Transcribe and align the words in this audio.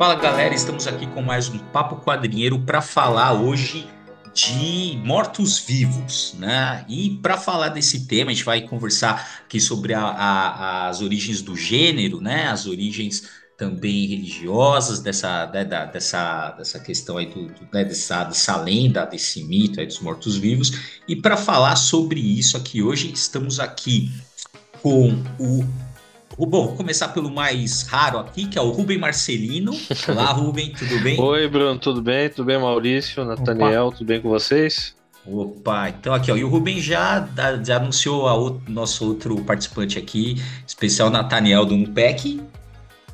Fala 0.00 0.14
galera, 0.14 0.54
estamos 0.54 0.86
aqui 0.86 1.06
com 1.08 1.20
mais 1.20 1.50
um 1.50 1.58
Papo 1.58 1.96
Quadrinheiro 1.96 2.58
para 2.58 2.80
falar 2.80 3.34
hoje 3.34 3.86
de 4.32 4.98
mortos-vivos, 5.04 6.34
né? 6.38 6.86
E 6.88 7.18
para 7.20 7.36
falar 7.36 7.68
desse 7.68 8.06
tema, 8.06 8.30
a 8.30 8.32
gente 8.32 8.46
vai 8.46 8.62
conversar 8.62 9.42
aqui 9.44 9.60
sobre 9.60 9.92
a, 9.92 10.00
a, 10.00 10.88
as 10.88 11.02
origens 11.02 11.42
do 11.42 11.54
gênero, 11.54 12.18
né? 12.18 12.48
As 12.48 12.64
origens 12.66 13.28
também 13.58 14.06
religiosas 14.06 15.00
dessa, 15.00 15.46
né, 15.48 15.66
da, 15.66 15.84
dessa, 15.84 16.52
dessa 16.52 16.80
questão 16.80 17.18
aí 17.18 17.26
do, 17.26 17.48
do 17.48 17.68
né, 17.70 17.84
dessa, 17.84 18.24
dessa 18.24 18.56
lenda, 18.56 19.04
desse 19.04 19.44
mito 19.44 19.80
aí 19.80 19.86
dos 19.86 20.00
mortos-vivos. 20.00 20.72
E 21.06 21.14
para 21.14 21.36
falar 21.36 21.76
sobre 21.76 22.20
isso 22.20 22.56
aqui 22.56 22.82
hoje, 22.82 23.12
estamos 23.12 23.60
aqui 23.60 24.10
com 24.80 25.10
o 25.38 25.89
Bom, 26.38 26.48
vou 26.48 26.76
começar 26.76 27.08
pelo 27.08 27.30
mais 27.30 27.82
raro 27.82 28.18
aqui, 28.18 28.46
que 28.46 28.58
é 28.58 28.62
o 28.62 28.70
Rubem 28.70 28.96
Marcelino. 28.98 29.72
Olá, 30.08 30.26
Rubem, 30.32 30.72
tudo 30.72 30.98
bem? 31.00 31.20
Oi, 31.20 31.48
Bruno, 31.48 31.78
tudo 31.78 32.00
bem? 32.00 32.30
Tudo 32.30 32.46
bem, 32.46 32.58
Maurício, 32.58 33.24
Nathaniel, 33.24 33.86
Opa. 33.88 33.96
tudo 33.98 34.06
bem 34.06 34.20
com 34.20 34.28
vocês? 34.28 34.94
Opa, 35.26 35.90
então 35.90 36.14
aqui, 36.14 36.32
ó, 36.32 36.36
e 36.36 36.42
o 36.42 36.48
Rubem 36.48 36.80
já, 36.80 37.28
já 37.62 37.76
anunciou 37.76 38.26
o 38.26 38.62
nosso 38.68 39.06
outro 39.06 39.36
participante 39.44 39.98
aqui, 39.98 40.42
especial 40.66 41.10
Nathaniel 41.10 41.66
do 41.66 41.74
UNPEC. 41.74 42.40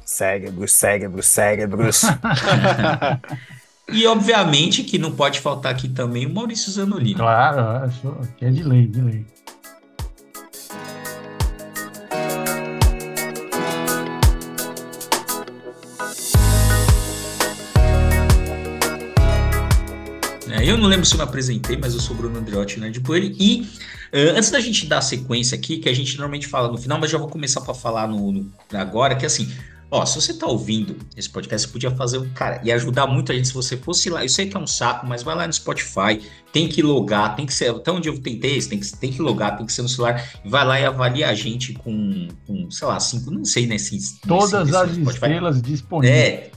Cérebros, 0.05 0.73
cérebros, 0.73 1.27
cérebros. 1.27 2.03
e 3.93 4.07
obviamente 4.07 4.85
que 4.85 4.99
não 4.99 5.11
pode 5.11 5.41
faltar 5.41 5.73
aqui 5.73 5.89
também 5.89 6.27
o 6.27 6.33
Maurício 6.33 6.71
Zanolini. 6.71 7.17
Claro, 7.17 7.91
aqui 8.23 8.45
é 8.45 8.51
de 8.51 8.63
lei, 8.63 8.87
de 8.87 9.01
lei. 9.01 9.27
Eu 20.67 20.77
não 20.77 20.89
lembro 20.89 21.07
se 21.07 21.15
eu 21.15 21.19
me 21.19 21.23
apresentei, 21.23 21.77
mas 21.77 21.95
eu 21.95 22.01
sou 22.01 22.17
Bruno 22.17 22.41
Andriotti 22.41 22.81
Nerd 22.81 22.99
Bunny. 22.99 23.37
E 23.39 23.61
uh, 24.13 24.37
antes 24.37 24.51
da 24.51 24.59
gente 24.59 24.85
dar 24.87 24.99
a 24.99 25.01
sequência 25.01 25.57
aqui, 25.57 25.79
que 25.79 25.89
a 25.89 25.95
gente 25.95 26.17
normalmente 26.19 26.49
fala 26.49 26.67
no 26.67 26.77
final, 26.77 26.99
mas 26.99 27.09
já 27.09 27.17
vou 27.17 27.29
começar 27.29 27.61
para 27.61 27.73
falar 27.73 28.09
no, 28.09 28.33
no, 28.33 28.53
agora, 28.73 29.15
que 29.15 29.25
assim, 29.25 29.49
Ó, 29.89 30.05
se 30.05 30.21
você 30.21 30.35
tá 30.35 30.47
ouvindo 30.47 30.97
esse 31.17 31.31
podcast, 31.31 31.67
você 31.67 31.73
podia 31.73 31.91
fazer 31.93 32.19
um. 32.19 32.29
Cara, 32.31 32.61
e 32.65 32.73
ajudar 32.73 33.07
muito 33.07 33.31
a 33.31 33.35
gente 33.35 33.47
se 33.47 33.55
você 33.55 33.77
fosse 33.77 34.11
lá. 34.11 34.25
Eu 34.25 34.29
sei 34.29 34.47
que 34.47 34.57
é 34.57 34.61
um 34.61 34.67
saco, 34.67 35.07
mas 35.07 35.23
vai 35.23 35.37
lá 35.37 35.47
no 35.47 35.53
Spotify, 35.53 36.21
tem 36.53 36.69
que 36.69 36.83
logar, 36.83 37.37
tem 37.37 37.47
que 37.47 37.55
ser. 37.55 37.71
Até 37.71 37.93
onde 37.93 38.09
eu 38.09 38.21
tentei 38.21 38.57
isso, 38.57 38.69
tem 38.69 38.81
que, 38.81 38.97
tem 38.97 39.13
que 39.13 39.23
logar, 39.23 39.57
tem 39.57 39.65
que 39.65 39.73
ser 39.73 39.83
no 39.83 39.89
celular. 39.89 40.29
Vai 40.45 40.65
lá 40.65 40.81
e 40.81 40.85
avalia 40.85 41.29
a 41.29 41.35
gente 41.35 41.73
com, 41.75 42.27
com 42.45 42.69
sei 42.69 42.89
lá, 42.89 42.99
cinco, 42.99 43.31
não 43.31 43.45
sei, 43.45 43.69
né? 43.69 43.77
Assim, 43.77 43.99
Todas 44.27 44.75
as 44.75 44.91
estrelas 44.91 45.63
disponíveis. 45.63 46.21
É. 46.21 46.51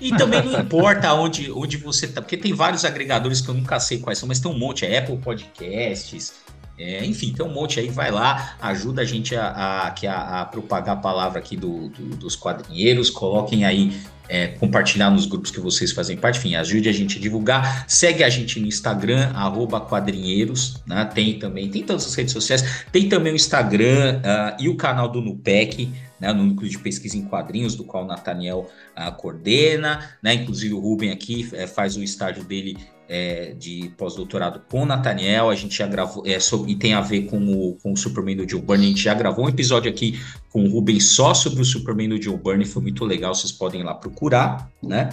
E 0.00 0.10
também 0.16 0.42
não 0.42 0.58
importa 0.60 1.12
onde, 1.14 1.52
onde 1.52 1.76
você 1.76 2.08
tá, 2.08 2.20
porque 2.20 2.36
tem 2.36 2.52
vários 2.52 2.84
agregadores 2.84 3.40
que 3.40 3.48
eu 3.48 3.54
nunca 3.54 3.78
sei 3.78 3.98
quais 3.98 4.18
são, 4.18 4.26
mas 4.26 4.40
tem 4.40 4.50
um 4.50 4.58
monte. 4.58 4.84
É 4.84 4.98
Apple 4.98 5.18
Podcasts. 5.18 6.44
É, 6.78 7.04
enfim, 7.04 7.32
tem 7.32 7.46
um 7.46 7.52
monte 7.52 7.78
aí, 7.78 7.88
vai 7.88 8.10
lá, 8.10 8.56
ajuda 8.60 9.02
a 9.02 9.04
gente 9.04 9.36
a, 9.36 9.46
a, 9.46 10.40
a, 10.40 10.44
propagar 10.44 10.96
a 10.96 11.00
palavra 11.00 11.38
aqui 11.38 11.56
do, 11.56 11.88
do, 11.88 12.16
dos 12.16 12.34
quadrinheiros, 12.34 13.10
coloquem 13.10 13.64
aí, 13.64 13.96
é, 14.28 14.48
compartilhar 14.48 15.10
nos 15.10 15.26
grupos 15.26 15.50
que 15.50 15.60
vocês 15.60 15.92
fazem 15.92 16.16
parte, 16.16 16.38
enfim, 16.38 16.56
ajude 16.56 16.88
a 16.88 16.92
gente 16.92 17.18
a 17.18 17.20
divulgar, 17.20 17.84
segue 17.86 18.24
a 18.24 18.28
gente 18.28 18.58
no 18.58 18.66
Instagram, 18.66 19.30
arroba 19.34 19.80
quadrinheiros, 19.80 20.82
né? 20.86 21.04
tem 21.14 21.38
também, 21.38 21.68
tem 21.70 21.84
todas 21.84 22.06
as 22.06 22.14
redes 22.14 22.32
sociais, 22.32 22.84
tem 22.90 23.08
também 23.08 23.32
o 23.32 23.36
Instagram 23.36 24.20
uh, 24.20 24.62
e 24.62 24.68
o 24.68 24.76
canal 24.76 25.08
do 25.08 25.20
Nupec, 25.20 25.92
né, 26.18 26.32
no 26.32 26.44
núcleo 26.44 26.70
de 26.70 26.78
pesquisa 26.78 27.16
em 27.16 27.24
quadrinhos, 27.24 27.74
do 27.74 27.84
qual 27.84 28.04
o 28.04 28.06
Nathaniel 28.06 28.70
uh, 28.96 29.12
coordena, 29.12 30.10
né, 30.22 30.34
inclusive 30.34 30.72
o 30.72 30.80
Ruben 30.80 31.10
aqui 31.10 31.48
é, 31.52 31.66
faz 31.66 31.96
o 31.96 32.02
estágio 32.02 32.42
dele 32.44 32.78
é, 33.08 33.54
de 33.58 33.92
pós-doutorado 33.96 34.62
com 34.70 34.82
o 34.82 34.86
Nathaniel, 34.86 35.50
a 35.50 35.54
gente 35.54 35.76
já 35.76 35.86
gravou, 35.86 36.22
é, 36.26 36.38
sobre, 36.40 36.72
e 36.72 36.76
tem 36.76 36.94
a 36.94 37.00
ver 37.00 37.22
com 37.22 37.38
o, 37.38 37.74
com 37.82 37.92
o 37.92 37.96
Superman 37.96 38.36
do 38.36 38.48
Joe 38.48 38.60
Byrne, 38.60 38.86
a 38.86 38.88
gente 38.88 39.02
já 39.02 39.14
gravou 39.14 39.46
um 39.46 39.48
episódio 39.48 39.90
aqui 39.90 40.18
com 40.50 40.64
o 40.64 40.70
Ruben 40.70 41.00
só 41.00 41.34
sobre 41.34 41.60
o 41.60 41.64
Superman 41.64 42.08
do 42.08 42.22
Joe 42.22 42.36
Byrne, 42.36 42.64
foi 42.64 42.82
muito 42.82 43.04
legal, 43.04 43.34
vocês 43.34 43.52
podem 43.52 43.80
ir 43.80 43.84
lá 43.84 43.94
procurar, 43.94 44.70
né? 44.82 45.10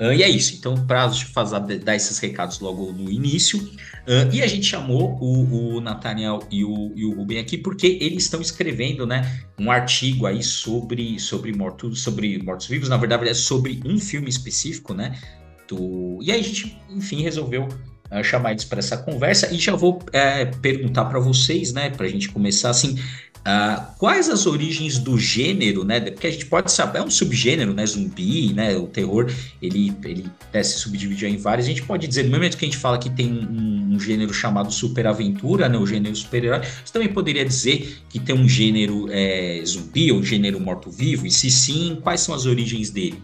Uh, 0.00 0.12
e 0.12 0.22
é 0.22 0.28
isso, 0.28 0.54
então, 0.54 0.86
para 0.86 1.10
fazer, 1.10 1.80
dar 1.80 1.96
esses 1.96 2.18
recados 2.20 2.60
logo 2.60 2.92
no 2.92 3.10
início, 3.10 3.58
uh, 3.58 4.32
e 4.32 4.40
a 4.40 4.46
gente 4.46 4.64
chamou 4.64 5.18
o, 5.20 5.74
o 5.74 5.80
Nathaniel 5.80 6.38
e 6.52 6.64
o, 6.64 6.92
e 6.94 7.04
o 7.04 7.12
Ruben 7.14 7.40
aqui 7.40 7.58
porque 7.58 7.98
eles 8.00 8.22
estão 8.22 8.40
escrevendo 8.40 9.04
né, 9.04 9.40
um 9.58 9.72
artigo 9.72 10.24
aí 10.24 10.40
sobre, 10.40 11.18
sobre 11.18 11.52
mortos 11.52 12.00
sobre 12.00 12.40
mortos-vivos, 12.40 12.88
na 12.88 12.96
verdade 12.96 13.28
é 13.28 13.34
sobre 13.34 13.80
um 13.84 13.98
filme 13.98 14.28
específico, 14.28 14.94
né? 14.94 15.18
E 15.76 16.32
aí 16.32 16.40
a 16.40 16.42
gente, 16.42 16.78
enfim, 16.90 17.22
resolveu 17.22 17.68
uh, 18.10 18.24
chamar 18.24 18.52
eles 18.52 18.64
para 18.64 18.78
essa 18.78 18.96
conversa 18.96 19.52
e 19.52 19.58
já 19.58 19.74
vou 19.74 20.00
é, 20.12 20.46
perguntar 20.46 21.06
para 21.06 21.18
vocês, 21.18 21.72
né, 21.72 21.90
para 21.90 22.06
a 22.06 22.08
gente 22.08 22.28
começar 22.28 22.70
assim, 22.70 22.98
uh, 23.48 23.82
quais 23.98 24.28
as 24.28 24.46
origens 24.46 24.98
do 24.98 25.18
gênero, 25.18 25.84
né? 25.84 26.00
Porque 26.00 26.26
a 26.26 26.30
gente 26.30 26.46
pode 26.46 26.70
saber, 26.70 26.98
é 26.98 27.02
um 27.02 27.10
subgênero, 27.10 27.72
né? 27.72 27.84
Zumbi, 27.86 28.52
né? 28.52 28.76
O 28.76 28.86
terror, 28.86 29.30
ele, 29.60 29.94
ele 30.04 30.26
né, 30.52 30.62
se 30.62 30.78
subdividiu 30.78 31.28
em 31.28 31.36
vários. 31.36 31.66
A 31.66 31.70
gente 31.70 31.82
pode 31.82 32.06
dizer, 32.06 32.24
no 32.24 32.30
momento 32.30 32.56
que 32.56 32.64
a 32.64 32.68
gente 32.68 32.78
fala 32.78 32.98
que 32.98 33.10
tem 33.10 33.32
um, 33.32 33.94
um 33.94 34.00
gênero 34.00 34.32
chamado 34.32 34.72
superaventura, 34.72 35.68
né? 35.68 35.78
O 35.78 35.86
gênero 35.86 36.14
super-herói, 36.14 36.60
você 36.60 36.92
também 36.92 37.08
poderia 37.08 37.44
dizer 37.44 37.98
que 38.08 38.18
tem 38.18 38.34
um 38.34 38.48
gênero 38.48 39.06
é, 39.10 39.62
zumbi 39.64 40.12
ou 40.12 40.18
um 40.18 40.24
gênero 40.24 40.60
morto-vivo? 40.60 41.26
E 41.26 41.30
se 41.30 41.50
sim, 41.50 41.98
quais 42.02 42.20
são 42.20 42.34
as 42.34 42.46
origens 42.46 42.90
dele? 42.90 43.22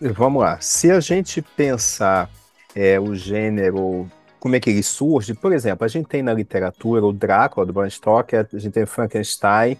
Vamos 0.00 0.42
lá. 0.42 0.58
Se 0.62 0.90
a 0.90 0.98
gente 0.98 1.42
pensar 1.42 2.30
é, 2.74 2.98
o 2.98 3.14
gênero, 3.14 4.10
como 4.38 4.56
é 4.56 4.60
que 4.60 4.70
ele 4.70 4.82
surge, 4.82 5.34
por 5.34 5.52
exemplo, 5.52 5.84
a 5.84 5.88
gente 5.88 6.08
tem 6.08 6.22
na 6.22 6.32
literatura 6.32 7.04
o 7.04 7.12
Drácula, 7.12 7.66
do 7.66 7.72
Bram 7.72 7.90
Stoker, 7.90 8.48
a 8.50 8.58
gente 8.58 8.72
tem 8.72 8.86
Frankenstein, 8.86 9.76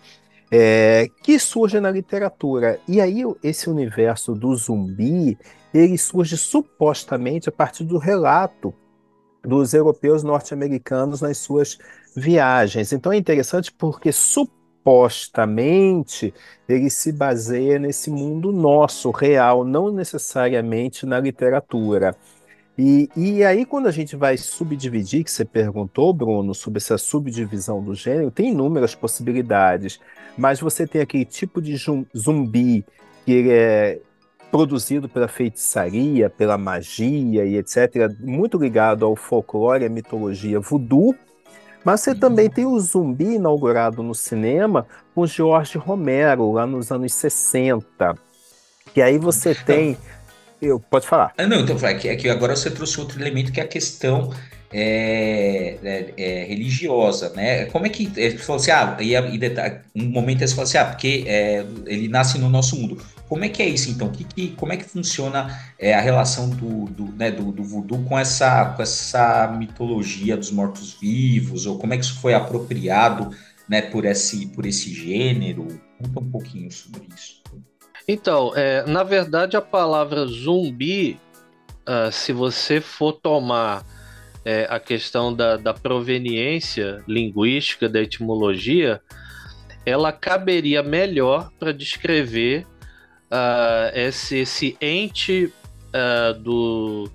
é, 0.51 1.09
que 1.23 1.39
surge 1.39 1.81
na 1.81 1.91
literatura. 1.91 2.79
E 2.87 3.01
aí 3.01 3.23
esse 3.43 3.71
universo 3.71 4.35
do 4.35 4.55
zumbi, 4.55 5.39
ele 5.73 5.97
surge 5.97 6.37
supostamente 6.37 7.49
a 7.49 7.53
partir 7.53 7.85
do 7.85 7.97
relato 7.97 8.75
dos 9.43 9.73
europeus 9.73 10.23
norte-americanos 10.23 11.23
nas 11.23 11.39
suas 11.39 11.79
viagens. 12.15 12.93
Então 12.93 13.11
é 13.11 13.17
interessante 13.17 13.73
porque 13.73 14.13
supostamente 14.13 14.60
supostamente 14.81 16.33
ele 16.69 16.89
se 16.89 17.13
baseia 17.13 17.79
nesse 17.79 18.11
mundo 18.11 18.51
nosso, 18.51 19.11
real, 19.11 19.65
não 19.65 19.93
necessariamente 19.93 21.05
na 21.05 21.21
literatura. 21.21 22.17
E, 22.79 23.11
e 23.15 23.45
aí, 23.45 23.67
quando 23.67 23.89
a 23.89 23.91
gente 23.91 24.17
vai 24.17 24.39
subdividir, 24.39 25.25
que 25.25 25.31
você 25.31 25.45
perguntou, 25.45 26.15
Bruno, 26.15 26.55
sobre 26.55 26.79
essa 26.79 26.97
subdivisão 26.97 27.83
do 27.83 27.95
gênero, 27.95 28.31
tem 28.31 28.51
inúmeras 28.51 28.95
possibilidades, 28.95 30.01
mas 30.39 30.61
você 30.61 30.87
tem 30.87 31.03
aquele 31.03 31.27
tipo 31.27 31.61
de 31.61 31.77
zumbi 32.17 32.85
que 33.27 33.33
ele 33.33 33.51
é 33.53 34.01
produzido 34.51 35.09
pela 35.09 35.29
feitiçaria, 35.29 36.31
pela 36.31 36.57
magia 36.57 37.45
e 37.45 37.57
etc., 37.57 38.11
muito 38.19 38.57
ligado 38.57 39.05
ao 39.05 39.15
folclore 39.15 39.85
à 39.85 39.89
mitologia 39.89 40.59
voodoo, 40.59 41.15
mas 41.85 42.01
você 42.01 42.15
também 42.15 42.51
tem 42.51 42.67
o 42.67 42.79
Zumbi 42.79 43.35
inaugurado 43.35 44.03
no 44.03 44.15
cinema 44.15 44.87
com 45.15 45.27
George 45.27 45.79
Romero, 45.79 46.53
lá 46.53 46.67
nos 46.67 46.91
anos 46.93 47.13
60. 47.15 48.15
Que 48.93 49.01
aí 49.01 49.19
você 49.19 49.55
tem. 49.55 49.97
Eu, 50.61 50.79
pode 50.79 51.07
falar. 51.07 51.33
Ah, 51.39 51.47
não, 51.47 51.61
então, 51.61 51.77
é 51.87 51.95
que, 51.95 52.09
é 52.09 52.17
que 52.17 52.29
agora 52.29 52.55
você 52.55 52.71
trouxe 52.71 53.01
outro 53.01 53.21
elemento 53.21 53.51
que 53.51 53.61
é 53.61 53.63
a 53.63 53.69
questão 53.69 54.31
é, 54.73 55.79
é, 55.83 56.15
é, 56.17 56.45
religiosa, 56.45 57.31
né? 57.31 57.65
Como 57.67 57.87
é 57.87 57.89
que 57.89 58.13
ele 58.17 58.39
falou 58.39 58.61
assim, 58.61 58.71
ah, 58.71 58.97
e, 59.01 59.15
e 59.15 60.03
um 60.03 60.11
momento 60.11 60.43
ele 60.43 60.51
falou 60.51 60.65
assim, 60.65 60.79
ah, 60.79 60.85
porque 60.85 61.25
é, 61.27 61.65
ele 61.87 62.09
nasce 62.09 62.39
no 62.39 62.49
nosso 62.49 62.77
mundo. 62.77 63.03
Como 63.31 63.45
é 63.45 63.49
que 63.49 63.63
é 63.63 63.69
isso, 63.69 63.89
então? 63.89 64.11
Que, 64.11 64.25
que, 64.25 64.49
como 64.57 64.73
é 64.73 64.77
que 64.77 64.83
funciona 64.83 65.57
é, 65.79 65.95
a 65.95 66.01
relação 66.01 66.51
do, 66.51 66.87
do, 66.87 67.05
né, 67.13 67.31
do, 67.31 67.53
do 67.53 67.63
voodoo 67.63 68.03
com 68.03 68.19
essa, 68.19 68.75
com 68.75 68.83
essa 68.83 69.47
mitologia 69.57 70.37
dos 70.37 70.51
mortos-vivos? 70.51 71.65
Ou 71.65 71.79
como 71.79 71.95
é 71.95 71.97
que 71.97 72.05
isso 72.05 72.21
foi 72.21 72.35
apropriado 72.35 73.31
né, 73.69 73.83
por, 73.83 74.05
esse, 74.05 74.49
por 74.49 74.67
esse 74.67 74.93
gênero? 74.93 75.69
Conta 75.97 76.19
um 76.19 76.29
pouquinho 76.29 76.73
sobre 76.73 77.07
isso. 77.17 77.41
Então, 78.09 78.51
é, 78.57 78.85
na 78.85 79.05
verdade, 79.05 79.57
a 79.57 79.63
palavra 79.63 80.27
zumbi, 80.27 81.17
uh, 81.89 82.11
se 82.11 82.33
você 82.33 82.81
for 82.81 83.13
tomar 83.13 83.87
é, 84.45 84.67
a 84.69 84.81
questão 84.81 85.33
da, 85.33 85.57
da 85.57 85.73
proveniência 85.73 87.01
linguística, 87.07 87.89
da 87.89 88.01
etimologia, 88.01 89.01
ela 89.87 90.11
caberia 90.11 90.83
melhor 90.83 91.53
para 91.61 91.73
descrever 91.73 92.67
uh, 93.31 93.91
esse, 93.95 94.39
esse 94.39 94.77
ente 94.81 95.53
uh, 95.95 96.39
do 96.39 97.11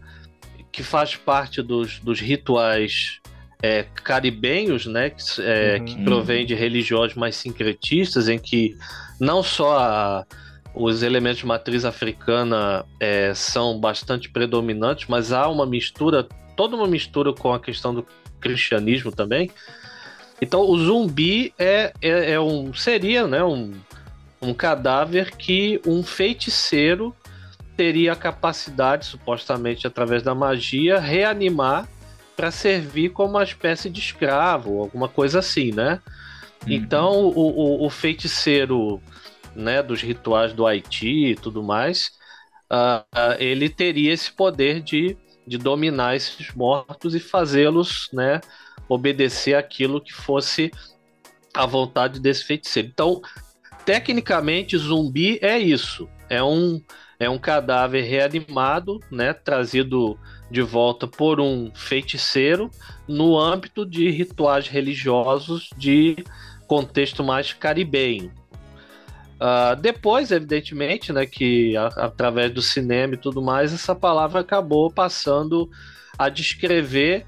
que 0.72 0.84
faz 0.84 1.16
parte 1.16 1.62
dos, 1.62 2.00
dos 2.00 2.20
rituais 2.20 3.22
é, 3.62 3.86
caribenhos, 4.04 4.86
né, 4.86 5.10
que, 5.10 5.42
é, 5.42 5.78
uhum. 5.78 5.86
que 5.86 6.04
provém 6.04 6.46
de 6.46 6.54
religiões 6.54 7.16
mais 7.16 7.36
sincretistas, 7.36 8.28
em 8.28 8.38
que 8.38 8.76
não 9.20 9.42
só 9.42 9.80
a, 9.80 10.26
os 10.76 11.02
elementos 11.02 11.40
de 11.40 11.46
matriz 11.46 11.86
africana 11.86 12.86
é, 13.00 13.34
são 13.34 13.80
bastante 13.80 14.30
predominantes, 14.30 15.06
mas 15.08 15.32
há 15.32 15.48
uma 15.48 15.66
mistura, 15.66 16.28
toda 16.56 16.76
uma 16.76 16.88
mistura 16.88 17.34
com 17.34 17.54
a 17.54 17.60
questão 17.60 17.96
do 17.96 18.06
cristianismo 18.42 19.12
também. 19.12 19.50
Então 20.42 20.62
o 20.62 20.78
zumbi 20.78 21.54
é, 21.58 21.94
é, 22.02 22.32
é 22.34 22.40
um 22.40 22.74
seria 22.74 23.26
né, 23.26 23.42
um, 23.42 23.72
um 24.46 24.54
cadáver 24.54 25.36
que 25.36 25.82
um 25.86 26.04
feiticeiro 26.04 27.16
teria 27.76 28.14
a 28.14 28.16
capacidade, 28.16 29.06
supostamente 29.06 29.86
através 29.86 30.24
da 30.24 30.34
magia, 30.34 31.00
reanimar 31.00 31.88
para 32.36 32.52
servir 32.52 33.10
como 33.10 33.32
uma 33.32 33.44
espécie 33.44 33.90
de 33.90 34.00
escravo, 34.00 34.82
alguma 34.82 35.08
coisa 35.08 35.40
assim, 35.40 35.72
né? 35.72 36.02
Uhum. 36.66 36.74
Então 36.74 37.12
o, 37.22 37.82
o, 37.82 37.86
o, 37.86 37.90
feiticeiro 37.90 39.02
né, 39.56 39.82
dos 39.82 40.02
rituais 40.02 40.54
do 40.54 40.66
Haiti 40.66 41.32
e 41.32 41.36
tudo 41.36 41.64
mais, 41.64 42.12
uh, 42.72 43.02
uh, 43.16 43.36
ele 43.40 43.70
teria 43.70 44.14
esse 44.14 44.32
poder 44.32 44.82
de, 44.82 45.18
de 45.48 45.58
dominar 45.58 46.16
esses 46.16 46.54
mortos 46.54 47.16
e 47.16 47.20
fazê-los 47.20 48.10
né, 48.12 48.42
obedecer 48.90 49.56
aquilo 49.56 50.02
que 50.02 50.14
fosse 50.14 50.72
a 51.54 51.66
vontade 51.66 52.20
desse 52.20 52.44
feiticeiro. 52.44 52.90
Então, 52.90 53.22
tecnicamente, 53.86 54.78
zumbi 54.78 55.40
é 55.42 55.58
isso. 55.58 56.10
É 56.30 56.44
um, 56.44 56.82
é 57.20 57.30
um 57.30 57.38
cadáver 57.38 58.04
reanimado, 58.04 59.00
né, 59.12 59.34
trazido 59.34 60.18
de 60.50 60.62
volta 60.62 61.08
por 61.08 61.40
um 61.40 61.72
feiticeiro 61.74 62.70
no 63.08 63.40
âmbito 63.40 63.86
de 63.86 64.10
rituais 64.10 64.68
religiosos 64.68 65.70
de 65.78 66.18
contexto 66.68 67.24
mais 67.24 67.54
caribenho. 67.54 68.32
Uh, 69.36 69.76
depois, 69.80 70.32
evidentemente, 70.32 71.12
né, 71.12 71.26
que 71.26 71.76
a, 71.76 71.88
através 71.88 72.52
do 72.52 72.62
cinema 72.62 73.16
e 73.16 73.18
tudo 73.18 73.42
mais, 73.42 73.74
essa 73.74 73.94
palavra 73.94 74.40
acabou 74.40 74.90
passando 74.90 75.70
a 76.18 76.30
descrever 76.30 77.26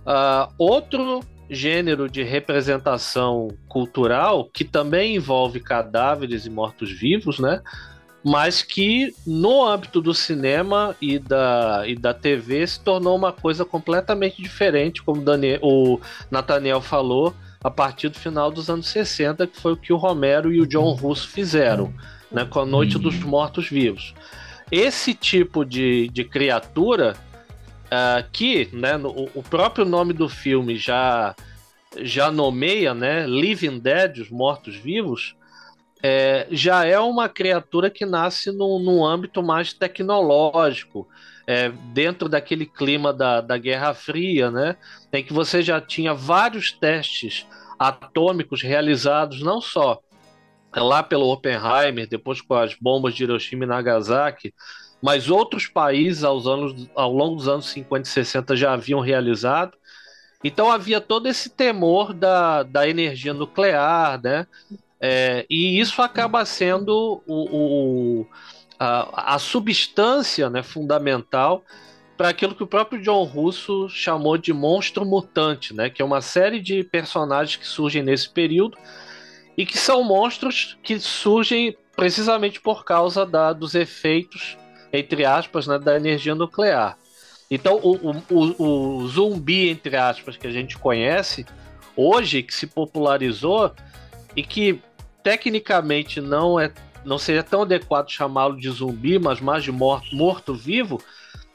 uh, 0.00 0.52
outro 0.58 1.20
gênero 1.50 2.08
de 2.08 2.22
representação 2.22 3.48
cultural 3.68 4.48
que 4.52 4.64
também 4.64 5.16
envolve 5.16 5.58
cadáveres 5.58 6.46
e 6.46 6.50
mortos-vivos, 6.50 7.40
né? 7.40 7.60
Mas 8.22 8.62
que 8.62 9.12
no 9.26 9.66
âmbito 9.66 10.00
do 10.00 10.14
cinema 10.14 10.94
e 11.00 11.18
da, 11.18 11.84
e 11.86 11.96
da 11.96 12.14
TV 12.14 12.66
se 12.66 12.78
tornou 12.78 13.16
uma 13.16 13.32
coisa 13.32 13.64
completamente 13.64 14.40
diferente, 14.40 15.02
como 15.02 15.22
Daniel, 15.22 15.58
o 15.62 15.98
Nathaniel 16.30 16.80
falou, 16.80 17.34
a 17.64 17.70
partir 17.70 18.08
do 18.08 18.18
final 18.18 18.50
dos 18.50 18.70
anos 18.70 18.88
60, 18.88 19.46
que 19.46 19.58
foi 19.58 19.72
o 19.72 19.76
que 19.76 19.92
o 19.92 19.96
Romero 19.96 20.52
e 20.52 20.60
o 20.60 20.66
John 20.66 20.92
Russo 20.92 21.28
fizeram, 21.28 21.92
né, 22.30 22.44
com 22.44 22.60
a 22.60 22.66
Noite 22.66 22.98
dos 22.98 23.18
Mortos-Vivos. 23.18 24.14
Esse 24.70 25.14
tipo 25.14 25.64
de, 25.64 26.08
de 26.08 26.22
criatura, 26.22 27.16
uh, 27.90 28.28
que 28.32 28.68
né, 28.72 28.96
no, 28.96 29.28
o 29.34 29.42
próprio 29.42 29.84
nome 29.84 30.12
do 30.12 30.28
filme 30.28 30.76
já, 30.76 31.34
já 31.98 32.30
nomeia, 32.30 32.94
né, 32.94 33.26
Living 33.26 33.78
Dead, 33.78 34.18
os 34.18 34.30
mortos-vivos, 34.30 35.36
é, 36.02 36.46
já 36.50 36.86
é 36.86 36.98
uma 36.98 37.28
criatura 37.28 37.90
que 37.90 38.06
nasce 38.06 38.50
num, 38.50 38.78
num 38.78 39.04
âmbito 39.04 39.42
mais 39.42 39.72
tecnológico, 39.72 41.06
é, 41.46 41.68
dentro 41.92 42.28
daquele 42.28 42.64
clima 42.64 43.12
da, 43.12 43.40
da 43.40 43.58
Guerra 43.58 43.92
Fria, 43.92 44.50
né, 44.50 44.76
em 45.12 45.22
que 45.22 45.32
você 45.32 45.62
já 45.62 45.80
tinha 45.80 46.14
vários 46.14 46.72
testes 46.72 47.46
atômicos 47.78 48.62
realizados 48.62 49.42
não 49.42 49.60
só 49.60 50.00
lá 50.76 51.02
pelo 51.02 51.32
Oppenheimer, 51.32 52.08
depois 52.08 52.40
com 52.40 52.54
as 52.54 52.74
bombas 52.74 53.14
de 53.14 53.24
Hiroshima 53.24 53.64
e 53.64 53.66
Nagasaki, 53.66 54.54
mas 55.00 55.30
outros 55.30 55.66
países 55.66 56.24
aos 56.24 56.46
anos, 56.46 56.88
ao 56.94 57.12
longo 57.12 57.36
dos 57.36 57.48
anos 57.48 57.68
50 57.70 58.08
e 58.08 58.12
60 58.12 58.56
já 58.56 58.72
haviam 58.72 59.00
realizado. 59.00 59.76
Então 60.42 60.70
havia 60.70 61.00
todo 61.00 61.26
esse 61.26 61.50
temor 61.50 62.12
da, 62.12 62.62
da 62.62 62.88
energia 62.88 63.32
nuclear, 63.32 64.20
né? 64.22 64.46
É, 65.00 65.46
e 65.48 65.80
isso 65.80 66.02
acaba 66.02 66.44
sendo 66.44 67.22
o, 67.26 68.20
o 68.20 68.26
a, 68.78 69.34
a, 69.34 69.38
substância 69.38 70.50
né, 70.50 70.62
fundamental 70.62 71.64
para 72.18 72.28
aquilo 72.28 72.54
que 72.54 72.62
o 72.62 72.66
próprio 72.66 73.00
John 73.00 73.22
Russo 73.24 73.88
chamou 73.88 74.36
de 74.36 74.52
monstro 74.52 75.06
mutante, 75.06 75.72
né, 75.72 75.88
que 75.88 76.02
é 76.02 76.04
uma 76.04 76.20
série 76.20 76.60
de 76.60 76.84
personagens 76.84 77.56
que 77.56 77.66
surgem 77.66 78.02
nesse 78.02 78.28
período 78.28 78.76
e 79.56 79.64
que 79.64 79.78
são 79.78 80.04
monstros 80.04 80.78
que 80.82 81.00
surgem 81.00 81.74
precisamente 81.96 82.60
por 82.60 82.84
causa 82.84 83.24
da, 83.24 83.54
dos 83.54 83.74
efeitos, 83.74 84.58
entre 84.92 85.24
aspas, 85.24 85.66
né, 85.66 85.78
da 85.78 85.96
energia 85.96 86.34
nuclear. 86.34 86.96
Então, 87.50 87.80
o, 87.82 88.12
o, 88.30 88.98
o, 89.02 89.08
zumbi, 89.08 89.68
entre 89.68 89.96
aspas, 89.96 90.36
que 90.36 90.46
a 90.46 90.52
gente 90.52 90.78
conhece, 90.78 91.44
hoje, 91.96 92.42
que 92.42 92.54
se 92.54 92.66
popularizou 92.66 93.72
e 94.36 94.42
que 94.42 94.80
tecnicamente 95.22 96.20
não 96.20 96.58
é 96.58 96.72
não 97.04 97.18
seria 97.18 97.42
tão 97.42 97.62
adequado 97.62 98.10
chamá-lo 98.10 98.58
de 98.58 98.68
zumbi, 98.68 99.18
mas 99.18 99.40
mais 99.40 99.64
de 99.64 99.72
morto-vivo, 99.72 101.00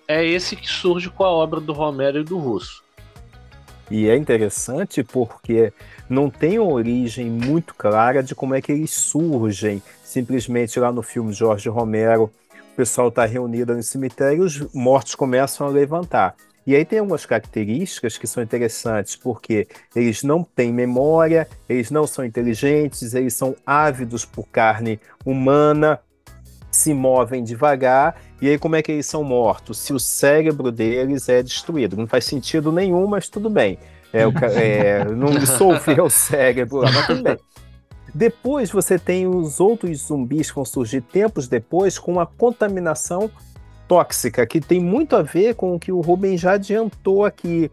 é 0.08 0.26
esse 0.26 0.56
que 0.56 0.68
surge 0.68 1.10
com 1.10 1.24
a 1.24 1.30
obra 1.30 1.60
do 1.60 1.72
Romero 1.72 2.20
e 2.20 2.24
do 2.24 2.38
Russo. 2.38 2.84
E 3.90 4.10
é 4.10 4.18
interessante 4.18 5.04
porque 5.04 5.72
não 6.10 6.30
tem 6.30 6.58
uma 6.58 6.72
origem 6.72 7.30
muito 7.30 7.76
clara 7.76 8.24
de 8.24 8.34
como 8.34 8.56
é 8.56 8.62
que 8.62 8.72
eles 8.72 8.92
surgem. 8.92 9.82
Simplesmente 10.04 10.80
lá 10.80 10.92
no 10.92 11.04
filme 11.04 11.32
Jorge 11.32 11.70
Romero, 11.70 12.32
o 12.76 12.78
pessoal 12.78 13.08
está 13.08 13.26
reunido 13.26 13.74
no 13.74 13.82
cemitério 13.82 14.44
os 14.44 14.60
mortos 14.74 15.16
começam 15.16 15.66
a 15.66 15.70
levantar. 15.70 16.36
E 16.68 16.76
aí 16.76 16.84
tem 16.84 17.00
algumas 17.00 17.26
características 17.26 18.18
que 18.18 18.28
são 18.28 18.44
interessantes, 18.44 19.16
porque 19.16 19.66
eles 19.96 20.24
não 20.24 20.44
têm 20.44 20.74
memória, 20.74 21.48
eles 21.70 21.90
não 21.90 22.06
são 22.06 22.26
inteligentes, 22.26 23.14
eles 23.14 23.34
são 23.34 23.56
ávidos 23.66 24.26
por 24.26 24.46
carne 24.50 25.00
humana, 25.26 26.02
se 26.70 26.94
movem 26.94 27.44
devagar, 27.44 28.20
e 28.42 28.50
aí 28.50 28.58
como 28.58 28.76
é 28.76 28.82
que 28.82 28.92
eles 28.92 29.06
são 29.06 29.24
mortos? 29.24 29.78
Se 29.78 29.94
o 29.94 30.00
cérebro 30.00 30.70
deles 30.70 31.30
é 31.30 31.42
destruído. 31.42 31.96
Não 31.96 32.08
faz 32.08 32.26
sentido 32.26 32.74
nenhum, 32.74 33.08
mas 33.08 33.30
tudo 33.30 33.50
bem. 33.50 33.78
É, 34.12 34.28
o, 34.28 34.34
é, 34.54 35.06
não 35.06 35.30
dissolveu 35.40 36.06
o 36.06 36.10
cérebro, 36.10 36.82
mas 36.82 37.08
tudo 37.08 37.24
bem. 37.24 37.38
Depois 38.16 38.72
você 38.72 38.98
tem 38.98 39.28
os 39.28 39.60
outros 39.60 40.08
zumbis 40.08 40.50
que 40.50 40.56
vão 40.56 40.64
surgir 40.64 41.02
tempos 41.02 41.50
depois 41.50 42.00
com 42.00 42.14
uma 42.14 42.26
contaminação 42.26 43.30
tóxica, 43.90 44.48
que 44.48 44.62
tem 44.62 44.80
muito 44.80 45.18
a 45.18 45.22
ver 45.22 45.56
com 45.56 45.76
o 45.76 45.80
que 45.80 45.92
o 45.92 46.00
Rubem 46.00 46.38
já 46.38 46.54
adiantou 46.54 47.26
aqui. 47.26 47.70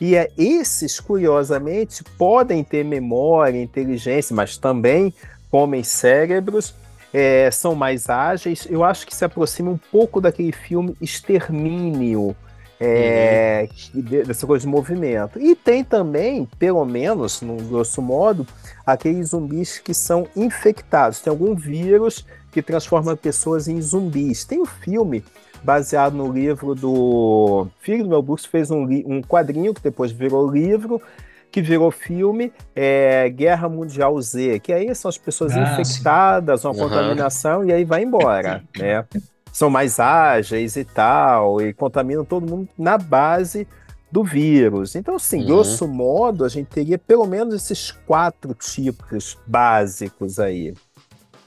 E 0.00 0.16
é, 0.16 0.32
esses, 0.36 0.98
curiosamente, 0.98 2.02
podem 2.18 2.64
ter 2.64 2.84
memória, 2.84 3.62
inteligência, 3.62 4.34
mas 4.34 4.58
também 4.58 5.14
comem 5.48 5.84
cérebros, 5.84 6.74
é, 7.12 7.48
são 7.52 7.76
mais 7.76 8.10
ágeis. 8.10 8.66
Eu 8.68 8.82
acho 8.82 9.06
que 9.06 9.14
se 9.14 9.24
aproxima 9.24 9.70
um 9.70 9.78
pouco 9.78 10.20
daquele 10.20 10.50
filme 10.50 10.96
Extermínio, 11.00 12.34
é, 12.80 13.68
uhum. 13.94 14.02
dessa 14.26 14.44
coisa 14.44 14.64
de 14.64 14.68
movimento. 14.68 15.38
E 15.38 15.54
tem 15.54 15.84
também, 15.84 16.48
pelo 16.58 16.84
menos, 16.84 17.40
no 17.40 17.56
grosso 17.58 18.02
modo, 18.02 18.44
aqueles 18.86 19.30
zumbis 19.30 19.78
que 19.78 19.94
são 19.94 20.26
infectados. 20.36 21.20
Tem 21.20 21.30
algum 21.30 21.54
vírus 21.54 22.24
que 22.52 22.62
transforma 22.62 23.16
pessoas 23.16 23.68
em 23.68 23.80
zumbis. 23.80 24.44
Tem 24.44 24.58
o 24.58 24.62
um 24.62 24.66
filme 24.66 25.24
baseado 25.62 26.14
no 26.14 26.30
livro 26.30 26.74
do 26.74 27.66
filho 27.80 28.04
do 28.04 28.10
Mel 28.10 28.22
Brooks, 28.22 28.44
fez 28.44 28.70
um, 28.70 28.82
um 28.82 29.22
quadrinho 29.22 29.72
que 29.72 29.82
depois 29.82 30.12
virou 30.12 30.50
livro, 30.50 31.00
que 31.50 31.62
virou 31.62 31.90
filme, 31.90 32.52
é 32.76 33.28
Guerra 33.30 33.68
Mundial 33.68 34.20
Z, 34.20 34.60
que 34.60 34.72
aí 34.72 34.94
são 34.94 35.08
as 35.08 35.16
pessoas 35.16 35.56
ah, 35.56 35.62
infectadas, 35.62 36.60
sim. 36.60 36.66
uma 36.66 36.74
uhum. 36.74 36.80
contaminação, 36.80 37.64
e 37.64 37.72
aí 37.72 37.84
vai 37.84 38.02
embora, 38.02 38.62
né? 38.76 39.04
São 39.52 39.70
mais 39.70 40.00
ágeis 40.00 40.76
e 40.76 40.84
tal, 40.84 41.62
e 41.62 41.72
contaminam 41.72 42.24
todo 42.24 42.44
mundo 42.44 42.68
na 42.76 42.98
base 42.98 43.66
do 44.14 44.22
vírus. 44.22 44.94
Então, 44.94 45.16
assim, 45.16 45.40
uhum. 45.40 45.46
grosso 45.46 45.88
modo, 45.88 46.44
a 46.44 46.48
gente 46.48 46.68
teria 46.68 46.96
pelo 46.96 47.26
menos 47.26 47.52
esses 47.52 47.90
quatro 47.90 48.54
tipos 48.54 49.36
básicos 49.44 50.38
aí. 50.38 50.72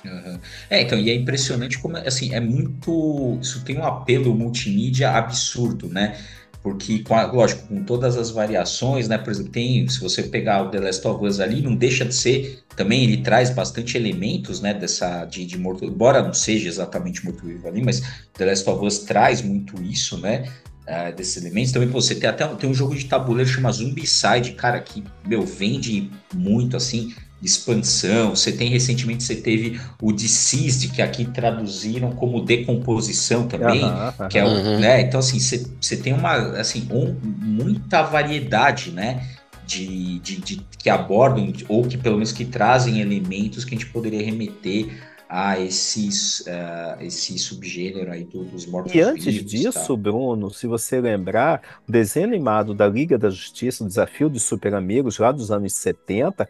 Uhum. 0.03 0.37
É, 0.69 0.81
então, 0.81 0.99
e 0.99 1.09
é 1.09 1.15
impressionante 1.15 1.79
como, 1.79 1.95
assim, 1.95 2.33
é 2.33 2.41
muito. 2.41 3.39
Isso 3.41 3.63
tem 3.63 3.77
um 3.77 3.85
apelo 3.85 4.35
multimídia 4.35 5.11
absurdo, 5.11 5.87
né? 5.87 6.17
Porque, 6.61 6.99
com 6.99 7.15
a, 7.15 7.31
lógico, 7.31 7.65
com 7.69 7.85
todas 7.85 8.17
as 8.17 8.31
variações, 8.31 9.07
né? 9.07 9.17
Por 9.17 9.31
exemplo, 9.31 9.53
tem, 9.53 9.87
se 9.87 10.01
você 10.01 10.23
pegar 10.23 10.63
o 10.63 10.69
The 10.69 10.81
Last 10.81 11.07
of 11.07 11.25
Us 11.25 11.39
ali, 11.39 11.61
não 11.61 11.73
deixa 11.73 12.03
de 12.03 12.13
ser. 12.13 12.59
Também 12.75 13.05
ele 13.05 13.21
traz 13.21 13.49
bastante 13.49 13.95
elementos, 13.95 14.59
né? 14.59 14.73
Dessa. 14.73 15.23
De, 15.23 15.45
de 15.45 15.57
morto. 15.57 15.85
Embora 15.85 16.21
não 16.21 16.33
seja 16.33 16.67
exatamente 16.67 17.23
morto-vivo 17.23 17.65
ali, 17.65 17.81
mas 17.81 18.01
The 18.33 18.45
Last 18.45 18.69
of 18.69 18.85
Us 18.85 18.99
traz 18.99 19.41
muito 19.41 19.81
isso, 19.81 20.17
né? 20.17 20.51
Uh, 20.87 21.13
desses 21.13 21.35
elementos. 21.43 21.73
Também 21.73 21.89
você 21.89 22.15
tem 22.15 22.29
até 22.29 22.47
tem 22.47 22.69
um 22.69 22.73
jogo 22.73 22.95
de 22.95 23.03
tabuleiro 23.03 23.49
chamado 23.49 23.75
Zombicide, 23.75 24.53
cara, 24.53 24.79
que, 24.79 25.03
meu, 25.25 25.45
vende 25.45 26.09
muito, 26.33 26.77
assim 26.77 27.13
expansão. 27.41 28.35
Você 28.35 28.51
tem 28.51 28.69
recentemente 28.69 29.23
você 29.23 29.35
teve 29.35 29.79
o 30.01 30.11
Deceased, 30.11 30.89
que 30.89 31.01
aqui 31.01 31.25
traduziram 31.25 32.11
como 32.11 32.41
decomposição 32.41 33.47
também, 33.47 33.83
uhum, 33.83 34.27
que 34.29 34.37
é 34.37 34.45
o, 34.45 34.79
né? 34.79 35.01
Então 35.01 35.19
assim, 35.19 35.39
você, 35.39 35.65
você 35.79 35.97
tem 35.97 36.13
uma 36.13 36.33
assim, 36.59 36.87
um, 36.91 37.15
muita 37.23 38.01
variedade, 38.01 38.91
né? 38.91 39.23
De, 39.65 40.19
de, 40.19 40.37
de, 40.37 40.61
que 40.79 40.89
abordam 40.89 41.51
ou 41.67 41.83
que 41.83 41.97
pelo 41.97 42.15
menos 42.15 42.31
que 42.31 42.45
trazem 42.45 43.01
elementos 43.01 43.65
que 43.65 43.75
a 43.75 43.77
gente 43.77 43.91
poderia 43.91 44.23
remeter 44.23 44.97
a 45.29 45.59
esses, 45.59 46.41
uh, 46.41 47.01
esse 47.01 47.37
subgênero 47.37 48.11
aí 48.11 48.23
do, 48.23 48.43
dos 48.45 48.65
mortos 48.65 48.93
E 48.93 49.01
antes 49.01 49.43
disso, 49.43 49.95
tá? 49.95 50.01
Bruno, 50.01 50.49
se 50.51 50.67
você 50.67 51.01
lembrar, 51.01 51.61
o 51.87 51.91
desenho 51.91 52.27
animado 52.27 52.73
da 52.73 52.87
Liga 52.87 53.17
da 53.17 53.29
Justiça, 53.29 53.83
o 53.83 53.87
Desafio 53.87 54.29
dos 54.29 54.43
Super 54.43 54.73
Amigos, 54.73 55.17
lá 55.17 55.31
dos 55.31 55.51
anos 55.51 55.73
70, 55.73 56.47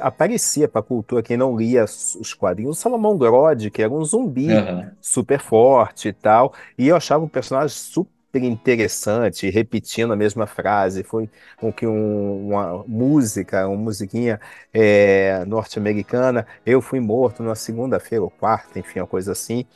aparecia 0.00 0.68
para 0.68 0.80
a 0.80 0.84
cultura, 0.84 1.22
quem 1.22 1.36
não 1.36 1.56
lia 1.56 1.84
os 1.84 2.32
quadrinhos, 2.32 2.78
o 2.78 2.80
Salomão 2.80 3.18
Grode, 3.18 3.70
que 3.70 3.82
era 3.82 3.92
um 3.92 4.04
zumbi 4.04 4.52
uhum. 4.52 4.88
super 5.00 5.40
forte 5.40 6.08
e 6.08 6.12
tal, 6.12 6.54
e 6.78 6.86
eu 6.88 6.96
achava 6.96 7.24
um 7.24 7.28
personagem 7.28 7.76
super 7.76 8.19
interessante, 8.38 9.48
repetindo 9.50 10.12
a 10.12 10.16
mesma 10.16 10.46
frase. 10.46 11.02
Foi 11.02 11.28
com 11.58 11.72
que 11.72 11.86
um, 11.86 12.48
uma 12.48 12.84
música, 12.86 13.66
uma 13.68 13.76
musiquinha 13.76 14.40
é, 14.72 15.44
norte-americana, 15.46 16.46
eu 16.64 16.80
fui 16.80 17.00
morto 17.00 17.42
na 17.42 17.54
segunda-feira 17.54 18.24
ou 18.24 18.30
quarta, 18.30 18.78
enfim, 18.78 19.00
uma 19.00 19.06
coisa 19.06 19.32
assim. 19.32 19.66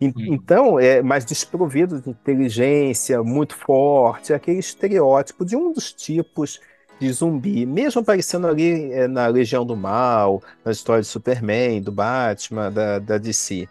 E, 0.00 0.12
então, 0.32 0.78
é 0.78 1.02
mais 1.02 1.24
desprovido 1.24 2.00
de 2.00 2.10
inteligência, 2.10 3.22
muito 3.22 3.56
forte, 3.56 4.32
aquele 4.32 4.58
estereótipo 4.60 5.44
de 5.44 5.56
um 5.56 5.72
dos 5.72 5.92
tipos 5.92 6.60
de 7.00 7.12
zumbi, 7.12 7.64
mesmo 7.66 8.00
aparecendo 8.00 8.46
ali 8.46 8.92
é, 8.92 9.06
na 9.08 9.26
Legião 9.28 9.64
do 9.64 9.76
Mal, 9.76 10.42
na 10.64 10.72
história 10.72 11.02
de 11.02 11.08
Superman, 11.08 11.82
do 11.82 11.92
Batman, 11.92 12.70
da, 12.72 12.98
da 12.98 13.18
DC. 13.18 13.68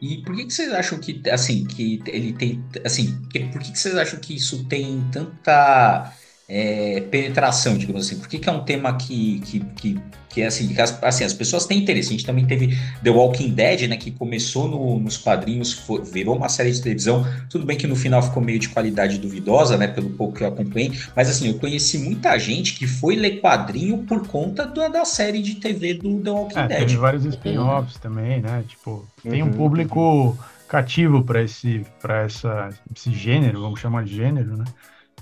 E 0.00 0.22
por 0.24 0.34
que, 0.34 0.46
que 0.46 0.52
vocês 0.52 0.72
acham 0.72 0.98
que, 0.98 1.22
assim, 1.30 1.66
que 1.66 2.02
ele 2.06 2.32
tem, 2.32 2.64
assim, 2.84 3.20
por 3.52 3.60
que, 3.62 3.72
que 3.72 3.78
vocês 3.78 3.96
acham 3.96 4.18
que 4.20 4.34
isso 4.34 4.66
tem 4.66 5.08
tanta 5.10 6.12
é, 6.50 7.00
penetração, 7.10 7.78
digamos 7.78 8.06
assim? 8.06 8.18
Por 8.18 8.28
que, 8.28 8.38
que 8.38 8.48
é 8.48 8.52
um 8.52 8.64
tema 8.64 8.96
que, 8.96 9.40
que, 9.40 9.60
que 9.60 10.00
que 10.30 10.42
é 10.42 10.46
assim, 10.46 10.68
que 10.68 10.80
as, 10.80 11.02
assim, 11.02 11.24
as 11.24 11.32
pessoas 11.32 11.66
têm 11.66 11.80
interesse. 11.80 12.08
A 12.08 12.12
gente 12.12 12.24
também 12.24 12.46
teve 12.46 12.78
The 13.02 13.10
Walking 13.10 13.50
Dead, 13.50 13.88
né, 13.88 13.96
que 13.96 14.12
começou 14.12 14.68
no, 14.68 14.98
nos 15.00 15.16
quadrinhos, 15.16 15.72
foi, 15.72 16.02
virou 16.02 16.36
uma 16.36 16.48
série 16.48 16.70
de 16.70 16.80
televisão. 16.80 17.26
Tudo 17.50 17.66
bem 17.66 17.76
que 17.76 17.86
no 17.86 17.96
final 17.96 18.22
ficou 18.22 18.40
meio 18.40 18.58
de 18.58 18.68
qualidade 18.68 19.18
duvidosa, 19.18 19.76
né, 19.76 19.88
pelo 19.88 20.10
pouco 20.10 20.34
que 20.34 20.44
eu 20.44 20.48
acompanhei, 20.48 20.92
mas 21.16 21.28
assim, 21.28 21.48
eu 21.48 21.58
conheci 21.58 21.98
muita 21.98 22.38
gente 22.38 22.74
que 22.74 22.86
foi 22.86 23.16
ler 23.16 23.40
quadrinho 23.40 23.98
por 24.04 24.26
conta 24.28 24.64
da, 24.66 24.86
da 24.86 25.04
série 25.04 25.42
de 25.42 25.56
TV 25.56 25.94
do 25.94 26.20
The 26.20 26.30
Walking 26.30 26.58
é, 26.60 26.68
Dead. 26.68 26.78
Teve 26.78 26.96
vários 26.96 27.24
spin-offs 27.24 27.96
uhum. 27.96 28.00
também, 28.00 28.40
né? 28.40 28.64
Tipo, 28.68 29.04
tem 29.22 29.42
um 29.42 29.46
uhum. 29.46 29.52
público 29.52 30.38
cativo 30.68 31.24
para 31.24 31.42
esse 31.42 31.84
essa 32.24 32.70
esse 32.94 33.12
gênero, 33.12 33.60
vamos 33.60 33.80
chamar 33.80 34.04
de 34.04 34.14
gênero, 34.14 34.56
né? 34.56 34.64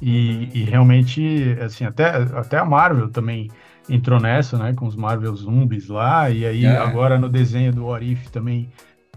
E, 0.00 0.50
e 0.54 0.62
realmente, 0.62 1.56
assim, 1.60 1.84
até, 1.84 2.08
até 2.34 2.58
a 2.58 2.64
Marvel 2.64 3.08
também 3.08 3.50
entrou 3.88 4.20
nessa, 4.20 4.58
né, 4.58 4.72
com 4.74 4.86
os 4.86 4.94
Marvel 4.94 5.34
Zombies 5.34 5.88
lá, 5.88 6.30
e 6.30 6.44
aí 6.44 6.64
é. 6.64 6.76
agora 6.76 7.18
no 7.18 7.28
desenho 7.28 7.72
do 7.72 7.86
Orif 7.86 8.30
também 8.30 8.68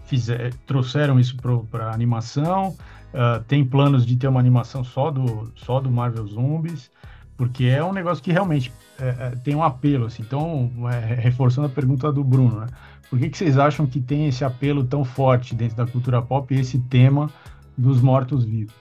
fizer, 0.06 0.52
trouxeram 0.66 1.20
isso 1.20 1.36
para 1.70 1.92
animação. 1.92 2.76
Uh, 3.12 3.42
tem 3.46 3.64
planos 3.64 4.06
de 4.06 4.16
ter 4.16 4.26
uma 4.26 4.40
animação 4.40 4.82
só 4.82 5.10
do, 5.10 5.52
só 5.54 5.80
do 5.80 5.90
Marvel 5.90 6.26
Zombies, 6.26 6.90
porque 7.36 7.64
é 7.64 7.84
um 7.84 7.92
negócio 7.92 8.24
que 8.24 8.32
realmente 8.32 8.72
é, 8.98 9.08
é, 9.08 9.30
tem 9.44 9.54
um 9.54 9.62
apelo. 9.62 10.06
Assim. 10.06 10.22
Então, 10.22 10.70
é, 10.90 11.14
reforçando 11.14 11.66
a 11.66 11.70
pergunta 11.70 12.10
do 12.10 12.24
Bruno, 12.24 12.60
né? 12.60 12.66
por 13.10 13.18
que, 13.18 13.28
que 13.28 13.36
vocês 13.36 13.58
acham 13.58 13.86
que 13.86 14.00
tem 14.00 14.28
esse 14.28 14.44
apelo 14.44 14.84
tão 14.84 15.04
forte 15.04 15.54
dentro 15.54 15.76
da 15.76 15.86
cultura 15.86 16.22
pop, 16.22 16.54
esse 16.54 16.78
tema 16.78 17.28
dos 17.76 18.00
mortos-vivos? 18.00 18.74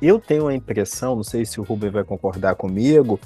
Eu 0.00 0.18
tenho 0.18 0.48
a 0.48 0.54
impressão, 0.54 1.16
não 1.16 1.22
sei 1.22 1.44
se 1.44 1.60
o 1.60 1.64
Ruben 1.64 1.90
vai 1.90 2.04
concordar 2.04 2.54
comigo, 2.54 3.18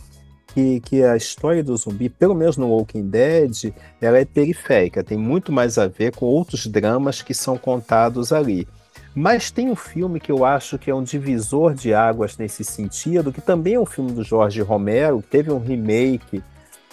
que, 0.55 0.81
que 0.81 1.03
a 1.03 1.17
história 1.17 1.63
do 1.63 1.77
zumbi, 1.77 2.09
pelo 2.09 2.35
menos 2.35 2.57
no 2.57 2.69
Walking 2.69 3.09
Dead, 3.09 3.73
ela 4.01 4.19
é 4.19 4.25
periférica, 4.25 5.05
tem 5.05 5.19
muito 5.19 5.53
mais 5.53 5.79
a 5.79 5.87
ver 5.87 6.15
com 6.15 6.27
outros 6.27 6.67
dramas 6.67 7.23
que 7.23 7.35
são 7.35 7.57
contados 7.57 8.33
ali. 8.33 8.67
Mas 9.15 9.51
tem 9.51 9.71
um 9.71 9.77
filme 9.77 10.21
que 10.21 10.31
eu 10.31 10.45
acho 10.45 10.79
que 10.79 10.91
é 10.91 10.95
um 10.95 11.03
divisor 11.03 11.75
de 11.75 11.93
águas 11.93 12.37
nesse 12.37 12.63
sentido, 12.63 13.33
que 13.33 13.41
também 13.41 13.75
é 13.75 13.81
um 13.81 13.87
filme 13.87 14.13
do 14.13 14.23
Jorge 14.23 14.61
Romero, 14.61 15.21
que 15.23 15.29
teve 15.29 15.51
um 15.51 15.59
remake 15.59 16.43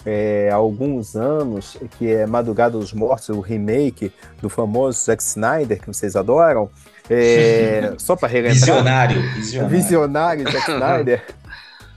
é, 0.06 0.48
há 0.50 0.54
alguns 0.54 1.16
anos, 1.16 1.76
que 1.98 2.08
é 2.08 2.24
Madrugada 2.26 2.78
dos 2.78 2.92
Mortos, 2.92 3.28
o 3.28 3.40
remake 3.40 4.12
do 4.40 4.48
famoso 4.48 5.04
Zack 5.04 5.22
Snyder, 5.22 5.80
que 5.80 5.86
vocês 5.88 6.14
adoram. 6.14 6.70
É, 7.10 7.92
só 7.98 8.14
para 8.14 8.28
relembrar. 8.28 8.54
Visionário. 8.54 9.22
Visionário, 9.34 9.68
visionário 9.68 10.52
Zack 10.52 10.70
Snyder. 10.70 11.24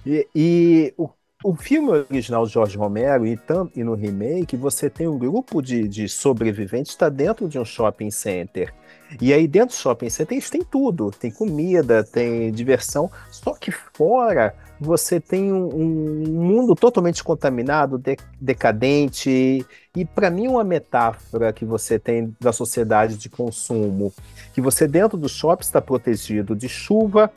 E, 0.05 0.27
e 0.35 0.93
o 0.97 1.09
o 1.43 1.55
filme 1.55 1.89
original 1.89 2.45
de 2.45 2.51
Jorge 2.51 2.77
Romero 2.77 3.25
e, 3.25 3.37
tanto, 3.37 3.79
e 3.79 3.83
no 3.83 3.95
remake, 3.95 4.57
você 4.57 4.89
tem 4.89 5.07
um 5.07 5.17
grupo 5.17 5.61
de, 5.61 5.87
de 5.87 6.09
sobreviventes 6.09 6.91
está 6.91 7.07
dentro 7.07 7.47
de 7.47 7.57
um 7.57 7.63
shopping 7.63 8.11
center. 8.11 8.73
E 9.19 9.33
aí 9.33 9.47
dentro 9.47 9.75
do 9.75 9.79
shopping 9.79 10.07
eles 10.29 10.49
têm 10.49 10.61
tudo, 10.61 11.11
tem 11.11 11.31
comida, 11.31 12.03
tem 12.03 12.51
diversão, 12.51 13.09
só 13.31 13.53
que 13.53 13.71
fora 13.71 14.53
você 14.79 15.19
tem 15.19 15.51
um, 15.51 15.67
um 15.67 16.41
mundo 16.41 16.75
totalmente 16.75 17.23
contaminado, 17.23 17.97
de, 17.97 18.17
decadente, 18.39 19.65
e 19.95 20.05
para 20.05 20.29
mim 20.29 20.47
uma 20.47 20.63
metáfora 20.63 21.51
que 21.51 21.65
você 21.65 21.99
tem 21.99 22.35
da 22.39 22.53
sociedade 22.53 23.17
de 23.17 23.29
consumo, 23.29 24.13
que 24.53 24.61
você 24.61 24.87
dentro 24.87 25.17
do 25.17 25.27
shopping 25.27 25.63
está 25.63 25.81
protegido 25.81 26.55
de 26.55 26.69
chuva, 26.69 27.31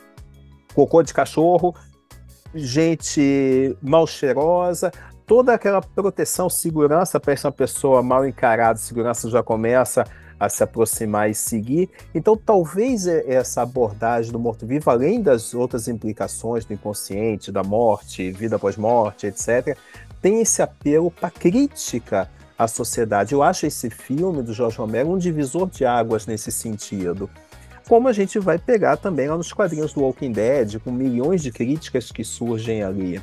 cocô 0.75 1.03
de 1.03 1.13
cachorro, 1.13 1.75
gente 2.55 3.77
mal 3.83 4.07
cheirosa, 4.07 4.93
toda 5.27 5.55
aquela 5.55 5.81
proteção, 5.81 6.49
segurança, 6.49 7.19
parece 7.19 7.47
uma 7.47 7.53
pessoa 7.53 8.03
mal 8.03 8.27
encarada, 8.27 8.79
segurança 8.79 9.29
já 9.29 9.43
começa 9.43 10.05
a 10.43 10.49
se 10.49 10.65
aproximar 10.65 11.31
e 11.31 11.35
seguir. 11.35 11.89
Então, 12.13 12.37
talvez 12.37 13.07
essa 13.07 13.63
abordagem 13.63 14.33
do 14.33 14.41
morto-vivo, 14.41 14.91
além 14.91 15.23
das 15.23 15.55
outras 15.55 15.87
implicações 15.87 16.65
do 16.65 16.75
inconsciente, 16.75 17.53
da 17.53 17.63
morte, 17.63 18.33
vida 18.33 18.59
pós-morte, 18.59 19.29
etc., 19.29 19.79
tem 20.21 20.41
esse 20.41 20.61
apelo 20.61 21.13
para 21.13 21.31
crítica 21.31 22.29
à 22.59 22.67
sociedade. 22.67 23.33
Eu 23.35 23.41
acho 23.41 23.67
esse 23.67 23.89
filme 23.89 24.43
do 24.43 24.53
Jorge 24.53 24.79
Romero 24.79 25.13
um 25.13 25.19
divisor 25.19 25.71
de 25.71 25.85
águas 25.85 26.27
nesse 26.27 26.51
sentido 26.51 27.31
como 27.89 28.09
a 28.09 28.13
gente 28.13 28.39
vai 28.39 28.59
pegar 28.59 28.97
também 28.97 29.29
lá 29.29 29.37
nos 29.37 29.53
quadrinhos 29.53 29.93
do 29.93 30.01
Walking 30.01 30.33
Dead, 30.33 30.79
com 30.79 30.91
milhões 30.91 31.43
de 31.43 31.51
críticas 31.51 32.11
que 32.11 32.25
surgem 32.25 32.83
ali. 32.83 33.21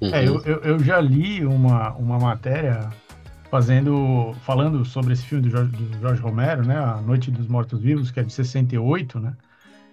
É, 0.00 0.26
eu, 0.26 0.40
eu, 0.44 0.60
eu, 0.62 0.78
já 0.78 1.00
li 1.00 1.44
uma, 1.44 1.92
uma 1.92 2.18
matéria 2.18 2.88
fazendo, 3.52 4.32
falando 4.46 4.82
sobre 4.82 5.12
esse 5.12 5.26
filme 5.26 5.44
do 5.44 5.50
Jorge, 5.50 5.70
do 5.76 6.00
Jorge 6.00 6.22
Romero, 6.22 6.64
né, 6.64 6.74
A 6.74 7.02
Noite 7.02 7.30
dos 7.30 7.46
Mortos-Vivos, 7.46 8.10
que 8.10 8.18
é 8.18 8.22
de 8.22 8.32
68, 8.32 9.20
né, 9.20 9.34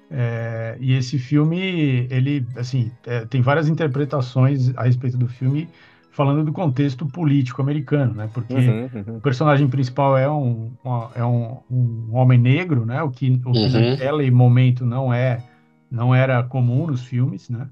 é, 0.09 0.77
e 0.79 0.93
esse 0.93 1.19
filme, 1.19 2.07
ele, 2.09 2.47
assim, 2.55 2.89
é, 3.05 3.25
tem 3.25 3.41
várias 3.41 3.67
interpretações 3.67 4.73
a 4.77 4.83
respeito 4.83 5.17
do 5.17 5.27
filme, 5.27 5.67
falando 6.09 6.45
do 6.45 6.53
contexto 6.53 7.05
político 7.05 7.61
americano, 7.61 8.13
né? 8.13 8.29
Porque 8.33 8.53
uhum, 8.53 8.89
uhum. 8.93 9.17
o 9.17 9.21
personagem 9.21 9.67
principal 9.67 10.17
é 10.17 10.29
um, 10.29 10.71
uma, 10.83 11.11
é 11.13 11.23
um, 11.23 11.57
um, 11.69 12.09
homem 12.11 12.39
negro, 12.39 12.85
né? 12.85 13.03
O 13.03 13.11
que, 13.11 13.39
o 13.45 13.51
que 13.51 13.59
uhum. 13.59 13.91
naquele 13.91 14.31
momento 14.31 14.85
não 14.85 15.13
é 15.13 15.43
não 15.91 16.13
era 16.13 16.41
comum 16.43 16.87
nos 16.87 17.03
filmes, 17.03 17.49
né? 17.49 17.67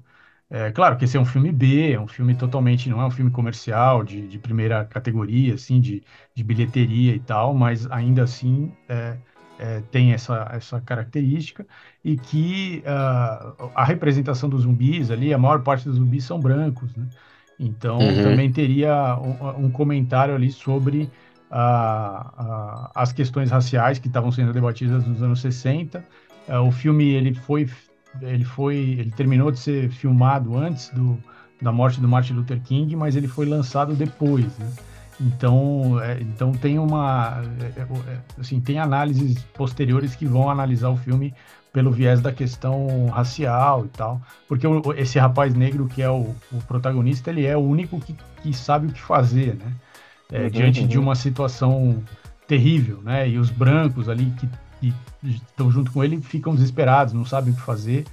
É 0.50 0.70
claro 0.72 0.96
que 0.96 1.04
esse 1.04 1.16
é 1.16 1.20
um 1.20 1.26
filme 1.26 1.52
B, 1.52 1.92
é 1.92 2.00
um 2.00 2.08
filme 2.08 2.34
totalmente 2.34 2.88
não 2.88 3.02
é 3.02 3.06
um 3.06 3.10
filme 3.10 3.30
comercial 3.30 4.02
de, 4.02 4.26
de 4.26 4.38
primeira 4.38 4.84
categoria, 4.84 5.54
assim, 5.54 5.78
de, 5.78 6.02
de 6.34 6.42
bilheteria 6.42 7.14
e 7.14 7.20
tal, 7.20 7.52
mas 7.52 7.90
ainda 7.90 8.22
assim 8.22 8.72
é, 8.88 9.18
é, 9.58 9.82
tem 9.90 10.12
essa, 10.12 10.48
essa 10.52 10.80
característica 10.80 11.66
e 12.02 12.16
que 12.16 12.82
uh, 12.86 13.70
a 13.74 13.84
representação 13.84 14.48
dos 14.48 14.62
zumbis 14.62 15.10
ali, 15.10 15.34
a 15.34 15.38
maior 15.38 15.62
parte 15.62 15.84
dos 15.84 15.96
zumbis 15.96 16.24
são 16.24 16.40
brancos, 16.40 16.94
né? 16.96 17.06
Então, 17.58 17.98
uhum. 17.98 18.22
também 18.22 18.52
teria 18.52 19.18
um, 19.18 19.66
um, 19.66 19.70
comentário 19.70 20.32
ali 20.32 20.50
sobre 20.52 21.10
a, 21.50 22.90
a, 22.94 23.02
as 23.02 23.12
questões 23.12 23.50
raciais 23.50 23.98
que 23.98 24.06
estavam 24.06 24.30
sendo 24.30 24.52
debatidas 24.52 25.04
nos 25.04 25.20
anos 25.22 25.40
60. 25.40 26.04
É, 26.46 26.58
o 26.58 26.70
filme 26.70 27.08
ele 27.08 27.34
foi, 27.34 27.68
ele 28.22 28.44
foi, 28.44 28.76
ele 28.76 29.10
terminou 29.10 29.50
de 29.50 29.58
ser 29.58 29.90
filmado 29.90 30.56
antes 30.56 30.88
do, 30.90 31.18
da 31.60 31.72
morte 31.72 32.00
do 32.00 32.08
Martin 32.08 32.34
Luther 32.34 32.60
King, 32.62 32.94
mas 32.96 33.16
ele 33.16 33.28
foi 33.28 33.46
lançado 33.46 33.94
depois. 33.94 34.46
Né? 34.58 34.72
Então, 35.20 36.00
é, 36.00 36.20
então 36.20 36.52
tem 36.52 36.78
uma, 36.78 37.42
é, 37.60 37.80
é, 37.80 37.82
é 37.82 38.18
assim, 38.38 38.60
tem 38.60 38.78
análises 38.78 39.42
posteriores 39.54 40.14
que 40.14 40.26
vão 40.26 40.48
analisar 40.48 40.90
o 40.90 40.96
filme 40.96 41.34
pelo 41.72 41.90
viés 41.90 42.20
da 42.20 42.32
questão 42.32 43.06
racial 43.06 43.84
e 43.84 43.88
tal. 43.88 44.20
Porque 44.46 44.66
o, 44.66 44.92
esse 44.94 45.18
rapaz 45.18 45.54
negro 45.54 45.86
que 45.86 46.02
é 46.02 46.10
o, 46.10 46.34
o, 46.52 46.58
protagonista, 46.66 47.30
ele 47.30 47.44
é 47.44 47.56
o 47.56 47.60
único 47.60 48.00
que, 48.00 48.14
que 48.42 48.52
sabe 48.52 48.86
o 48.86 48.92
que 48.92 49.00
fazer, 49.00 49.54
né? 49.56 49.72
É, 50.30 50.42
uhum, 50.42 50.50
diante 50.50 50.80
uhum. 50.82 50.86
de 50.86 50.98
uma 50.98 51.14
situação 51.14 52.02
terrível, 52.46 53.00
né? 53.02 53.28
E 53.28 53.38
os 53.38 53.50
brancos 53.50 54.08
ali 54.08 54.26
que, 54.38 54.48
que 54.80 54.94
estão 55.22 55.70
junto 55.70 55.90
com 55.92 56.02
ele 56.02 56.20
ficam 56.20 56.54
desesperados, 56.54 57.12
não 57.12 57.24
sabem 57.24 57.52
o 57.52 57.56
que 57.56 57.62
fazer. 57.62 58.04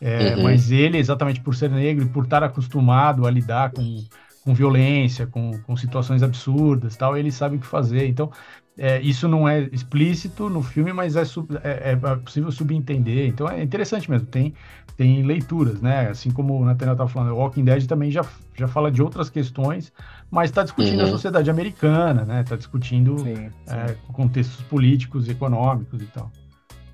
É, 0.00 0.34
uhum. 0.34 0.42
Mas 0.42 0.70
ele, 0.70 0.98
exatamente 0.98 1.40
por 1.40 1.54
ser 1.54 1.70
negro 1.70 2.04
e 2.04 2.08
por 2.08 2.24
estar 2.24 2.42
acostumado 2.42 3.26
a 3.26 3.30
lidar 3.30 3.70
com, 3.70 4.04
com 4.44 4.54
violência, 4.54 5.26
com, 5.26 5.58
com 5.62 5.76
situações 5.76 6.22
absurdas, 6.22 6.96
tal, 6.96 7.16
ele 7.16 7.30
sabe 7.30 7.56
o 7.56 7.58
que 7.58 7.66
fazer. 7.66 8.06
Então, 8.06 8.30
é, 8.76 9.00
isso 9.00 9.28
não 9.28 9.48
é 9.48 9.68
explícito 9.72 10.50
no 10.50 10.60
filme, 10.60 10.92
mas 10.92 11.14
é, 11.14 11.24
sub, 11.24 11.56
é, 11.62 11.92
é, 11.92 11.96
possível 12.16 12.50
subentender. 12.50 13.28
Então 13.28 13.48
é 13.48 13.62
interessante 13.62 14.10
mesmo, 14.10 14.26
tem, 14.26 14.52
tem 14.96 15.22
leituras, 15.22 15.80
né? 15.80 16.08
Assim 16.08 16.30
como 16.30 16.58
o 16.58 16.64
Nathaniel 16.64 16.94
estava 16.94 17.08
falando, 17.08 17.32
o 17.32 17.36
Walking 17.36 17.64
Dead 17.64 17.86
também 17.86 18.10
já, 18.10 18.24
já 18.56 18.66
fala 18.66 18.90
de 18.90 19.00
outras 19.00 19.30
questões, 19.30 19.92
mas 20.34 20.50
está 20.50 20.64
discutindo 20.64 20.98
uhum. 20.98 21.06
a 21.06 21.10
sociedade 21.10 21.48
americana, 21.48 22.24
né? 22.24 22.40
Está 22.40 22.56
discutindo 22.56 23.16
sim, 23.20 23.36
sim. 23.36 23.50
É, 23.68 23.94
contextos 24.12 24.60
políticos, 24.62 25.28
econômicos 25.28 26.02
e 26.02 26.06
tal. 26.06 26.28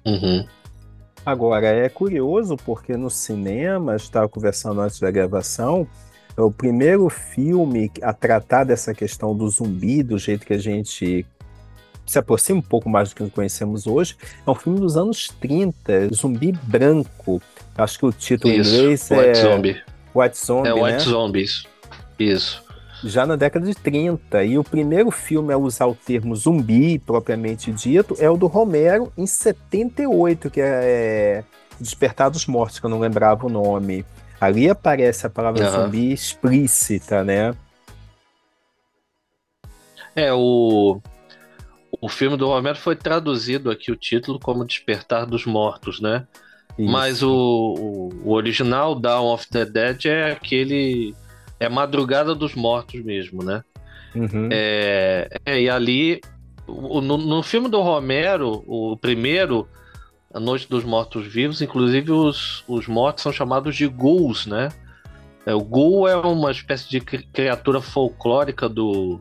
Uhum. 0.05 0.47
Agora, 1.25 1.67
é 1.67 1.89
curioso 1.89 2.55
porque 2.59 2.99
no 2.99 3.09
cinema, 3.09 3.97
estava 3.97 4.29
conversando 4.29 4.83
antes 4.83 5.01
da 5.01 5.11
gravação, 5.11 5.89
é 6.37 6.43
o 6.43 6.51
primeiro 6.51 7.09
filme 7.09 7.91
a 8.03 8.13
tratar 8.13 8.65
dessa 8.65 8.93
questão 8.93 9.35
do 9.35 9.49
zumbi, 9.49 10.03
do 10.03 10.19
jeito 10.19 10.45
que 10.45 10.53
a 10.53 10.59
gente 10.59 11.25
se 12.05 12.19
aproxima 12.19 12.59
um 12.59 12.63
pouco 12.63 12.91
mais 12.91 13.09
do 13.09 13.15
que 13.15 13.31
conhecemos 13.31 13.87
hoje, 13.87 14.17
é 14.47 14.51
um 14.51 14.55
filme 14.55 14.81
dos 14.81 14.99
anos 14.99 15.29
30, 15.41 16.13
Zumbi 16.15 16.53
Branco. 16.65 17.41
Acho 17.75 18.01
que 18.01 18.05
o 18.05 18.13
título 18.13 18.53
isso, 18.53 18.71
em 18.71 18.79
inglês 18.81 19.11
White 19.11 19.25
é 19.25 19.35
Zombie. 19.35 19.83
White 20.15 20.47
Zombie. 20.47 20.69
É 20.69 20.75
White 20.75 20.93
né? 20.93 20.99
Zombies. 20.99 21.65
Isso. 22.19 22.70
Já 23.05 23.27
na 23.27 23.37
década 23.37 23.67
de 23.67 23.75
30. 23.75 24.45
E 24.45 24.59
o 24.59 24.65
primeiro 24.65 25.11
filme 25.11 25.53
a 25.53 25.59
usar 25.59 25.87
o 25.87 25.95
termo 25.95 26.35
zumbi, 26.37 26.99
propriamente 26.99 27.73
dito, 27.73 28.17
é 28.19 28.29
o 28.29 28.37
do 28.37 28.47
Romero, 28.47 29.13
em 29.17 29.27
78, 29.27 30.51
que 30.51 30.61
é, 30.61 30.65
é 30.65 31.45
Despertar 31.81 32.31
dos 32.31 32.47
Mortos, 32.47 32.79
que 32.79 32.87
eu 32.87 32.91
não 32.91 33.01
lembrava 33.01 33.47
o 33.47 33.51
nome. 33.51 34.05
Ali 34.41 34.69
aparece 34.69 35.27
a 35.27 35.31
palavra 35.31 35.65
uhum. 35.65 35.71
zumbi 35.71 36.13
explícita, 36.13 37.25
né? 37.25 37.55
É, 40.15 40.33
o, 40.33 41.01
o 42.01 42.09
filme 42.09 42.37
do 42.37 42.47
Romero 42.47 42.77
foi 42.77 42.97
traduzido 42.97 43.71
aqui 43.71 43.93
o 43.93 43.97
título 43.97 44.39
como 44.39 44.65
Despertar 44.65 45.27
dos 45.27 45.45
Mortos, 45.45 46.01
né? 46.01 46.27
Isso. 46.79 46.91
Mas 46.91 47.23
o, 47.23 47.31
o, 47.31 48.09
o, 48.25 48.33
original 48.33 48.95
Dawn 48.95 49.33
of 49.33 49.49
the 49.49 49.65
Dead 49.65 50.07
é 50.07 50.33
aquele. 50.33 51.15
É 51.61 51.69
Madrugada 51.69 52.35
dos 52.35 52.55
Mortos 52.55 53.01
mesmo, 53.05 53.45
né? 53.45 53.63
Uhum. 54.15 54.49
É, 54.51 55.29
é, 55.47 55.61
e 55.61 55.71
ali, 55.71 56.21
no, 56.67 57.17
no, 57.17 57.43
filme 57.43 57.69
do 57.69 57.81
Romero, 57.81 58.65
o 58.67 58.97
primeiro, 58.97 59.69
A 60.33 60.41
Noite 60.41 60.69
dos 60.69 60.83
Mortos 60.83 61.27
Vivos, 61.27 61.63
inclusive 61.63 62.11
os, 62.11 62.65
os 62.67 62.89
mortos 62.89 63.23
são 63.23 63.33
chamados 63.33 63.77
de 63.77 63.87
ghouls, 63.87 64.47
né? 64.47 64.71
É, 65.47 65.55
o 65.55 65.61
ghoul 65.61 66.09
é 66.09 66.17
uma 66.17 66.51
espécie 66.51 66.89
de 66.89 67.01
criatura 67.01 67.81
folclórica 67.81 68.69
do, 68.69 69.21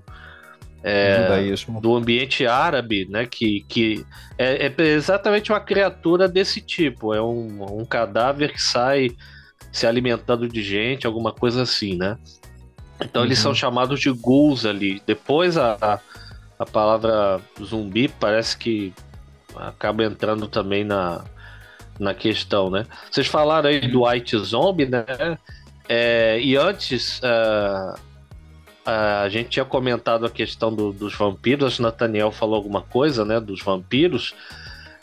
é, 0.83 1.53
do 1.81 1.95
ambiente 1.95 2.45
árabe, 2.45 3.07
né? 3.09 3.25
Que, 3.25 3.65
que 3.67 4.05
é, 4.37 4.67
é, 4.67 4.81
exatamente 4.81 5.51
uma 5.51 5.59
criatura 5.59 6.27
desse 6.27 6.61
tipo. 6.61 7.13
É 7.13 7.21
um, 7.21 7.79
um, 7.79 7.85
cadáver 7.85 8.53
que 8.53 8.61
sai 8.61 9.11
se 9.71 9.85
alimentando 9.85 10.47
de 10.47 10.61
gente, 10.63 11.05
alguma 11.05 11.31
coisa 11.31 11.61
assim, 11.61 11.95
né? 11.95 12.17
Então 13.01 13.21
uhum. 13.21 13.27
eles 13.27 13.39
são 13.39 13.53
chamados 13.53 13.99
de 13.99 14.11
ghouls 14.11 14.65
ali. 14.65 15.01
Depois 15.05 15.57
a, 15.57 15.99
a, 16.57 16.65
palavra 16.65 17.39
zumbi 17.63 18.07
parece 18.07 18.57
que 18.57 18.93
acaba 19.55 20.03
entrando 20.03 20.47
também 20.47 20.83
na, 20.83 21.23
na 21.99 22.13
questão, 22.13 22.69
né? 22.69 22.85
Vocês 23.09 23.27
falaram 23.27 23.69
aí 23.69 23.87
do 23.87 24.05
White 24.05 24.37
Zombie, 24.39 24.85
né? 24.85 25.05
É, 25.87 26.39
e 26.39 26.55
antes, 26.55 27.19
uh, 27.19 27.99
a 28.85 29.29
gente 29.29 29.49
tinha 29.49 29.65
comentado 29.65 30.25
a 30.25 30.29
questão 30.29 30.73
do, 30.73 30.91
dos 30.91 31.15
vampiros, 31.15 31.67
acho 31.67 31.75
que 31.77 31.81
Nathaniel 31.81 32.31
falou 32.31 32.55
alguma 32.55 32.81
coisa, 32.81 33.23
né, 33.25 33.39
dos 33.39 33.61
vampiros. 33.61 34.33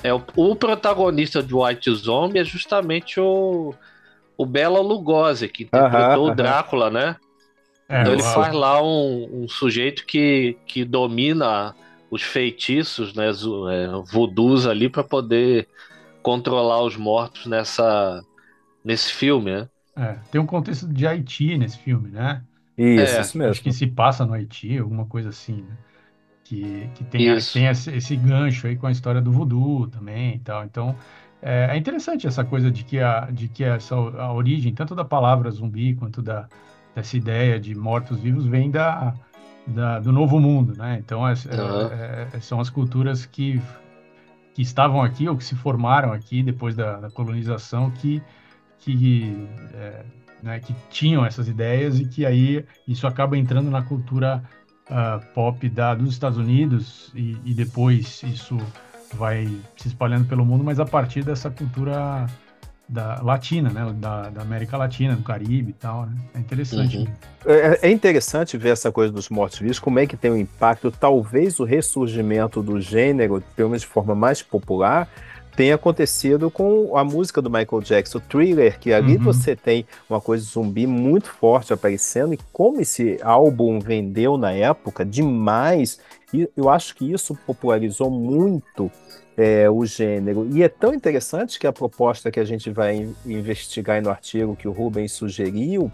É, 0.03 0.13
o, 0.13 0.23
o 0.37 0.57
protagonista 0.57 1.43
de 1.43 1.55
White 1.55 1.93
Zombie 1.95 2.41
é 2.41 2.45
justamente 2.45 3.19
o, 3.21 3.75
o 4.37 4.45
Bela 4.45 4.81
Lugosi, 4.81 5.49
que 5.49 5.65
interpretou 5.65 6.25
uh 6.25 6.29
-huh, 6.29 6.33
o 6.33 6.35
Drácula, 6.35 6.87
uh 6.87 6.91
-huh. 6.91 6.93
né? 6.93 7.17
É, 7.89 8.01
então 8.01 8.13
ele 8.13 8.23
uau. 8.23 8.35
faz 8.35 8.55
lá 8.55 8.83
um, 8.83 9.45
um, 9.45 9.49
sujeito 9.49 10.05
que, 10.05 10.57
que 10.67 10.85
domina 10.85 11.75
os 12.11 12.23
feitiços, 12.23 13.15
né, 13.15 13.29
é, 13.29 13.33
voodoos 14.11 14.67
ali 14.67 14.89
para 14.89 15.05
poder 15.05 15.69
controlar 16.23 16.83
os 16.83 16.97
mortos 16.97 17.47
nessa 17.47 18.23
nesse 18.85 19.13
filme, 19.13 19.51
né? 19.51 19.69
É, 19.97 20.17
tem 20.31 20.41
um 20.41 20.47
contexto 20.47 20.87
de 20.87 21.07
Haiti 21.07 21.57
nesse 21.57 21.79
filme, 21.79 22.11
né? 22.11 22.43
Isso, 22.77 23.17
é, 23.17 23.21
isso 23.21 23.39
mesmo. 23.39 23.51
Acho 23.51 23.63
que 23.63 23.73
se 23.73 23.87
passa 23.87 24.25
no 24.25 24.35
Haiti, 24.35 24.79
alguma 24.79 25.07
coisa 25.07 25.31
assim, 25.31 25.63
né? 25.63 25.77
Que, 26.45 26.89
que 26.95 27.05
tem, 27.05 27.29
a, 27.31 27.39
tem 27.41 27.67
esse, 27.67 27.91
esse, 27.91 28.15
gancho 28.15 28.69
aí 28.69 28.77
com 28.77 28.87
a 28.87 28.93
história 28.93 29.21
do 29.21 29.33
voodoo 29.33 29.89
também 29.89 30.37
e 30.37 30.39
tal. 30.39 30.65
Então, 30.65 30.95
é, 31.43 31.69
é, 31.71 31.77
interessante 31.77 32.27
essa 32.27 32.45
coisa 32.45 32.71
de 32.71 32.85
que, 32.85 32.99
a, 33.01 33.29
de 33.31 33.49
que 33.49 33.65
essa, 33.65 33.95
a 33.95 34.33
origem, 34.33 34.75
tanto 34.75 34.95
da 34.95 35.05
palavra 35.05 35.51
zumbi 35.51 35.95
quanto 35.95 36.23
da, 36.23 36.49
dessa 36.95 37.17
ideia 37.17 37.61
de 37.61 37.75
mortos-vivos, 37.75 38.47
vem 38.47 38.71
da, 38.71 39.15
da, 39.67 40.01
do 40.01 40.13
novo 40.13 40.41
mundo, 40.41 40.77
né? 40.77 40.99
Então, 40.99 41.21
uhum. 41.21 41.29
é, 41.29 42.41
são 42.41 42.61
as 42.61 42.71
culturas 42.71 43.27
que, 43.27 43.61
que 44.55 44.63
estavam 44.63 45.03
aqui 45.03 45.29
ou 45.29 45.37
que 45.37 45.45
se 45.45 45.55
formaram 45.55 46.13
aqui 46.13 46.43
depois 46.43 46.75
da, 46.75 47.01
da 47.01 47.11
colonização 47.11 47.91
que, 47.91 48.23
que 48.79 49.49
é, 49.75 50.05
né, 50.43 50.61
que 50.61 50.75
tinham 50.91 51.25
essas 51.25 51.49
ideias 51.49 51.99
e 51.99 52.07
que 52.07 52.25
aí 52.25 52.65
isso 52.87 53.07
acaba 53.07 53.37
entrando 53.37 53.71
na 53.71 53.83
cultura 53.83 54.43
uh, 54.89 55.25
pop 55.35 55.69
da, 55.69 55.95
dos 55.95 56.11
Estados 56.11 56.39
Unidos 56.39 57.11
e, 57.15 57.37
e, 57.45 57.55
depois 57.55 58.23
isso 58.23 58.57
vai 59.15 59.47
se 59.77 59.89
espalhando 59.89 60.27
pelo 60.27 60.45
mundo, 60.45 60.65
mas 60.65 60.79
a 60.81 60.85
partir 60.85 61.25
dessa 61.25 61.51
cultura 61.51 62.27
da 62.89 63.21
latina, 63.21 63.69
né, 63.69 63.93
da, 63.97 64.31
da 64.31 64.43
América 64.43 64.77
Latina, 64.77 65.17
do 65.17 65.23
Caribe 65.23 65.71
e 65.71 65.73
tal, 65.73 66.07
né? 66.07 66.17
É 66.35 66.39
interessante. 66.39 66.99
Uhum. 66.99 67.07
É, 67.45 67.89
é, 67.89 67.91
interessante 67.91 68.57
ver 68.57 68.71
essa 68.71 68.93
coisa 68.93 69.13
dos 69.13 69.29
mortos-vivos, 69.29 69.79
como 69.79 69.99
é 69.99 70.07
que 70.07 70.17
tem 70.17 70.31
um 70.31 70.37
impacto, 70.37 70.91
talvez 70.93 71.59
o 71.59 71.65
ressurgimento 71.65 72.63
do 72.63 72.81
gênero, 72.81 73.43
pelo 73.57 73.71
menos 73.71 73.83
de 73.83 73.89
forma 73.89 74.15
mais 74.15 74.41
popular, 74.41 75.09
tem 75.57 75.73
acontecido 75.73 76.51
com 76.51 76.97
a 76.97 77.03
música 77.03 77.41
do 77.41 77.51
Michael 77.51 77.81
Jackson, 77.83 78.19
o 78.19 78.21
Thriller, 78.21 78.79
que 78.79 78.93
ali 78.93 79.17
uhum. 79.17 79.23
você 79.23 79.57
tem 79.57 79.87
uma 80.09 80.21
coisa 80.21 80.45
zumbi 80.45 80.87
muito 80.87 81.31
forte 81.31 81.73
aparecendo, 81.73 82.35
e 82.35 82.39
como 82.53 82.81
esse 82.81 83.19
álbum 83.23 83.81
vendeu 83.81 84.37
na 84.37 84.53
época 84.53 85.05
demais, 85.05 85.99
e 86.33 86.49
eu 86.57 86.69
acho 86.69 86.95
que 86.95 87.11
isso 87.11 87.37
popularizou 87.47 88.11
muito 88.11 88.91
é, 89.37 89.69
o 89.71 89.85
gênero. 89.85 90.49
E 90.53 90.63
é 90.63 90.69
tão 90.69 90.95
interessante 90.95 91.59
que 91.59 91.67
a 91.67 91.73
proposta 91.73 92.31
que 92.31 92.41
a 92.41 92.45
gente 92.45 92.71
vai 92.71 93.09
investigar 93.25 94.03
no 94.03 94.11
artigo 94.11 94.57
que 94.57 94.67
o 94.67 94.73
Rubens 94.73 95.13
sugeriu 95.13 95.91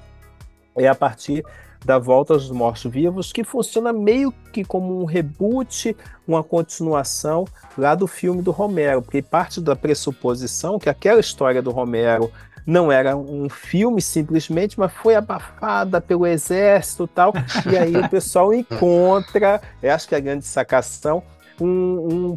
é 0.76 0.88
a 0.88 0.94
partir 0.94 1.44
da 1.84 1.98
Volta 1.98 2.32
aos 2.32 2.50
Mortos-Vivos, 2.50 3.32
que 3.32 3.42
funciona 3.42 3.92
meio 3.92 4.32
que 4.52 4.64
como 4.64 5.00
um 5.00 5.04
reboot, 5.04 5.96
uma 6.26 6.42
continuação 6.42 7.44
lá 7.76 7.94
do 7.94 8.06
filme 8.06 8.40
do 8.40 8.52
Romero, 8.52 9.02
porque 9.02 9.20
parte 9.20 9.60
da 9.60 9.74
pressuposição 9.74 10.78
que 10.78 10.88
aquela 10.88 11.20
história 11.20 11.60
do 11.60 11.70
Romero 11.70 12.30
não 12.66 12.90
era 12.90 13.16
um 13.16 13.48
filme 13.48 14.00
simplesmente, 14.00 14.78
mas 14.78 14.92
foi 14.92 15.14
abafada 15.14 16.00
pelo 16.00 16.26
exército 16.26 17.04
e 17.04 17.08
tal, 17.08 17.32
e 17.70 17.76
aí 17.76 17.96
o 17.96 18.08
pessoal 18.08 18.52
encontra, 18.52 19.60
acho 19.82 20.08
que 20.08 20.14
é 20.14 20.18
a 20.18 20.20
grande 20.20 20.44
sacação, 20.44 21.22
um, 21.60 22.36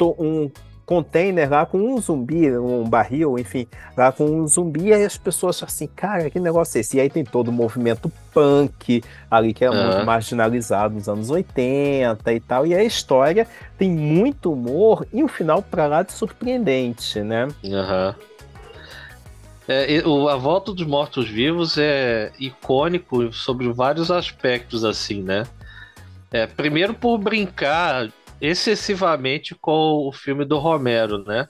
um, 0.00 0.12
um 0.18 0.50
container 0.86 1.50
lá 1.50 1.66
com 1.66 1.78
um 1.78 2.00
zumbi, 2.00 2.56
um 2.56 2.84
barril, 2.88 3.36
enfim, 3.38 3.66
lá 3.96 4.12
com 4.12 4.24
um 4.24 4.46
zumbi, 4.46 4.86
e 4.86 4.94
aí 4.94 5.04
as 5.04 5.18
pessoas 5.18 5.60
assim, 5.62 5.88
cara, 5.88 6.30
que 6.30 6.38
negócio 6.38 6.78
é 6.78 6.80
esse? 6.80 6.96
E 6.96 7.00
aí 7.00 7.10
tem 7.10 7.24
todo 7.24 7.48
o 7.48 7.52
movimento 7.52 8.10
punk 8.32 9.02
ali, 9.28 9.52
que 9.52 9.64
é 9.64 9.70
uhum. 9.70 9.86
muito 9.88 10.06
marginalizado 10.06 10.94
nos 10.94 11.08
anos 11.08 11.28
80 11.28 12.32
e 12.32 12.40
tal, 12.40 12.64
e 12.64 12.74
a 12.74 12.84
história 12.84 13.48
tem 13.76 13.90
muito 13.90 14.52
humor 14.52 15.04
e 15.12 15.24
um 15.24 15.28
final 15.28 15.60
para 15.60 15.88
lá 15.88 16.02
de 16.04 16.12
surpreendente, 16.12 17.20
né? 17.20 17.48
Aham. 17.64 18.14
Uhum. 18.16 18.35
É, 19.68 20.06
o, 20.06 20.28
a 20.28 20.36
Volta 20.36 20.72
dos 20.72 20.86
Mortos-Vivos 20.86 21.76
é 21.76 22.32
icônico 22.38 23.32
sobre 23.32 23.72
vários 23.72 24.10
aspectos, 24.10 24.84
assim, 24.84 25.22
né? 25.22 25.44
É, 26.30 26.46
primeiro 26.46 26.94
por 26.94 27.18
brincar 27.18 28.12
excessivamente 28.40 29.54
com 29.54 30.06
o 30.06 30.12
filme 30.12 30.44
do 30.44 30.58
Romero, 30.58 31.18
né? 31.24 31.48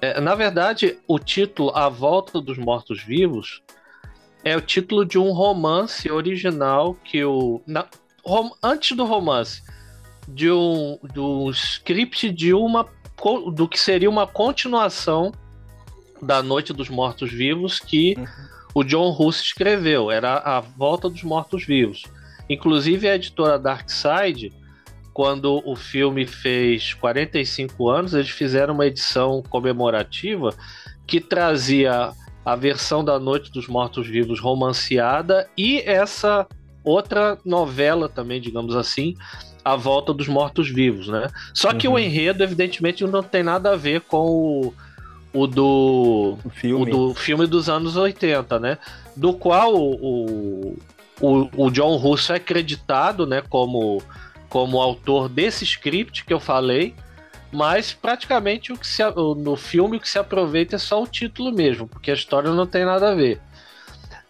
É, 0.00 0.20
na 0.20 0.34
verdade, 0.34 0.98
o 1.08 1.18
título 1.18 1.70
A 1.74 1.88
Volta 1.88 2.40
dos 2.40 2.56
Mortos-Vivos 2.56 3.62
é 4.44 4.56
o 4.56 4.60
título 4.60 5.04
de 5.04 5.18
um 5.18 5.32
romance 5.32 6.10
original 6.10 6.94
que 7.04 7.24
o. 7.24 7.60
Na, 7.66 7.86
rom, 8.24 8.50
antes 8.62 8.96
do 8.96 9.04
romance, 9.04 9.62
de 10.28 10.50
um, 10.50 10.98
do 11.12 11.50
script 11.50 12.30
de 12.30 12.54
uma. 12.54 12.86
do 13.52 13.68
que 13.68 13.78
seria 13.78 14.08
uma 14.08 14.26
continuação 14.26 15.32
da 16.22 16.42
Noite 16.42 16.72
dos 16.72 16.88
Mortos-Vivos 16.88 17.78
que 17.78 18.14
uhum. 18.16 18.26
o 18.74 18.84
John 18.84 19.10
Russo 19.10 19.42
escreveu. 19.42 20.10
Era 20.10 20.38
A 20.38 20.60
Volta 20.60 21.08
dos 21.08 21.22
Mortos-Vivos. 21.22 22.04
Inclusive 22.48 23.08
a 23.08 23.14
editora 23.14 23.58
Darkside 23.58 24.52
quando 25.12 25.60
o 25.66 25.76
filme 25.76 26.26
fez 26.26 26.94
45 26.94 27.90
anos, 27.90 28.14
eles 28.14 28.30
fizeram 28.30 28.74
uma 28.74 28.86
edição 28.86 29.42
comemorativa 29.48 30.54
que 31.06 31.20
trazia 31.20 32.12
a 32.44 32.56
versão 32.56 33.04
da 33.04 33.18
Noite 33.18 33.50
dos 33.52 33.66
Mortos-Vivos 33.66 34.40
romanceada 34.40 35.48
e 35.56 35.80
essa 35.80 36.46
outra 36.82 37.36
novela 37.44 38.08
também, 38.08 38.40
digamos 38.40 38.74
assim, 38.74 39.14
A 39.64 39.76
Volta 39.76 40.14
dos 40.14 40.28
Mortos-Vivos, 40.28 41.08
né? 41.08 41.26
Só 41.52 41.74
que 41.74 41.86
uhum. 41.86 41.94
o 41.94 41.98
enredo, 41.98 42.42
evidentemente, 42.42 43.04
não 43.04 43.22
tem 43.22 43.42
nada 43.42 43.72
a 43.72 43.76
ver 43.76 44.00
com 44.02 44.26
o, 44.26 44.74
o 45.32 45.46
do 45.46 46.38
o 46.44 46.50
filme. 46.50 46.92
O 46.92 47.08
do 47.08 47.14
filme 47.14 47.46
dos 47.46 47.68
anos 47.68 47.96
80, 47.96 48.58
né? 48.58 48.78
Do 49.16 49.32
qual 49.32 49.74
o, 49.74 50.76
o, 51.20 51.50
o 51.56 51.70
John 51.70 51.96
Russo 51.96 52.32
é 52.32 52.36
acreditado, 52.36 53.26
né, 53.26 53.42
como 53.48 54.02
como 54.48 54.80
autor 54.80 55.28
desse 55.28 55.62
script 55.62 56.24
que 56.24 56.32
eu 56.32 56.40
falei, 56.40 56.92
mas 57.52 57.92
praticamente 57.92 58.72
o 58.72 58.76
que 58.76 58.86
se, 58.86 59.00
no 59.14 59.54
filme 59.54 59.96
o 59.96 60.00
que 60.00 60.08
se 60.08 60.18
aproveita 60.18 60.74
é 60.74 60.78
só 60.78 61.00
o 61.00 61.06
título 61.06 61.52
mesmo, 61.52 61.86
porque 61.86 62.10
a 62.10 62.14
história 62.14 62.50
não 62.50 62.66
tem 62.66 62.84
nada 62.84 63.12
a 63.12 63.14
ver. 63.14 63.40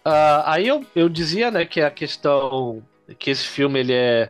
Uh, 0.05 0.45
aí 0.45 0.67
eu, 0.67 0.85
eu 0.95 1.09
dizia 1.09 1.49
né, 1.49 1.65
que 1.65 1.81
a 1.81 1.89
questão 1.89 2.83
que 3.17 3.31
esse 3.31 3.45
filme 3.45 3.79
ele 3.79 3.93
é 3.93 4.29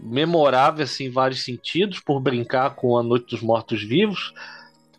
memorável 0.00 0.84
assim, 0.84 1.06
em 1.06 1.10
vários 1.10 1.42
sentidos, 1.42 2.00
por 2.00 2.20
brincar 2.20 2.74
com 2.74 2.98
a 2.98 3.02
Noite 3.02 3.30
dos 3.30 3.40
Mortos 3.40 3.82
Vivos, 3.82 4.34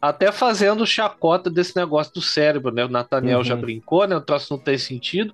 até 0.02 0.32
fazendo 0.32 0.86
chacota 0.86 1.50
desse 1.50 1.76
negócio 1.76 2.14
do 2.14 2.22
cérebro, 2.22 2.72
né? 2.74 2.86
O 2.86 2.90
Nathaniel 2.90 3.40
uhum. 3.40 3.44
já 3.44 3.56
brincou, 3.56 4.08
né? 4.08 4.16
O 4.16 4.22
troço 4.22 4.54
não 4.54 4.60
tem 4.60 4.78
sentido, 4.78 5.34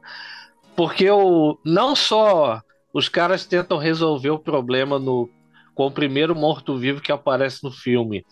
porque 0.75 1.09
o, 1.09 1.57
não 1.63 1.95
só 1.95 2.61
os 2.93 3.09
caras 3.09 3.45
tentam 3.45 3.77
resolver 3.77 4.29
o 4.29 4.39
problema 4.39 4.99
no, 4.99 5.29
com 5.73 5.87
o 5.87 5.91
primeiro 5.91 6.35
morto-vivo 6.35 7.01
que 7.01 7.11
aparece 7.11 7.63
no 7.63 7.71
filme, 7.71 8.25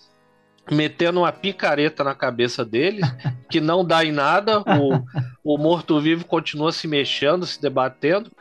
metendo 0.69 1.21
uma 1.21 1.31
picareta 1.31 2.03
na 2.03 2.13
cabeça 2.13 2.63
dele, 2.63 3.01
que 3.49 3.59
não 3.59 3.83
dá 3.83 4.05
em 4.05 4.11
nada, 4.11 4.61
o, 4.61 5.53
o 5.55 5.57
morto-vivo 5.57 6.25
continua 6.25 6.71
se 6.71 6.87
mexendo, 6.87 7.45
se 7.45 7.61
debatendo, 7.61 8.31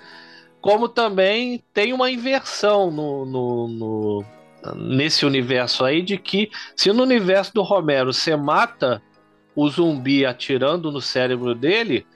como 0.61 0.88
também 0.88 1.64
tem 1.72 1.92
uma 1.92 2.11
inversão 2.11 2.90
no, 2.90 3.24
no, 3.24 3.68
no, 3.68 4.24
nesse 4.77 5.25
universo 5.25 5.85
aí, 5.85 6.03
de 6.03 6.16
que 6.16 6.51
se 6.77 6.92
no 6.92 7.03
universo 7.03 7.53
do 7.55 7.62
Romero 7.62 8.12
você 8.12 8.37
mata 8.37 9.03
o 9.55 9.68
zumbi 9.68 10.25
atirando 10.25 10.92
no 10.92 11.01
cérebro 11.01 11.55
dele, 11.55 12.07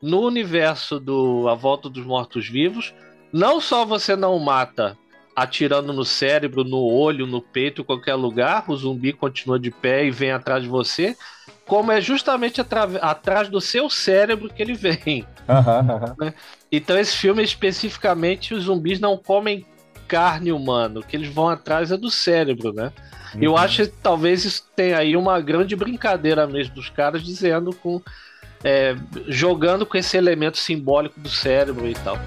no 0.00 0.20
universo 0.20 1.00
do 1.00 1.48
A 1.48 1.54
Volta 1.54 1.88
dos 1.88 2.04
Mortos-Vivos, 2.04 2.94
não 3.32 3.60
só 3.60 3.84
você 3.84 4.14
não 4.14 4.38
mata 4.38 4.96
atirando 5.34 5.92
no 5.92 6.04
cérebro, 6.04 6.64
no 6.64 6.82
olho, 6.82 7.26
no 7.26 7.42
peito, 7.42 7.82
em 7.82 7.84
qualquer 7.84 8.14
lugar, 8.14 8.64
o 8.68 8.76
zumbi 8.76 9.12
continua 9.12 9.58
de 9.58 9.70
pé 9.70 10.06
e 10.06 10.10
vem 10.10 10.30
atrás 10.30 10.62
de 10.62 10.68
você, 10.68 11.14
como 11.66 11.92
é 11.92 12.00
justamente 12.00 12.62
atrás 13.02 13.48
do 13.48 13.60
seu 13.60 13.90
cérebro 13.90 14.48
que 14.48 14.62
ele 14.62 14.72
vem. 14.72 15.26
Uhum, 15.46 16.26
uhum. 16.26 16.32
Então, 16.72 16.98
esse 16.98 17.16
filme, 17.16 17.42
especificamente, 17.42 18.54
os 18.54 18.64
zumbis 18.64 18.98
não 18.98 19.18
comem 19.18 19.66
carne 20.06 20.52
humana, 20.52 21.00
o 21.00 21.02
que 21.02 21.16
eles 21.16 21.28
vão 21.28 21.48
atrás 21.48 21.90
é 21.90 21.96
do 21.96 22.10
cérebro, 22.10 22.72
né? 22.72 22.92
Uhum. 23.34 23.42
Eu 23.42 23.56
acho 23.56 23.84
que 23.84 23.92
talvez 24.02 24.44
isso 24.44 24.64
tenha 24.74 24.98
aí 24.98 25.16
uma 25.16 25.40
grande 25.40 25.74
brincadeira 25.76 26.46
mesmo 26.46 26.74
dos 26.74 26.88
caras 26.88 27.22
dizendo 27.22 27.74
com. 27.74 28.00
É, 28.64 28.96
jogando 29.28 29.84
com 29.84 29.96
esse 29.98 30.16
elemento 30.16 30.56
simbólico 30.56 31.20
do 31.20 31.28
cérebro 31.28 31.86
e 31.86 31.94
tal. 31.94 32.18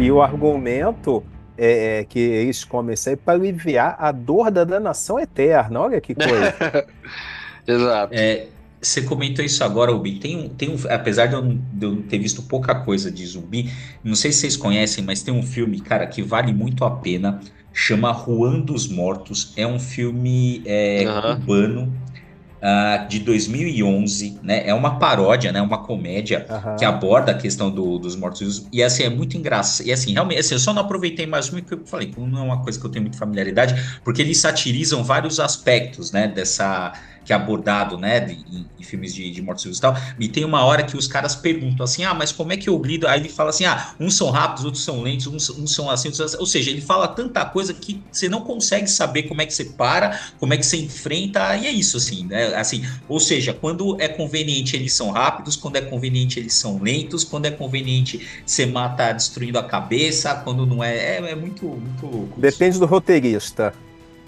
E 0.00 0.10
o 0.10 0.22
argumento 0.22 1.22
é, 1.58 1.98
é 1.98 2.04
que 2.04 2.18
eles 2.18 2.66
aí 3.06 3.16
para 3.16 3.34
aliviar 3.34 3.96
a 3.98 4.10
dor 4.10 4.50
da 4.50 4.64
danação 4.64 5.18
eterna. 5.18 5.80
Olha 5.80 6.00
que 6.00 6.14
coisa. 6.14 6.86
Exato. 7.66 8.14
É, 8.14 8.46
você 8.80 9.02
comentou 9.02 9.44
isso 9.44 9.62
agora, 9.62 9.92
Ubi. 9.92 10.18
Tem 10.18 10.38
um, 10.38 10.48
tem 10.48 10.70
um, 10.70 10.76
apesar 10.88 11.26
de 11.26 11.34
eu, 11.34 11.42
não, 11.42 11.62
de 11.72 11.86
eu 11.86 12.02
ter 12.02 12.18
visto 12.18 12.42
pouca 12.42 12.74
coisa 12.74 13.10
de 13.10 13.26
zumbi, 13.26 13.70
não 14.02 14.14
sei 14.14 14.32
se 14.32 14.40
vocês 14.40 14.56
conhecem, 14.56 15.04
mas 15.04 15.22
tem 15.22 15.34
um 15.34 15.42
filme, 15.42 15.80
cara, 15.80 16.06
que 16.06 16.22
vale 16.22 16.52
muito 16.52 16.84
a 16.84 16.90
pena. 16.90 17.40
Chama 17.72 18.12
Juan 18.12 18.60
dos 18.60 18.88
Mortos. 18.88 19.52
É 19.56 19.66
um 19.66 19.78
filme 19.78 20.62
é, 20.64 21.04
uhum. 21.06 21.36
cubano 21.36 22.09
uh, 22.60 23.08
de 23.08 23.18
2011, 23.20 24.38
né? 24.42 24.62
É 24.66 24.74
uma 24.74 24.98
paródia, 24.98 25.52
né? 25.52 25.60
Uma 25.60 25.78
comédia 25.78 26.46
uhum. 26.48 26.76
que 26.76 26.84
aborda 26.84 27.32
a 27.32 27.34
questão 27.34 27.70
do, 27.70 27.98
dos 27.98 28.14
mortos-vivos. 28.16 28.66
E 28.72 28.82
assim, 28.82 29.02
é 29.02 29.10
muito 29.10 29.36
engraçado. 29.36 29.86
E 29.86 29.92
assim, 29.92 30.12
realmente, 30.12 30.40
assim, 30.40 30.54
eu 30.54 30.60
só 30.60 30.72
não 30.72 30.82
aproveitei 30.82 31.26
mais 31.26 31.48
uma 31.48 31.60
que 31.60 31.74
eu 31.74 31.80
falei, 31.84 32.12
não 32.16 32.38
é 32.38 32.42
uma 32.42 32.62
coisa 32.62 32.78
que 32.78 32.84
eu 32.84 32.90
tenho 32.90 33.02
muita 33.02 33.18
familiaridade, 33.18 33.74
porque 34.04 34.22
eles 34.22 34.38
satirizam 34.38 35.02
vários 35.02 35.40
aspectos, 35.40 36.12
né? 36.12 36.28
Dessa 36.28 36.92
que 37.30 37.32
é 37.32 37.36
abordado, 37.36 37.96
né, 37.96 38.26
em, 38.28 38.66
em 38.76 38.82
filmes 38.82 39.14
de, 39.14 39.30
de 39.30 39.40
mortos-vivos 39.40 39.78
e 39.78 39.80
tal, 39.80 39.96
e 40.18 40.28
tem 40.28 40.44
uma 40.44 40.64
hora 40.64 40.82
que 40.82 40.96
os 40.96 41.06
caras 41.06 41.36
perguntam 41.36 41.84
assim, 41.84 42.02
ah, 42.02 42.12
mas 42.12 42.32
como 42.32 42.52
é 42.52 42.56
que 42.56 42.68
eu 42.68 42.82
lido? 42.82 43.06
Aí 43.06 43.20
ele 43.20 43.28
fala 43.28 43.50
assim, 43.50 43.64
ah, 43.64 43.94
uns 44.00 44.16
são 44.16 44.30
rápidos, 44.30 44.64
outros 44.64 44.82
são 44.82 45.00
lentos, 45.00 45.28
uns, 45.28 45.48
uns 45.48 45.72
são 45.72 45.88
assim, 45.88 46.08
outros 46.08 46.20
assim. 46.20 46.36
ou 46.38 46.46
seja, 46.46 46.72
ele 46.72 46.80
fala 46.80 47.06
tanta 47.06 47.44
coisa 47.44 47.72
que 47.72 48.02
você 48.10 48.28
não 48.28 48.40
consegue 48.40 48.88
saber 48.88 49.24
como 49.24 49.40
é 49.40 49.46
que 49.46 49.54
você 49.54 49.64
para, 49.64 50.18
como 50.40 50.52
é 50.52 50.56
que 50.56 50.66
você 50.66 50.78
enfrenta, 50.78 51.56
e 51.56 51.68
é 51.68 51.70
isso, 51.70 51.96
assim, 51.96 52.26
né, 52.26 52.46
assim, 52.56 52.84
ou 53.08 53.20
seja, 53.20 53.54
quando 53.54 53.96
é 54.00 54.08
conveniente 54.08 54.74
eles 54.74 54.92
são 54.92 55.12
rápidos, 55.12 55.54
quando 55.54 55.76
é 55.76 55.82
conveniente 55.82 56.40
eles 56.40 56.54
são 56.54 56.82
lentos, 56.82 57.22
quando 57.22 57.46
é 57.46 57.52
conveniente 57.52 58.26
você 58.44 58.66
mata 58.66 59.12
destruindo 59.12 59.56
a 59.56 59.62
cabeça, 59.62 60.34
quando 60.34 60.66
não 60.66 60.82
é, 60.82 60.96
é, 60.96 61.30
é 61.30 61.34
muito, 61.36 61.64
muito 61.64 62.06
louco. 62.06 62.40
Depende 62.40 62.76
do 62.80 62.86
roteirista. 62.86 63.72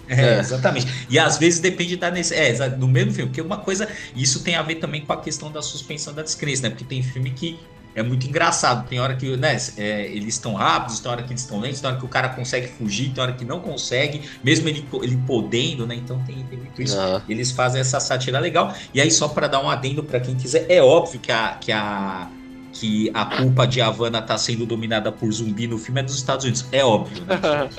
É, 0.07 0.39
exatamente. 0.39 0.87
E 1.09 1.17
às 1.17 1.37
vezes 1.37 1.59
depende 1.59 1.95
da 1.95 2.11
nesse, 2.11 2.33
é, 2.33 2.69
no 2.69 2.87
mesmo 2.87 3.11
filme, 3.13 3.29
porque 3.29 3.41
uma 3.41 3.57
coisa, 3.57 3.87
isso 4.15 4.43
tem 4.43 4.55
a 4.55 4.61
ver 4.61 4.75
também 4.75 5.01
com 5.01 5.13
a 5.13 5.21
questão 5.21 5.51
da 5.51 5.61
suspensão 5.61 6.13
da 6.13 6.21
descrença, 6.21 6.63
né? 6.63 6.69
Porque 6.69 6.83
tem 6.83 7.01
filme 7.01 7.31
que 7.31 7.59
é 7.95 8.01
muito 8.01 8.27
engraçado. 8.27 8.87
Tem 8.87 8.99
hora 8.99 9.15
que 9.15 9.35
né, 9.37 9.57
é, 9.77 10.07
eles 10.07 10.35
estão 10.35 10.53
rápidos, 10.53 10.99
tem 10.99 11.11
hora 11.11 11.23
que 11.23 11.31
eles 11.31 11.41
estão 11.41 11.59
lentos, 11.59 11.79
tem 11.79 11.89
hora 11.89 11.99
que 11.99 12.05
o 12.05 12.09
cara 12.09 12.29
consegue 12.29 12.67
fugir, 12.67 13.11
tem 13.11 13.23
hora 13.23 13.33
que 13.33 13.45
não 13.45 13.59
consegue, 13.59 14.21
mesmo 14.43 14.67
ele, 14.67 14.85
ele 15.01 15.17
podendo, 15.27 15.85
né? 15.85 15.95
Então 15.95 16.21
tem, 16.25 16.43
tem 16.43 16.59
muito 16.59 16.81
isso. 16.81 16.97
Uhum. 16.97 17.21
Eles 17.29 17.51
fazem 17.51 17.79
essa 17.79 17.99
sátira 17.99 18.39
legal. 18.39 18.73
E 18.93 18.99
aí, 18.99 19.11
só 19.11 19.27
para 19.27 19.47
dar 19.47 19.63
um 19.63 19.69
adendo 19.69 20.03
para 20.03 20.19
quem 20.19 20.35
quiser, 20.35 20.65
é 20.69 20.81
óbvio 20.81 21.19
que 21.19 21.31
a. 21.31 21.57
Que 21.59 21.71
a 21.71 22.29
que 22.75 23.11
a 23.13 23.23
culpa 23.23 23.67
de 23.67 23.79
Havana 23.81 24.19
tá 24.19 24.35
sendo 24.35 24.65
dominada 24.65 25.11
por 25.11 25.31
zumbi 25.31 25.67
no 25.67 25.77
filme 25.77 25.99
é 25.99 26.03
dos 26.03 26.15
Estados 26.15 26.43
Unidos. 26.43 26.65
É 26.71 26.83
óbvio, 26.83 27.23
né? 27.23 27.69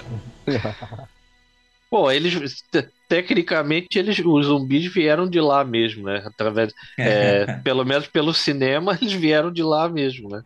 Bom, 1.95 2.11
eles 2.11 2.65
tecnicamente 3.09 3.97
eles 3.97 4.19
os 4.19 4.47
zumbis 4.47 4.93
vieram 4.93 5.31
de 5.31 5.41
lá 5.41 5.65
mesmo, 5.65 6.07
né? 6.07 6.25
Através, 6.27 6.75
é, 6.99 7.47
pelo 7.63 7.85
menos 7.85 8.09
pelo 8.09 8.35
cinema 8.35 8.99
eles 9.01 9.13
vieram 9.13 9.53
de 9.53 9.63
lá 9.63 9.89
mesmo, 9.89 10.29
né? 10.29 10.43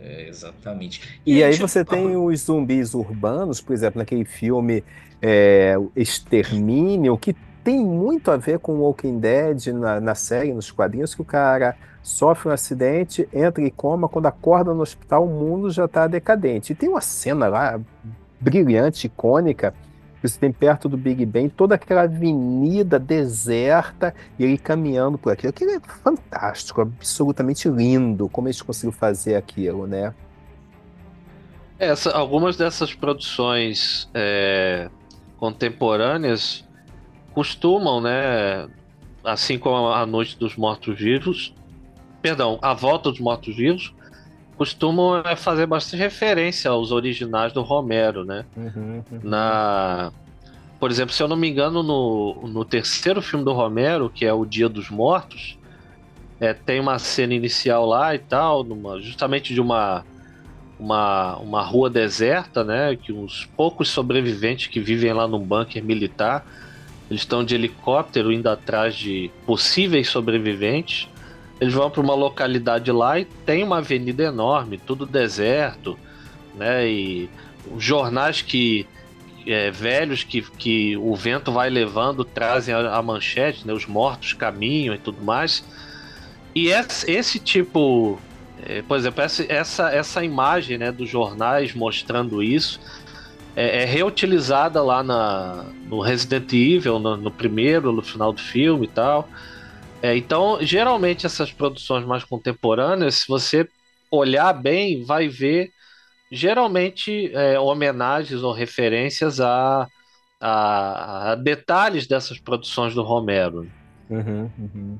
É, 0.00 0.26
exatamente. 0.26 1.20
E, 1.26 1.36
e 1.36 1.44
aí 1.44 1.54
você 1.56 1.84
tem 1.84 2.16
os 2.16 2.40
zumbis 2.40 2.94
urbanos, 2.94 3.60
por 3.60 3.74
exemplo, 3.74 3.98
naquele 3.98 4.24
filme 4.24 4.82
é, 5.20 5.74
Extermínio, 5.94 7.18
que 7.18 7.36
tem 7.62 7.84
muito 7.84 8.30
a 8.30 8.38
ver 8.38 8.60
com 8.60 8.76
o 8.76 8.80
Walking 8.84 9.18
Dead 9.18 9.66
na, 9.74 10.00
na 10.00 10.14
série, 10.14 10.54
nos 10.54 10.70
quadrinhos, 10.70 11.14
que 11.14 11.20
o 11.20 11.24
cara 11.26 11.76
sofre 12.02 12.48
um 12.48 12.52
acidente, 12.52 13.28
entra 13.30 13.62
em 13.62 13.68
coma, 13.68 14.08
quando 14.08 14.24
acorda 14.24 14.72
no 14.72 14.80
hospital, 14.80 15.26
o 15.26 15.28
mundo 15.28 15.70
já 15.70 15.84
está 15.84 16.06
decadente. 16.06 16.72
E 16.72 16.74
tem 16.74 16.88
uma 16.88 17.02
cena 17.02 17.46
lá 17.48 17.78
brilhante, 18.40 19.06
icônica, 19.06 19.74
você 20.22 20.38
tem 20.38 20.52
perto 20.52 20.88
do 20.88 20.96
Big 20.96 21.24
Ben 21.24 21.48
toda 21.48 21.74
aquela 21.74 22.02
avenida 22.02 22.98
deserta 22.98 24.14
e 24.38 24.44
ele 24.44 24.58
caminhando 24.58 25.16
por 25.16 25.32
aquilo. 25.32 25.50
Aquilo 25.50 25.70
é 25.70 25.80
fantástico, 25.80 26.80
absolutamente 26.80 27.68
lindo 27.68 28.28
como 28.28 28.48
eles 28.48 28.60
conseguiram 28.60 28.92
fazer 28.92 29.36
aquilo, 29.36 29.86
né? 29.86 30.14
Essa, 31.78 32.10
algumas 32.10 32.56
dessas 32.56 32.92
produções 32.92 34.10
é, 34.12 34.90
contemporâneas 35.36 36.64
costumam, 37.32 38.00
né, 38.00 38.68
assim 39.22 39.58
como 39.58 39.92
a 39.92 40.04
Noite 40.04 40.36
dos 40.36 40.56
Mortos-Vivos, 40.56 41.54
perdão, 42.20 42.58
A 42.60 42.74
Volta 42.74 43.10
dos 43.10 43.20
Mortos-Vivos, 43.20 43.94
costumam 44.58 45.22
é, 45.24 45.36
fazer 45.36 45.66
bastante 45.66 46.00
referência 46.00 46.70
aos 46.70 46.90
originais 46.90 47.52
do 47.52 47.62
Romero, 47.62 48.24
né? 48.24 48.44
Uhum, 48.56 49.04
uhum. 49.10 49.20
Na, 49.22 50.12
por 50.80 50.90
exemplo, 50.90 51.14
se 51.14 51.22
eu 51.22 51.28
não 51.28 51.36
me 51.36 51.48
engano, 51.48 51.82
no, 51.82 52.48
no 52.48 52.64
terceiro 52.64 53.22
filme 53.22 53.44
do 53.44 53.52
Romero, 53.52 54.10
que 54.10 54.26
é 54.26 54.32
O 54.32 54.44
Dia 54.44 54.68
dos 54.68 54.90
Mortos, 54.90 55.56
é, 56.40 56.52
tem 56.52 56.80
uma 56.80 56.98
cena 56.98 57.34
inicial 57.34 57.86
lá 57.86 58.14
e 58.14 58.18
tal, 58.18 58.62
numa, 58.62 59.00
justamente 59.00 59.54
de 59.54 59.60
uma, 59.60 60.04
uma, 60.78 61.36
uma 61.36 61.62
rua 61.62 61.88
deserta, 61.88 62.62
né? 62.62 62.96
Que 62.96 63.12
uns 63.12 63.48
poucos 63.56 63.88
sobreviventes 63.88 64.66
que 64.66 64.80
vivem 64.80 65.12
lá 65.12 65.26
num 65.26 65.40
bunker 65.40 65.84
militar, 65.84 66.44
eles 67.10 67.22
estão 67.22 67.44
de 67.44 67.54
helicóptero 67.54 68.32
indo 68.32 68.48
atrás 68.48 68.94
de 68.94 69.30
possíveis 69.46 70.08
sobreviventes. 70.08 71.08
Eles 71.60 71.74
vão 71.74 71.90
para 71.90 72.00
uma 72.00 72.14
localidade 72.14 72.90
lá 72.92 73.18
e 73.18 73.24
tem 73.24 73.64
uma 73.64 73.78
avenida 73.78 74.22
enorme, 74.22 74.78
tudo 74.78 75.04
deserto, 75.04 75.98
né? 76.54 76.88
E 76.88 77.28
jornais 77.76 78.42
que 78.42 78.86
é, 79.46 79.70
velhos 79.70 80.22
que, 80.22 80.42
que 80.42 80.96
o 80.96 81.14
vento 81.16 81.50
vai 81.50 81.70
levando 81.70 82.24
trazem 82.24 82.74
a, 82.74 82.96
a, 82.96 83.02
manchete, 83.02 83.66
né? 83.66 83.72
Os 83.72 83.86
mortos 83.86 84.34
caminham 84.34 84.94
e 84.94 84.98
tudo 84.98 85.22
mais. 85.22 85.64
E 86.54 86.68
esse, 86.68 87.10
esse 87.10 87.38
tipo, 87.38 88.20
é, 88.64 88.82
por 88.82 88.96
exemplo, 88.96 89.22
essa, 89.48 89.90
essa, 89.90 90.24
imagem 90.24 90.78
né, 90.78 90.92
dos 90.92 91.08
jornais 91.08 91.74
mostrando 91.74 92.42
isso 92.42 92.80
é, 93.54 93.82
é 93.82 93.84
reutilizada 93.84 94.82
lá 94.82 95.02
na, 95.02 95.64
no 95.88 96.00
Resident 96.00 96.52
Evil, 96.52 96.98
no, 96.98 97.16
no 97.16 97.30
primeiro, 97.30 97.90
no 97.92 98.02
final 98.02 98.32
do 98.32 98.40
filme 98.40 98.86
e 98.86 98.88
tal. 98.88 99.28
É, 100.02 100.16
então, 100.16 100.58
geralmente 100.60 101.26
essas 101.26 101.52
produções 101.52 102.04
mais 102.04 102.24
contemporâneas, 102.24 103.16
se 103.16 103.28
você 103.28 103.68
olhar 104.10 104.52
bem, 104.52 105.04
vai 105.04 105.28
ver 105.28 105.72
geralmente 106.30 107.32
é, 107.34 107.58
homenagens 107.58 108.42
ou 108.42 108.52
referências 108.52 109.40
a, 109.40 109.88
a, 110.40 111.32
a, 111.32 111.34
detalhes 111.34 112.06
dessas 112.06 112.38
produções 112.38 112.94
do 112.94 113.02
Romero. 113.02 113.66
Uhum, 114.08 114.50
uhum. 114.58 114.98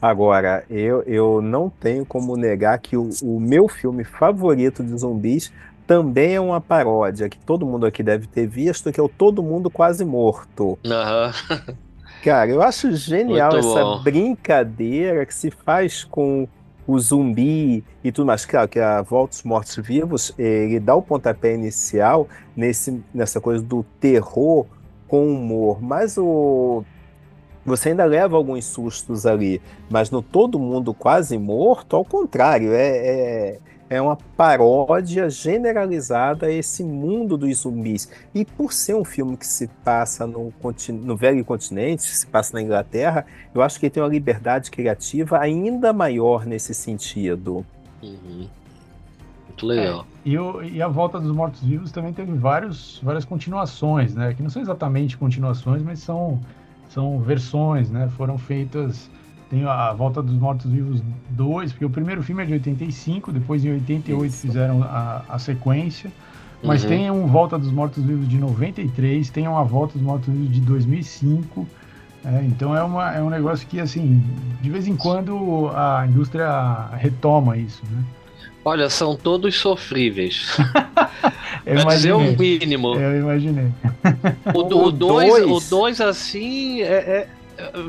Agora, 0.00 0.64
eu, 0.68 1.02
eu 1.02 1.40
não 1.42 1.68
tenho 1.68 2.04
como 2.04 2.36
negar 2.36 2.78
que 2.78 2.96
o, 2.96 3.08
o 3.22 3.40
meu 3.40 3.66
filme 3.66 4.04
favorito 4.04 4.84
de 4.84 4.96
zumbis 4.96 5.52
também 5.86 6.34
é 6.34 6.40
uma 6.40 6.60
paródia 6.60 7.28
que 7.28 7.38
todo 7.38 7.66
mundo 7.66 7.86
aqui 7.86 8.02
deve 8.02 8.26
ter 8.26 8.46
visto, 8.46 8.92
que 8.92 9.00
é 9.00 9.02
o 9.02 9.08
Todo 9.08 9.42
Mundo 9.42 9.70
Quase 9.70 10.04
Morto. 10.04 10.78
Uhum. 10.84 11.76
Cara, 12.26 12.50
eu 12.50 12.60
acho 12.60 12.90
genial 12.96 13.52
Muito 13.52 13.68
essa 13.68 13.84
bom. 13.84 14.02
brincadeira 14.02 15.24
que 15.24 15.32
se 15.32 15.48
faz 15.48 16.02
com 16.02 16.48
o 16.84 16.98
zumbi 16.98 17.84
e 18.02 18.10
tudo 18.10 18.26
mais. 18.26 18.44
Claro 18.44 18.66
que 18.66 18.80
a 18.80 19.00
Volta 19.00 19.30
dos 19.30 19.44
Mortos 19.44 19.76
Vivos, 19.76 20.34
ele 20.36 20.80
dá 20.80 20.96
o 20.96 21.02
pontapé 21.02 21.54
inicial 21.54 22.26
nesse, 22.56 23.00
nessa 23.14 23.40
coisa 23.40 23.62
do 23.62 23.84
terror 24.00 24.66
com 25.06 25.28
humor, 25.28 25.80
mas 25.80 26.18
o 26.18 26.82
você 27.64 27.90
ainda 27.90 28.04
leva 28.04 28.36
alguns 28.36 28.64
sustos 28.64 29.24
ali, 29.24 29.62
mas 29.88 30.10
no 30.10 30.20
Todo 30.20 30.58
Mundo 30.58 30.92
Quase 30.92 31.38
Morto, 31.38 31.94
ao 31.94 32.04
contrário, 32.04 32.72
é, 32.72 32.96
é 32.96 33.58
é 33.88 34.00
uma 34.00 34.16
paródia 34.36 35.30
generalizada 35.30 36.46
a 36.46 36.52
esse 36.52 36.82
mundo 36.82 37.36
dos 37.36 37.58
zumbis. 37.58 38.10
E 38.34 38.44
por 38.44 38.72
ser 38.72 38.94
um 38.94 39.04
filme 39.04 39.36
que 39.36 39.46
se 39.46 39.68
passa 39.84 40.26
no, 40.26 40.52
no 40.90 41.16
velho 41.16 41.44
continente, 41.44 42.02
se 42.02 42.26
passa 42.26 42.54
na 42.54 42.62
Inglaterra, 42.62 43.24
eu 43.54 43.62
acho 43.62 43.78
que 43.78 43.86
ele 43.86 43.90
tem 43.90 44.02
uma 44.02 44.08
liberdade 44.08 44.70
criativa 44.70 45.38
ainda 45.38 45.92
maior 45.92 46.44
nesse 46.44 46.74
sentido. 46.74 47.64
Uhum. 48.02 48.48
Muito 49.46 49.66
legal. 49.66 50.00
É, 50.00 50.28
e, 50.28 50.38
o, 50.38 50.62
e, 50.62 50.82
a 50.82 50.88
Volta 50.88 51.18
dos 51.18 51.34
Mortos-Vivos 51.34 51.90
também 51.90 52.12
teve 52.12 52.32
vários, 52.32 53.00
várias 53.02 53.24
continuações, 53.24 54.14
né? 54.14 54.34
Que 54.34 54.42
não 54.42 54.50
são 54.50 54.60
exatamente 54.60 55.16
continuações, 55.16 55.82
mas 55.82 56.00
são, 56.00 56.38
são 56.88 57.18
versões, 57.20 57.90
né? 57.90 58.10
Foram 58.16 58.36
feitas 58.36 59.08
tem 59.48 59.64
a 59.64 59.92
Volta 59.92 60.22
dos 60.22 60.34
Mortos-Vivos 60.34 61.02
2, 61.30 61.72
porque 61.72 61.84
o 61.84 61.90
primeiro 61.90 62.22
filme 62.22 62.42
é 62.42 62.46
de 62.46 62.52
85, 62.54 63.32
depois 63.32 63.64
em 63.64 63.72
88 63.72 64.26
Isso. 64.26 64.40
fizeram 64.42 64.82
a, 64.82 65.22
a 65.28 65.38
sequência. 65.38 66.10
Mas 66.62 66.82
uhum. 66.82 66.88
tem 66.88 67.10
um 67.10 67.26
Volta 67.26 67.58
dos 67.58 67.70
Mortos-Vivos 67.70 68.28
de 68.28 68.38
93, 68.38 69.28
tem 69.30 69.46
uma 69.46 69.62
Volta 69.62 69.94
dos 69.94 70.02
Mortos-Vivos 70.02 70.52
de 70.52 70.60
2005. 70.60 71.66
É, 72.24 72.42
então 72.44 72.76
é, 72.76 72.82
uma, 72.82 73.14
é 73.14 73.22
um 73.22 73.30
negócio 73.30 73.66
que, 73.68 73.78
assim, 73.78 74.22
de 74.60 74.70
vez 74.70 74.88
em 74.88 74.96
quando 74.96 75.70
a 75.74 76.04
indústria 76.08 76.88
retoma 76.96 77.56
isso, 77.56 77.82
né? 77.90 78.02
Olha, 78.64 78.90
são 78.90 79.14
todos 79.14 79.54
sofríveis. 79.56 80.56
eu 81.64 81.84
dizer 81.86 82.12
o 82.12 82.20
mínimo. 82.36 82.96
Eu 82.96 83.20
imaginei. 83.20 83.68
O 84.52 84.64
2, 84.90 85.44
o 85.46 85.60
dois, 85.70 86.00
assim, 86.00 86.80
é, 86.80 86.94
é 86.94 87.28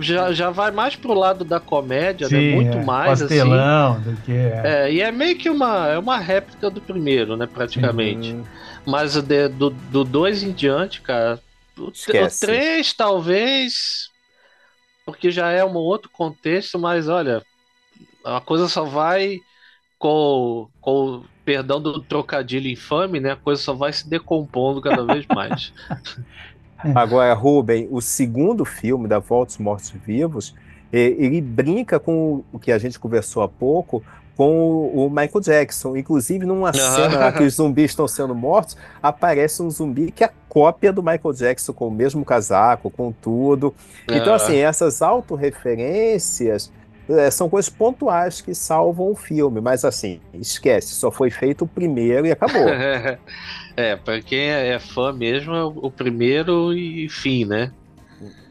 já, 0.01 0.31
já 0.31 0.49
vai 0.49 0.71
mais 0.71 0.95
pro 0.95 1.13
lado 1.13 1.43
da 1.43 1.59
comédia, 1.59 2.27
né? 2.29 2.39
Sim, 2.39 2.49
né? 2.49 2.55
Muito 2.55 2.77
é, 2.77 2.85
mais 2.85 3.21
pastelão 3.21 3.93
assim. 3.93 4.11
do 4.11 4.21
que 4.21 4.31
é. 4.31 4.61
é. 4.63 4.93
E 4.93 5.01
é 5.01 5.11
meio 5.11 5.37
que 5.37 5.49
uma, 5.49 5.87
é 5.87 5.97
uma 5.97 6.17
réplica 6.17 6.69
do 6.69 6.81
primeiro, 6.81 7.35
né? 7.35 7.45
Praticamente. 7.45 8.33
Uhum. 8.33 8.43
Mas 8.85 9.21
de, 9.21 9.49
do 9.49 10.03
2 10.03 10.43
em 10.43 10.51
diante, 10.51 11.01
cara. 11.01 11.39
O 11.77 11.91
3, 11.91 12.93
talvez. 12.93 14.09
Porque 15.05 15.31
já 15.31 15.51
é 15.51 15.63
um 15.63 15.75
outro 15.75 16.09
contexto, 16.09 16.77
mas 16.79 17.07
olha, 17.07 17.41
a 18.23 18.41
coisa 18.41 18.67
só 18.67 18.83
vai 18.83 19.39
com, 19.97 20.67
com 20.81 21.23
perdão 21.45 21.81
do 21.81 22.01
trocadilho 22.01 22.69
infame, 22.69 23.19
né? 23.19 23.31
A 23.31 23.35
coisa 23.37 23.61
só 23.61 23.73
vai 23.73 23.93
se 23.93 24.09
decompondo 24.09 24.81
cada 24.81 25.05
vez 25.05 25.25
mais. 25.33 25.71
É. 26.83 26.91
Agora, 26.95 27.33
Ruben, 27.33 27.87
o 27.91 28.01
segundo 28.01 28.63
filme 28.65 29.07
da 29.07 29.19
Volta 29.19 29.47
dos 29.47 29.57
Mortos 29.57 29.91
Vivos, 30.05 30.55
ele 30.91 31.41
brinca 31.41 31.99
com 31.99 32.43
o 32.51 32.59
que 32.59 32.71
a 32.71 32.77
gente 32.77 32.99
conversou 32.99 33.43
há 33.43 33.47
pouco, 33.47 34.03
com 34.37 34.87
o 34.93 35.09
Michael 35.09 35.41
Jackson. 35.41 35.97
Inclusive, 35.97 36.45
numa 36.45 36.71
cena 36.71 37.17
lá 37.17 37.31
que 37.31 37.43
os 37.43 37.55
zumbis 37.55 37.91
estão 37.91 38.07
sendo 38.07 38.35
mortos, 38.35 38.77
aparece 39.01 39.63
um 39.63 39.69
zumbi 39.69 40.11
que 40.11 40.23
é 40.23 40.27
a 40.27 40.31
cópia 40.47 40.93
do 40.93 41.01
Michael 41.01 41.33
Jackson, 41.33 41.73
com 41.73 41.87
o 41.87 41.91
mesmo 41.91 42.23
casaco, 42.23 42.91
com 42.91 43.11
tudo. 43.11 43.73
Então, 44.07 44.33
assim, 44.33 44.57
essas 44.57 45.01
autorreferências 45.01 46.71
é, 47.09 47.31
são 47.31 47.49
coisas 47.49 47.69
pontuais 47.69 48.41
que 48.41 48.53
salvam 48.53 49.11
o 49.11 49.15
filme, 49.15 49.61
mas 49.61 49.85
assim, 49.85 50.19
esquece, 50.33 50.93
só 50.93 51.09
foi 51.09 51.29
feito 51.29 51.63
o 51.63 51.67
primeiro 51.67 52.27
e 52.27 52.31
acabou. 52.31 52.67
é, 53.77 53.95
para 53.95 54.21
quem 54.21 54.49
é 54.49 54.77
fã 54.79 55.13
mesmo, 55.13 55.53
é 55.53 55.63
o 55.63 55.89
primeiro 55.89 56.73
e 56.73 57.07
fim, 57.09 57.45
né? 57.45 57.71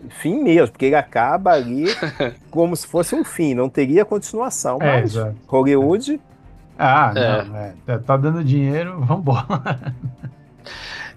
Fim 0.08 0.42
mesmo, 0.42 0.68
porque 0.68 0.86
ele 0.86 0.94
acaba 0.94 1.52
ali 1.52 1.86
como 2.50 2.76
se 2.76 2.86
fosse 2.86 3.14
um 3.14 3.24
fim, 3.24 3.54
não 3.54 3.68
teria 3.68 4.04
continuação, 4.04 4.78
é, 4.80 5.00
mas 5.00 5.14
exato. 5.14 5.36
Hollywood. 5.46 6.20
Ah, 6.78 7.12
é. 7.14 7.44
não, 7.44 7.56
é, 7.56 7.74
tá, 7.84 7.98
tá 7.98 8.16
dando 8.16 8.44
dinheiro, 8.44 9.00
vambora. 9.00 9.46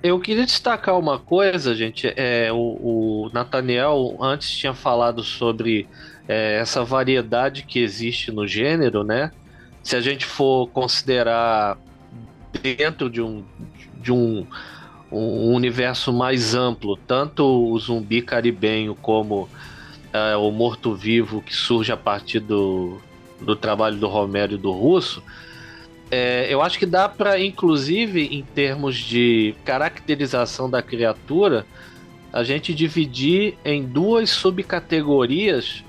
Eu 0.01 0.17
queria 0.17 0.45
destacar 0.45 0.97
uma 0.97 1.19
coisa, 1.19 1.75
gente. 1.75 2.07
É, 2.15 2.49
o, 2.53 3.25
o 3.25 3.29
Nathaniel 3.33 4.15
antes 4.21 4.49
tinha 4.49 4.73
falado 4.73 5.21
sobre 5.21 5.89
é, 6.29 6.59
essa 6.59 6.83
variedade 6.83 7.63
que 7.63 7.79
existe 7.79 8.31
no 8.31 8.47
gênero, 8.47 9.03
né? 9.03 9.31
Se 9.81 9.95
a 9.95 10.01
gente 10.01 10.27
for 10.27 10.67
considerar 10.67 11.75
dentro 12.61 13.09
de 13.09 13.19
um, 13.19 13.43
de 13.95 14.11
um, 14.11 14.45
um 15.11 15.55
universo 15.55 16.13
mais 16.13 16.53
amplo, 16.53 16.95
tanto 16.95 17.43
o 17.43 17.79
zumbi 17.79 18.21
caribenho 18.21 18.93
como 18.93 19.49
é, 20.13 20.35
o 20.35 20.51
morto-vivo 20.51 21.41
que 21.41 21.55
surge 21.55 21.91
a 21.91 21.97
partir 21.97 22.39
do, 22.39 23.01
do 23.41 23.55
trabalho 23.55 23.97
do 23.97 24.07
Romero 24.07 24.53
e 24.53 24.57
do 24.57 24.71
Russo, 24.71 25.23
é, 26.11 26.47
eu 26.53 26.61
acho 26.61 26.77
que 26.77 26.85
dá 26.85 27.09
para, 27.09 27.39
inclusive, 27.39 28.21
em 28.21 28.43
termos 28.43 28.97
de 28.97 29.55
caracterização 29.65 30.69
da 30.69 30.81
criatura, 30.83 31.65
a 32.31 32.43
gente 32.43 32.71
dividir 32.71 33.57
em 33.65 33.83
duas 33.83 34.29
subcategorias 34.29 35.83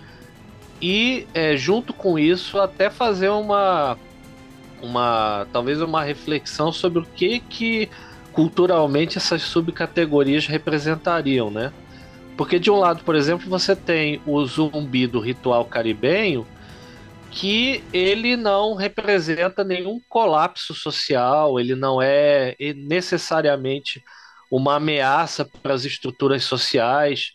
e 0.81 1.27
é, 1.35 1.57
junto 1.57 1.93
com 1.93 2.19
isso 2.19 2.59
até 2.59 2.91
fazer 2.91 3.29
uma 3.29 3.99
uma 4.83 5.47
talvez 5.53 5.81
uma 5.83 6.03
reflexão 6.03 6.73
sobre 6.73 7.01
o 7.01 7.07
que 7.07 7.41
que 7.41 7.91
culturalmente 8.33 9.19
essas 9.19 9.43
subcategorias 9.43 10.47
representariam, 10.47 11.51
né? 11.51 11.73
Porque 12.37 12.59
de 12.59 12.71
um 12.71 12.77
lado, 12.77 13.05
por 13.05 13.15
exemplo, 13.15 13.51
você 13.51 13.77
tem 13.77 14.23
o 14.25 14.43
zumbi 14.47 15.07
do 15.07 15.21
ritual 15.21 15.65
caribenho, 15.67 16.47
que 17.31 17.85
ele 17.93 18.37
não 18.37 18.75
representa 18.75 19.63
nenhum 19.63 20.01
colapso 20.09 20.75
social, 20.75 21.61
ele 21.61 21.75
não 21.75 22.01
é 22.01 22.57
necessariamente 22.75 24.03
uma 24.51 24.77
ameaça 24.77 25.45
para 25.45 25.75
as 25.75 25.85
estruturas 25.85 26.43
sociais. 26.45 27.35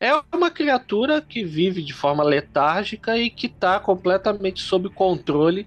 É 0.00 0.12
uma 0.32 0.48
criatura 0.48 1.20
que 1.20 1.42
vive 1.42 1.82
de 1.82 1.92
forma 1.92 2.22
letárgica 2.22 3.18
e 3.18 3.28
que 3.28 3.46
está 3.46 3.80
completamente 3.80 4.62
sob 4.62 4.88
controle 4.88 5.66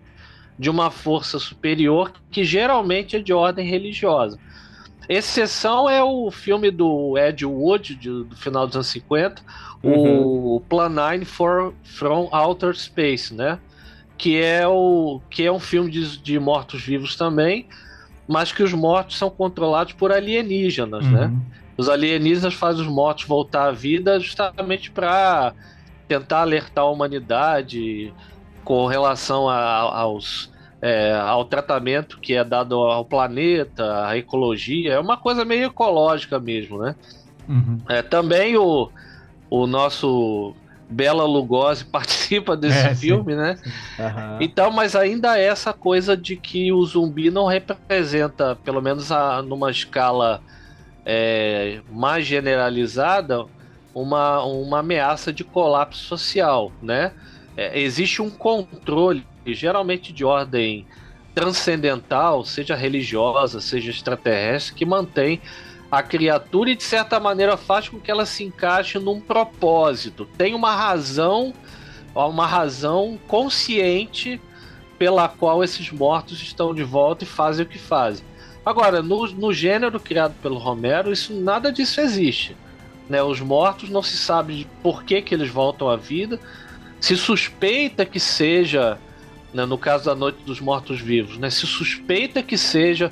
de 0.58 0.70
uma 0.70 0.89
força 0.89 1.38
superior 1.38 2.13
que 2.30 2.46
geralmente 2.46 3.17
é 3.17 3.20
de 3.20 3.34
ordem 3.34 3.67
religiosa. 3.67 4.39
Exceção 5.10 5.89
é 5.89 6.02
o 6.02 6.32
filme 6.32 6.72
do 6.72 7.17
Ed 7.17 7.46
Wood, 7.46 7.96
de, 7.96 8.24
do 8.24 8.36
final 8.38 8.65
dos 8.65 8.78
anos 8.78 8.88
50, 8.88 9.41
uhum. 9.84 10.56
o 10.56 10.62
Plan 10.62 10.88
9 10.88 11.26
for, 11.26 11.74
from 11.84 12.30
Outer 12.32 12.74
Space, 12.74 13.34
né? 13.34 13.60
Que 14.17 14.41
é, 14.41 14.65
o, 14.65 15.20
que 15.30 15.44
é 15.44 15.52
um 15.52 15.60
filme 15.60 15.91
de, 15.91 16.17
de 16.20 16.39
mortos-vivos 16.39 17.17
também, 17.17 17.67
mas 18.26 18.54
que 18.54 18.63
os 18.63 18.72
mortos 18.72 19.17
são 19.17 19.30
controlados 19.30 19.91
por 19.91 20.12
alienígenas, 20.13 21.06
né? 21.06 21.26
uhum. 21.26 21.28
né? 21.32 21.41
Os 21.78 21.90
alienígenas 21.90 22.54
fazem 22.54 22.82
os 22.82 22.88
mortos 22.88 23.26
voltar 23.26 23.68
à 23.70 23.72
vida 23.72 24.20
justamente 24.20 24.92
para 24.92 25.54
tentar 26.08 26.42
alertar 26.42 26.84
a 26.84 26.90
humanidade 26.90 28.14
com 28.64 28.86
relação 28.86 29.50
a, 29.50 29.58
aos 30.00 30.52
é, 30.82 31.14
ao 31.14 31.46
tratamento 31.46 32.20
que 32.20 32.34
é 32.34 32.44
dado 32.44 32.76
ao 32.76 33.06
planeta, 33.06 34.08
à 34.08 34.18
ecologia, 34.18 34.94
é 34.94 35.00
uma 35.00 35.16
coisa 35.16 35.46
meio 35.46 35.66
ecológica 35.66 36.40
mesmo, 36.40 36.80
né? 36.80 36.96
Uhum. 37.48 37.78
É, 37.88 38.02
também 38.02 38.58
o, 38.58 38.90
o 39.50 39.68
nosso 39.68 40.56
Bela 40.90 41.24
Lugosi 41.24 41.86
participa 41.92 42.58
desse 42.58 42.88
é, 42.88 42.96
filme, 42.96 43.34
sim. 43.34 43.38
né? 43.38 43.60
Uhum. 44.00 44.38
Então, 44.42 44.72
mas 44.72 44.96
ainda 44.96 45.38
é 45.38 45.44
essa 45.44 45.72
coisa 45.72 46.18
de 46.18 46.36
que 46.36 46.72
o 46.72 46.84
zumbi 46.84 47.30
não 47.30 47.46
representa, 47.46 48.56
pelo 48.64 48.82
menos 48.82 49.12
a, 49.12 49.42
numa 49.42 49.70
escala 49.70 50.42
é, 51.06 51.82
mais 51.90 52.26
generalizada, 52.26 53.46
uma, 53.94 54.44
uma 54.44 54.80
ameaça 54.80 55.34
de 55.34 55.44
colapso 55.44 56.04
social, 56.04 56.72
né? 56.82 57.14
É, 57.58 57.80
existe 57.80 58.22
um 58.22 58.30
controle 58.30 59.26
geralmente 59.46 60.14
de 60.14 60.24
ordem 60.24 60.86
transcendental, 61.34 62.46
seja 62.46 62.76
religiosa, 62.76 63.60
seja 63.60 63.90
extraterrestre, 63.90 64.76
que 64.76 64.86
mantém 64.86 65.42
a 65.92 66.02
criatura 66.02 66.72
e 66.72 66.76
de 66.76 66.84
certa 66.84 67.20
maneira 67.20 67.58
faz 67.58 67.90
com 67.90 68.00
que 68.00 68.10
ela 68.10 68.26
se 68.26 68.44
encaixe 68.44 68.98
num 68.98 69.20
propósito. 69.20 70.26
Tem 70.38 70.54
uma 70.54 70.74
razão, 70.74 71.54
uma 72.16 72.48
razão 72.48 73.20
consciente 73.28 74.40
pela 74.98 75.28
qual 75.28 75.64
esses 75.64 75.92
mortos 75.92 76.42
estão 76.42 76.74
de 76.74 76.84
volta 76.84 77.24
e 77.24 77.28
fazem 77.28 77.66
o 77.66 77.68
que 77.68 77.80
fazem. 77.80 78.26
Agora, 78.65 79.02
no, 79.02 79.28
no 79.28 79.54
gênero 79.54 80.00
criado 80.00 80.36
pelo 80.41 80.58
Romero, 80.58 81.12
isso 81.12 81.34
nada 81.34 81.71
disso 81.71 82.00
existe. 82.00 82.56
Né? 83.10 83.21
Os 83.21 83.39
mortos 83.39 83.89
não 83.89 84.04
se 84.04 84.17
sabe 84.17 84.67
por 84.84 85.04
que, 85.04 85.21
que 85.21 85.34
eles 85.34 85.50
voltam 85.50 85.89
à 85.89 85.95
vida. 85.95 86.39
Se 87.00 87.17
suspeita 87.17 88.06
que 88.06 88.19
seja 88.19 89.00
né, 89.54 89.65
no 89.65 89.78
caso 89.78 90.06
da 90.06 90.15
Noite 90.15 90.43
dos 90.43 90.60
Mortos-Vivos, 90.60 91.38
né, 91.38 91.50
se 91.50 91.67
suspeita 91.67 92.41
que 92.41 92.58
seja 92.58 93.12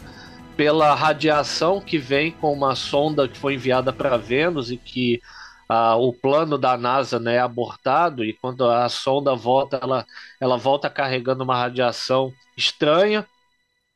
pela 0.55 0.93
radiação 0.93 1.79
que 1.79 1.97
vem 1.97 2.31
com 2.31 2.51
uma 2.51 2.75
sonda 2.75 3.27
que 3.27 3.38
foi 3.38 3.55
enviada 3.55 3.93
para 3.93 4.17
Vênus 4.17 4.71
e 4.71 4.77
que 4.77 5.21
ah, 5.67 5.95
o 5.95 6.12
plano 6.12 6.57
da 6.57 6.77
NASA 6.77 7.19
né, 7.19 7.35
é 7.35 7.39
abortado 7.39 8.23
e 8.25 8.33
quando 8.33 8.69
a 8.69 8.88
sonda 8.89 9.35
volta, 9.35 9.79
ela, 9.81 10.05
ela 10.39 10.57
volta 10.57 10.89
carregando 10.89 11.43
uma 11.43 11.57
radiação 11.57 12.33
estranha. 12.57 13.25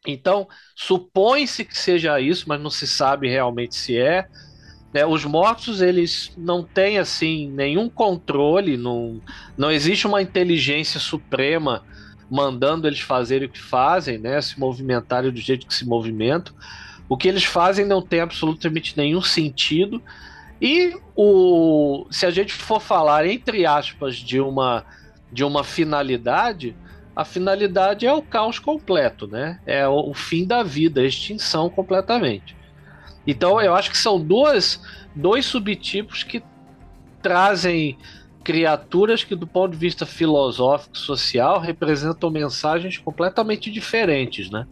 Então, 0.06 0.48
supõe-se 0.76 1.64
que 1.64 1.78
seja 1.78 2.20
isso, 2.20 2.46
mas 2.48 2.62
não 2.62 2.70
se 2.70 2.86
sabe 2.88 3.30
realmente 3.30 3.76
se 3.76 3.98
é. 3.98 4.28
Né, 4.94 5.06
os 5.06 5.26
mortos 5.26 5.82
eles 5.82 6.32
não 6.38 6.64
têm 6.64 7.00
assim 7.00 7.50
nenhum 7.50 7.90
controle, 7.90 8.78
não, 8.78 9.20
não 9.58 9.72
existe 9.72 10.06
uma 10.06 10.22
inteligência 10.22 11.00
suprema 11.00 11.84
mandando 12.30 12.88
eles 12.88 13.00
fazerem 13.00 13.48
o 13.48 13.52
que 13.52 13.62
fazem, 13.62 14.18
né? 14.18 14.42
Se 14.42 14.60
movimentarem 14.60 15.32
do 15.32 15.40
jeito 15.40 15.68
que 15.68 15.74
se 15.74 15.86
movimentam. 15.86 16.54
O 17.08 17.18
que 17.18 17.28
eles 17.28 17.44
fazem 17.44 17.86
não 17.86 18.02
tem 18.02 18.22
absolutamente 18.22 18.98
nenhum 18.98 19.22
sentido. 19.22 20.02
E 20.62 20.96
o, 21.16 22.08
se 22.10 22.26
a 22.26 22.32
gente 22.32 22.54
for 22.54 22.80
falar, 22.80 23.28
entre 23.28 23.66
aspas, 23.66 24.16
de 24.16 24.40
uma, 24.40 24.86
de 25.32 25.44
uma 25.44 25.64
finalidade, 25.64 26.76
a 27.16 27.24
finalidade 27.24 28.06
é 28.06 28.14
o 28.14 28.22
caos 28.22 28.60
completo, 28.60 29.28
né? 29.28 29.60
É 29.66 29.88
o, 29.88 30.10
o 30.10 30.14
fim 30.14 30.46
da 30.46 30.64
vida, 30.64 31.02
a 31.02 31.06
extinção 31.06 31.70
completamente. 31.70 32.56
Então 33.26 33.62
eu 33.62 33.76
acho 33.76 33.90
que 33.90 33.98
são 33.98 34.20
duas, 34.20 34.82
dois 35.16 35.46
subtipos 35.46 36.24
que 36.24 36.44
trazem 37.22 37.98
criaturas 38.44 39.24
que, 39.24 39.36
do 39.36 39.48
ponto 39.48 39.72
de 39.72 39.78
vista 39.78 40.06
filosófico, 40.06 40.98
social, 40.98 41.60
representam 41.60 42.30
mensagens 42.30 42.98
completamente 42.98 43.72
diferentes, 43.72 44.50
né? 44.50 44.68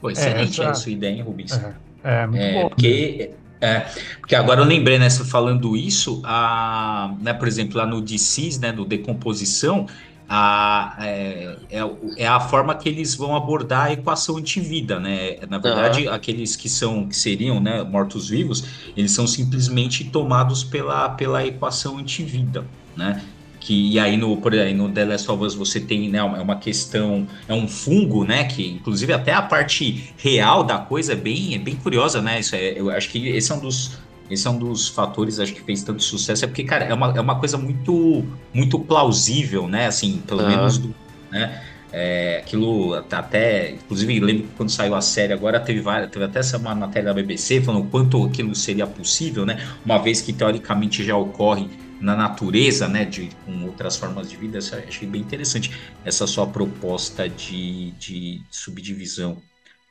Pô, 0.00 0.10
excelente 0.10 0.60
é, 0.60 0.64
essa... 0.64 0.70
a 0.70 0.74
sua 0.74 0.92
ideia, 0.92 1.24
Rubens. 1.24 1.52
É, 1.52 1.74
é 2.04 2.26
muito 2.26 2.42
é, 2.42 2.62
bom. 2.62 2.68
Porque, 2.68 3.30
é, 3.60 3.80
porque 4.20 4.34
agora 4.36 4.60
eu 4.60 4.64
lembrei, 4.64 4.98
né, 4.98 5.10
falando 5.10 5.76
isso, 5.76 6.22
a, 6.24 7.14
né, 7.20 7.32
por 7.32 7.48
exemplo, 7.48 7.78
lá 7.78 7.86
no 7.86 8.00
DCs, 8.00 8.58
né, 8.60 8.70
no 8.70 8.84
Decomposição, 8.84 9.86
a, 10.34 10.96
é, 10.98 11.56
é, 11.70 11.90
é, 12.16 12.26
a 12.26 12.40
forma 12.40 12.74
que 12.74 12.88
eles 12.88 13.14
vão 13.14 13.36
abordar 13.36 13.88
a 13.88 13.92
equação 13.92 14.38
antivida, 14.38 14.98
né? 14.98 15.36
Na 15.46 15.58
verdade, 15.58 16.06
uhum. 16.08 16.14
aqueles 16.14 16.56
que 16.56 16.70
são 16.70 17.06
que 17.06 17.14
seriam 17.14 17.60
né, 17.60 17.82
mortos-vivos, 17.82 18.64
eles 18.96 19.12
são 19.12 19.26
simplesmente 19.26 20.04
tomados 20.04 20.64
pela, 20.64 21.10
pela 21.10 21.46
equação 21.46 21.98
antivida, 21.98 22.64
né? 22.96 23.22
Que, 23.60 23.92
e 23.92 23.98
aí 23.98 24.16
no, 24.16 24.38
por 24.38 24.54
aí 24.54 24.72
no 24.72 24.88
The 24.88 25.04
Last 25.04 25.30
of 25.30 25.44
Us 25.44 25.54
você 25.54 25.78
tem 25.78 26.08
né, 26.08 26.20
é 26.20 26.22
uma 26.22 26.56
questão, 26.56 27.26
é 27.46 27.52
um 27.52 27.68
fungo, 27.68 28.24
né? 28.24 28.44
Que 28.44 28.66
inclusive 28.70 29.12
até 29.12 29.34
a 29.34 29.42
parte 29.42 30.14
real 30.16 30.64
da 30.64 30.78
coisa 30.78 31.12
é 31.12 31.16
bem, 31.16 31.54
é 31.54 31.58
bem 31.58 31.76
curiosa, 31.76 32.22
né? 32.22 32.40
Isso 32.40 32.56
é, 32.56 32.72
eu 32.74 32.88
acho 32.88 33.10
que 33.10 33.28
esse 33.28 33.52
é 33.52 33.54
um 33.54 33.60
dos 33.60 33.98
esse 34.32 34.46
é 34.46 34.50
um 34.50 34.58
dos 34.58 34.88
fatores, 34.88 35.38
acho 35.38 35.54
que 35.54 35.62
fez 35.62 35.82
tanto 35.82 36.02
sucesso, 36.02 36.44
é 36.44 36.48
porque, 36.48 36.64
cara, 36.64 36.84
é 36.84 36.94
uma, 36.94 37.12
é 37.16 37.20
uma 37.20 37.38
coisa 37.38 37.58
muito, 37.58 38.24
muito 38.52 38.78
plausível, 38.78 39.68
né? 39.68 39.86
Assim, 39.86 40.22
pelo 40.26 40.42
uhum. 40.42 40.48
menos, 40.48 40.78
do, 40.78 40.94
né? 41.30 41.62
É, 41.92 42.38
aquilo 42.38 42.94
até, 42.94 43.72
inclusive, 43.72 44.18
lembro 44.18 44.44
que 44.44 44.54
quando 44.56 44.70
saiu 44.70 44.94
a 44.94 45.02
série 45.02 45.34
agora, 45.34 45.60
teve, 45.60 45.80
várias, 45.80 46.10
teve 46.10 46.24
até 46.24 46.38
essa 46.38 46.58
matéria 46.58 47.08
da 47.08 47.14
BBC 47.14 47.60
falando 47.60 47.84
o 47.84 47.88
quanto 47.88 48.24
aquilo 48.24 48.54
seria 48.54 48.86
possível, 48.86 49.44
né? 49.44 49.62
Uma 49.84 49.98
vez 49.98 50.22
que 50.22 50.32
teoricamente 50.32 51.04
já 51.04 51.14
ocorre 51.14 51.68
na 52.00 52.16
natureza, 52.16 52.88
né? 52.88 53.04
De, 53.04 53.28
com 53.44 53.64
outras 53.66 53.96
formas 53.96 54.30
de 54.30 54.36
vida, 54.36 54.58
achei 54.58 55.06
bem 55.06 55.20
interessante 55.20 55.70
essa 56.02 56.26
sua 56.26 56.46
proposta 56.46 57.28
de, 57.28 57.90
de 57.92 58.40
subdivisão 58.50 59.36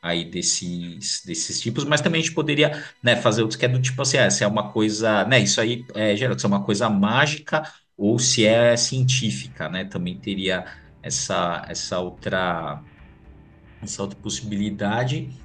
aí 0.02 0.26
desses, 0.30 1.24
desses 1.26 1.60
tipos, 1.62 1.84
mas 1.86 2.02
também 2.02 2.22
a 2.22 2.24
gente 2.24 2.34
poderia 2.34 2.84
né, 3.04 3.16
fazer 3.16 3.42
outros 3.42 3.60
que 3.60 3.66
é 3.66 3.70
do 3.70 3.82
tipo 3.82 4.02
assim, 4.02 4.18
ah, 4.18 4.30
se 4.32 4.44
é 4.44 4.48
uma 4.48 4.72
coisa, 4.72 5.26
né, 5.26 5.40
isso 5.40 5.62
aí 5.62 5.86
é 5.96 6.16
geral, 6.16 6.38
se 6.38 6.46
é 6.46 6.50
uma 6.50 6.64
coisa 6.66 6.90
mágica 6.90 7.64
ou 7.96 8.18
se 8.20 8.46
é 8.46 8.76
científica, 8.78 9.70
né, 9.70 9.86
também 9.86 10.20
teria 10.20 10.66
essa, 11.04 11.66
essa 11.70 12.00
outra 12.00 12.84
essa 13.82 14.02
outra 14.04 14.18
possibilidade 14.20 15.41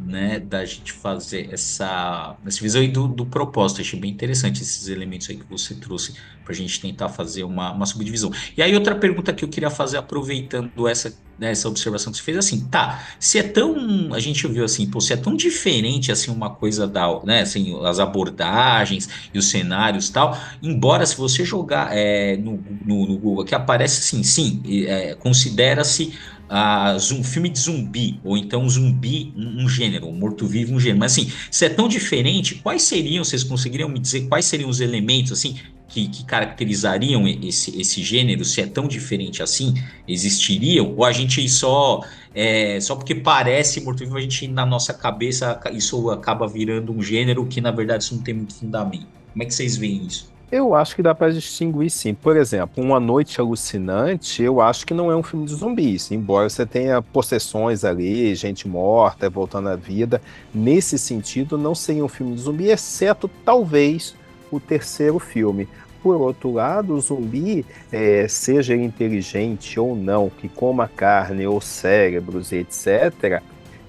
né, 0.00 0.38
da 0.38 0.64
gente 0.64 0.92
fazer 0.92 1.48
essa, 1.52 2.36
essa 2.46 2.60
visão 2.60 2.80
aí 2.80 2.88
do, 2.88 3.08
do 3.08 3.26
propósito. 3.26 3.80
Achei 3.80 3.98
bem 3.98 4.10
interessante 4.10 4.62
esses 4.62 4.88
elementos 4.88 5.28
aí 5.28 5.36
que 5.36 5.44
você 5.48 5.74
trouxe 5.74 6.14
para 6.44 6.54
a 6.54 6.56
gente 6.56 6.80
tentar 6.80 7.08
fazer 7.08 7.44
uma, 7.44 7.72
uma 7.72 7.84
subdivisão. 7.84 8.32
E 8.56 8.62
aí, 8.62 8.74
outra 8.74 8.94
pergunta 8.94 9.34
que 9.34 9.44
eu 9.44 9.48
queria 9.48 9.68
fazer, 9.68 9.98
aproveitando 9.98 10.88
essa, 10.88 11.14
né, 11.38 11.50
essa 11.50 11.68
observação 11.68 12.10
que 12.10 12.18
você 12.18 12.24
fez, 12.24 12.38
assim, 12.38 12.60
tá, 12.68 13.06
se 13.20 13.38
é 13.38 13.42
tão, 13.42 14.14
a 14.14 14.18
gente 14.18 14.46
viu 14.48 14.64
assim, 14.64 14.88
pô, 14.88 15.00
se 15.00 15.12
é 15.12 15.16
tão 15.16 15.36
diferente, 15.36 16.10
assim, 16.10 16.30
uma 16.30 16.48
coisa 16.48 16.86
da, 16.86 17.06
né, 17.24 17.42
assim, 17.42 17.78
as 17.84 17.98
abordagens 17.98 19.08
e 19.34 19.38
os 19.38 19.50
cenários 19.50 20.08
tal, 20.08 20.38
embora 20.62 21.04
se 21.04 21.16
você 21.16 21.44
jogar 21.44 21.94
é, 21.94 22.36
no, 22.36 22.62
no, 22.82 23.06
no 23.06 23.18
Google 23.18 23.42
aqui, 23.42 23.54
aparece 23.54 24.00
assim, 24.00 24.22
sim, 24.22 24.62
é, 24.86 25.14
considera-se 25.16 26.14
um 27.12 27.22
filme 27.22 27.48
de 27.48 27.58
zumbi, 27.58 28.18
ou 28.24 28.36
então 28.36 28.68
zumbi, 28.68 29.32
um, 29.36 29.64
um 29.64 29.68
gênero, 29.68 30.06
um 30.06 30.12
morto-vivo, 30.12 30.74
um 30.74 30.80
gênero. 30.80 31.00
Mas 31.00 31.12
assim, 31.12 31.30
se 31.50 31.64
é 31.64 31.68
tão 31.68 31.88
diferente, 31.88 32.56
quais 32.56 32.82
seriam, 32.82 33.22
vocês 33.24 33.44
conseguiriam 33.44 33.88
me 33.88 33.98
dizer 33.98 34.28
quais 34.28 34.44
seriam 34.44 34.68
os 34.70 34.80
elementos 34.80 35.32
assim 35.32 35.56
que, 35.88 36.08
que 36.08 36.24
caracterizariam 36.24 37.26
esse, 37.26 37.80
esse 37.80 38.02
gênero? 38.02 38.44
Se 38.44 38.60
é 38.60 38.66
tão 38.66 38.86
diferente 38.86 39.42
assim, 39.42 39.74
existiriam? 40.06 40.94
Ou 40.96 41.04
a 41.04 41.12
gente 41.12 41.46
só, 41.48 42.02
é, 42.34 42.78
só 42.80 42.94
porque 42.94 43.14
parece 43.14 43.80
morto-vivo, 43.80 44.16
a 44.16 44.20
gente 44.20 44.46
na 44.46 44.66
nossa 44.66 44.92
cabeça 44.92 45.58
isso 45.72 46.10
acaba 46.10 46.46
virando 46.46 46.92
um 46.92 47.02
gênero 47.02 47.46
que 47.46 47.60
na 47.60 47.70
verdade 47.70 48.04
isso 48.04 48.14
não 48.14 48.22
tem 48.22 48.34
muito 48.34 48.54
fundamento? 48.54 49.06
Como 49.32 49.42
é 49.42 49.46
que 49.46 49.54
vocês 49.54 49.76
veem 49.76 50.06
isso? 50.06 50.37
Eu 50.50 50.74
acho 50.74 50.96
que 50.96 51.02
dá 51.02 51.14
para 51.14 51.30
distinguir 51.30 51.90
sim. 51.90 52.14
Por 52.14 52.34
exemplo, 52.34 52.82
Uma 52.82 52.98
Noite 52.98 53.38
Alucinante, 53.38 54.42
eu 54.42 54.62
acho 54.62 54.86
que 54.86 54.94
não 54.94 55.12
é 55.12 55.16
um 55.16 55.22
filme 55.22 55.44
de 55.44 55.54
zumbis, 55.54 56.10
embora 56.10 56.48
você 56.48 56.64
tenha 56.64 57.02
possessões 57.02 57.84
ali, 57.84 58.34
gente 58.34 58.66
morta 58.66 59.28
voltando 59.28 59.68
à 59.68 59.76
vida. 59.76 60.22
Nesse 60.54 60.98
sentido, 60.98 61.58
não 61.58 61.74
seria 61.74 62.02
um 62.02 62.08
filme 62.08 62.34
de 62.34 62.40
zumbi, 62.40 62.70
exceto 62.70 63.30
talvez 63.44 64.16
o 64.50 64.58
terceiro 64.58 65.18
filme. 65.18 65.68
Por 66.02 66.16
outro 66.16 66.54
lado, 66.54 66.94
o 66.94 67.00
zumbi, 67.00 67.66
é, 67.92 68.26
seja 68.26 68.74
inteligente 68.74 69.78
ou 69.78 69.94
não, 69.94 70.30
que 70.30 70.48
coma 70.48 70.88
carne 70.88 71.46
ou 71.46 71.60
cérebros, 71.60 72.52
etc., 72.52 73.42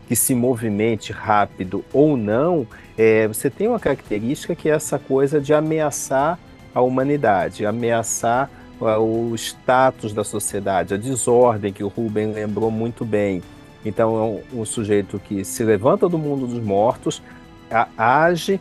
que 0.10 0.16
se 0.16 0.36
movimente 0.36 1.14
rápido 1.14 1.86
ou 1.93 2.18
não, 2.18 2.68
é, 2.97 3.28
você 3.28 3.49
tem 3.49 3.68
uma 3.68 3.80
característica 3.80 4.55
que 4.55 4.68
é 4.68 4.74
essa 4.74 4.99
coisa 4.99 5.39
de 5.39 5.53
ameaçar 5.53 6.38
a 6.74 6.82
humanidade, 6.82 7.65
ameaçar 7.65 8.49
o 8.80 9.36
status 9.36 10.13
da 10.13 10.24
sociedade, 10.24 10.93
a 10.93 10.97
desordem 10.97 11.74
que 11.74 11.84
o 11.84 11.88
Ruben 11.88 12.32
lembrou 12.32 12.72
muito 12.72 13.03
bem. 13.03 13.41
Então 13.84 14.43
é 14.53 14.55
um, 14.55 14.65
sujeito 14.65 15.20
que 15.20 15.43
se 15.43 15.63
levanta 15.63 16.07
do 16.07 16.17
mundo 16.17 16.47
dos 16.47 16.59
mortos, 16.59 17.22
age, 17.97 18.59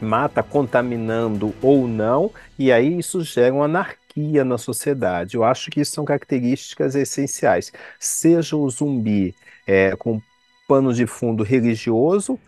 mata 0.00 0.42
contaminando 0.42 1.54
ou 1.62 1.86
não, 1.88 2.30
e 2.58 2.70
aí 2.72 2.98
isso 2.98 3.22
gera 3.22 3.54
uma 3.54 3.64
anarquia 3.64 4.44
na 4.44 4.58
sociedade. 4.58 5.36
Eu 5.36 5.44
acho 5.44 5.70
que 5.70 5.80
isso 5.80 5.92
são 5.92 6.04
características 6.04 6.94
essenciais. 6.94 7.72
Seja 7.98 8.56
o 8.56 8.68
zumbi 8.70 9.34
é, 9.66 9.94
com 9.96 10.20
pano 10.66 10.92
de 10.92 11.06
fundo 11.06 11.42
religioso, 11.42 12.38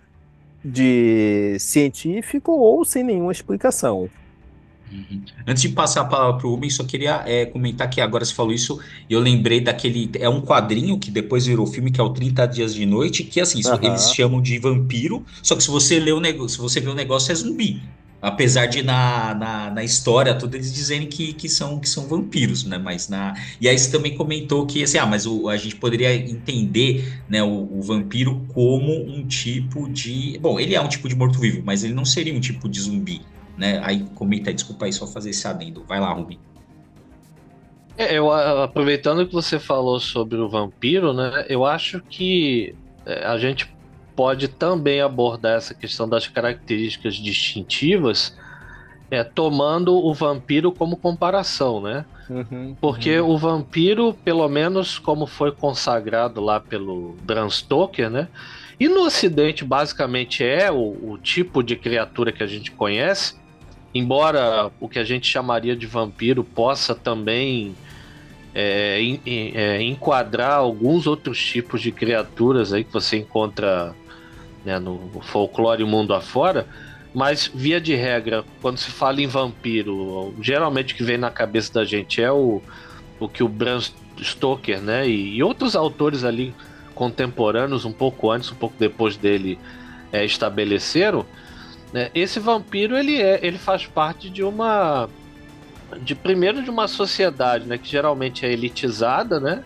de 0.64 1.57
científico 1.59 2.53
ou 2.53 2.84
sem 2.84 3.03
nenhuma 3.03 3.32
explicação. 3.32 4.09
Uhum. 4.91 5.22
Antes 5.47 5.62
de 5.62 5.68
passar 5.68 6.03
a 6.03 6.05
palavra 6.05 6.38
para 6.38 6.47
o 6.47 6.51
Rubens, 6.51 6.74
só 6.74 6.84
queria 6.84 7.22
é, 7.26 7.47
comentar 7.47 7.88
que 7.88 8.01
agora 8.01 8.24
você 8.24 8.34
falou 8.34 8.53
isso, 8.53 8.80
eu 9.09 9.20
lembrei 9.20 9.61
daquele. 9.61 10.11
É 10.18 10.28
um 10.28 10.41
quadrinho 10.41 10.99
que 10.99 11.11
depois 11.11 11.47
virou 11.47 11.66
filme, 11.66 11.91
que 11.91 12.01
é 12.01 12.05
o 12.05 12.11
30 12.11 12.47
Dias 12.47 12.74
de 12.74 12.84
Noite, 12.84 13.24
que 13.24 13.41
assim, 13.41 13.61
uhum. 13.66 13.78
eles 13.82 14.12
chamam 14.12 14.43
de 14.43 14.59
vampiro, 14.59 15.24
só 15.43 15.55
que 15.55 15.62
se 15.62 15.70
você 15.70 15.99
lê 16.01 16.12
o 16.12 16.20
negócio, 16.20 16.51
se 16.51 16.59
você 16.59 16.80
vê 16.80 16.88
o 16.88 16.95
negócio, 16.95 17.30
é 17.30 17.34
zumbi. 17.34 17.80
Apesar 18.22 18.66
de 18.66 18.82
na, 18.82 19.34
na, 19.34 19.70
na, 19.70 19.82
história 19.82 20.34
toda 20.34 20.55
eles 20.55 20.70
dizerem 20.70 21.09
que, 21.09 21.32
que, 21.32 21.49
são, 21.49 21.78
que 21.78 21.88
são 21.88 22.07
vampiros, 22.07 22.64
né? 22.64 22.76
Mas 22.76 23.09
na. 23.09 23.34
E 23.59 23.66
aí 23.66 23.78
você 23.78 23.91
também 23.91 24.14
comentou 24.14 24.66
que 24.66 24.82
assim, 24.82 24.99
ah, 24.99 25.07
mas 25.07 25.24
o, 25.24 25.49
a 25.49 25.57
gente 25.57 25.76
poderia 25.76 26.14
entender 26.14 27.18
né, 27.30 27.43
o, 27.43 27.78
o 27.78 27.80
vampiro 27.80 28.45
como 28.49 28.93
um 28.93 29.26
tipo 29.26 29.88
de. 29.88 30.38
Bom, 30.38 30.61
ele 30.61 30.74
é 30.74 30.80
um 30.82 30.88
tipo 30.88 31.09
de 31.09 31.14
morto-vivo, 31.14 31.62
mas 31.64 31.82
ele 31.82 31.95
não 31.95 32.05
seria 32.05 32.34
um 32.34 32.41
tipo 32.41 32.68
de 32.68 32.80
zumbi 32.80 33.22
né? 33.61 33.79
Aí 33.85 34.07
comenta, 34.15 34.53
desculpa 34.53 34.87
aí 34.87 34.93
só 34.93 35.07
fazer 35.07 35.31
esse 35.31 35.47
adendo. 35.47 35.85
Vai 35.87 36.01
lá, 36.01 36.11
Rubem. 36.13 36.41
É, 37.97 38.17
eu 38.17 38.33
aproveitando 38.33 39.27
que 39.27 39.35
você 39.35 39.59
falou 39.59 40.01
sobre 40.01 40.39
o 40.39 40.49
vampiro, 40.49 41.13
né? 41.13 41.45
Eu 41.47 41.67
acho 41.67 42.01
que 42.01 42.75
é, 43.05 43.27
a 43.27 43.37
gente 43.37 43.71
pode 44.17 44.49
também 44.49 45.03
abordar 45.03 45.59
essa 45.59 45.75
questão 45.75 46.09
das 46.09 46.27
características 46.27 47.15
distintivas, 47.17 48.35
é, 49.11 49.23
tomando 49.23 49.95
o 49.95 50.15
vampiro 50.15 50.73
como 50.73 50.97
comparação, 50.97 51.83
né? 51.83 52.07
Uhum, 52.31 52.75
Porque 52.81 53.21
uhum. 53.21 53.31
o 53.31 53.37
vampiro, 53.37 54.15
pelo 54.25 54.49
menos 54.49 54.99
como 54.99 55.27
foi 55.27 55.53
consagrado 55.53 56.41
lá 56.41 56.59
pelo 56.59 57.17
Bram 57.23 57.51
Stoker, 57.51 58.09
né? 58.09 58.29
E 58.79 58.89
no 58.89 59.03
Ocidente, 59.03 59.63
basicamente, 59.63 60.43
é 60.43 60.73
o, 60.73 61.11
o 61.11 61.19
tipo 61.19 61.63
de 61.63 61.77
criatura 61.77 62.33
que 62.33 62.43
a 62.43 62.47
gente 62.47 62.71
conhece, 62.71 63.39
embora 63.95 64.70
o 64.80 64.88
que 64.88 64.99
a 64.99 65.05
gente 65.05 65.26
chamaria 65.26 65.74
de 65.74 65.86
vampiro 65.86 66.45
possa 66.45 66.95
também 66.95 67.74
é, 68.55 69.01
é, 69.26 69.82
enquadrar 69.82 70.55
alguns 70.55 71.07
outros 71.07 71.45
tipos 71.45 71.80
de 71.80 71.93
criaturas 71.93 72.72
aí 72.72 72.84
que 72.84 72.93
você 72.93 73.18
encontra 73.18 73.95
né, 74.64 74.78
no 74.78 75.11
folclore 75.22 75.84
mundo 75.84 76.12
afora, 76.14 76.66
mas 77.14 77.51
via 77.53 77.80
de 77.80 77.95
regra, 77.95 78.45
quando 78.61 78.78
se 78.78 78.91
fala 78.91 79.20
em 79.20 79.26
vampiro, 79.26 80.34
geralmente 80.41 80.95
o 80.95 80.97
que 80.97 81.03
vem 81.03 81.18
na 81.18 81.30
cabeça 81.30 81.72
da 81.74 81.84
gente 81.84 82.22
é 82.22 82.30
o, 82.30 82.62
o 83.18 83.28
que 83.28 83.43
o 83.43 83.49
Bram 83.49 83.80
Stoker 84.20 84.80
né, 84.80 85.09
e, 85.09 85.36
e 85.36 85.43
outros 85.43 85.74
autores 85.74 86.24
ali 86.24 86.55
contemporâneos, 86.95 87.84
um 87.84 87.93
pouco 87.93 88.30
antes, 88.30 88.53
um 88.53 88.55
pouco 88.55 88.74
depois 88.78 89.16
dele, 89.16 89.59
é, 90.12 90.24
estabeleceram. 90.24 91.24
Né? 91.93 92.11
Esse 92.14 92.38
vampiro 92.38 92.97
ele 92.97 93.20
é, 93.20 93.45
ele 93.45 93.59
faz 93.59 93.86
parte 93.86 94.30
de 94.30 94.43
uma 94.43 95.09
de 96.03 96.14
primeiro 96.14 96.62
de 96.62 96.70
uma 96.70 96.86
sociedade, 96.86 97.66
né, 97.66 97.76
que 97.76 97.88
geralmente 97.88 98.47
é 98.47 98.53
elitizada, 98.53 99.41
né? 99.41 99.64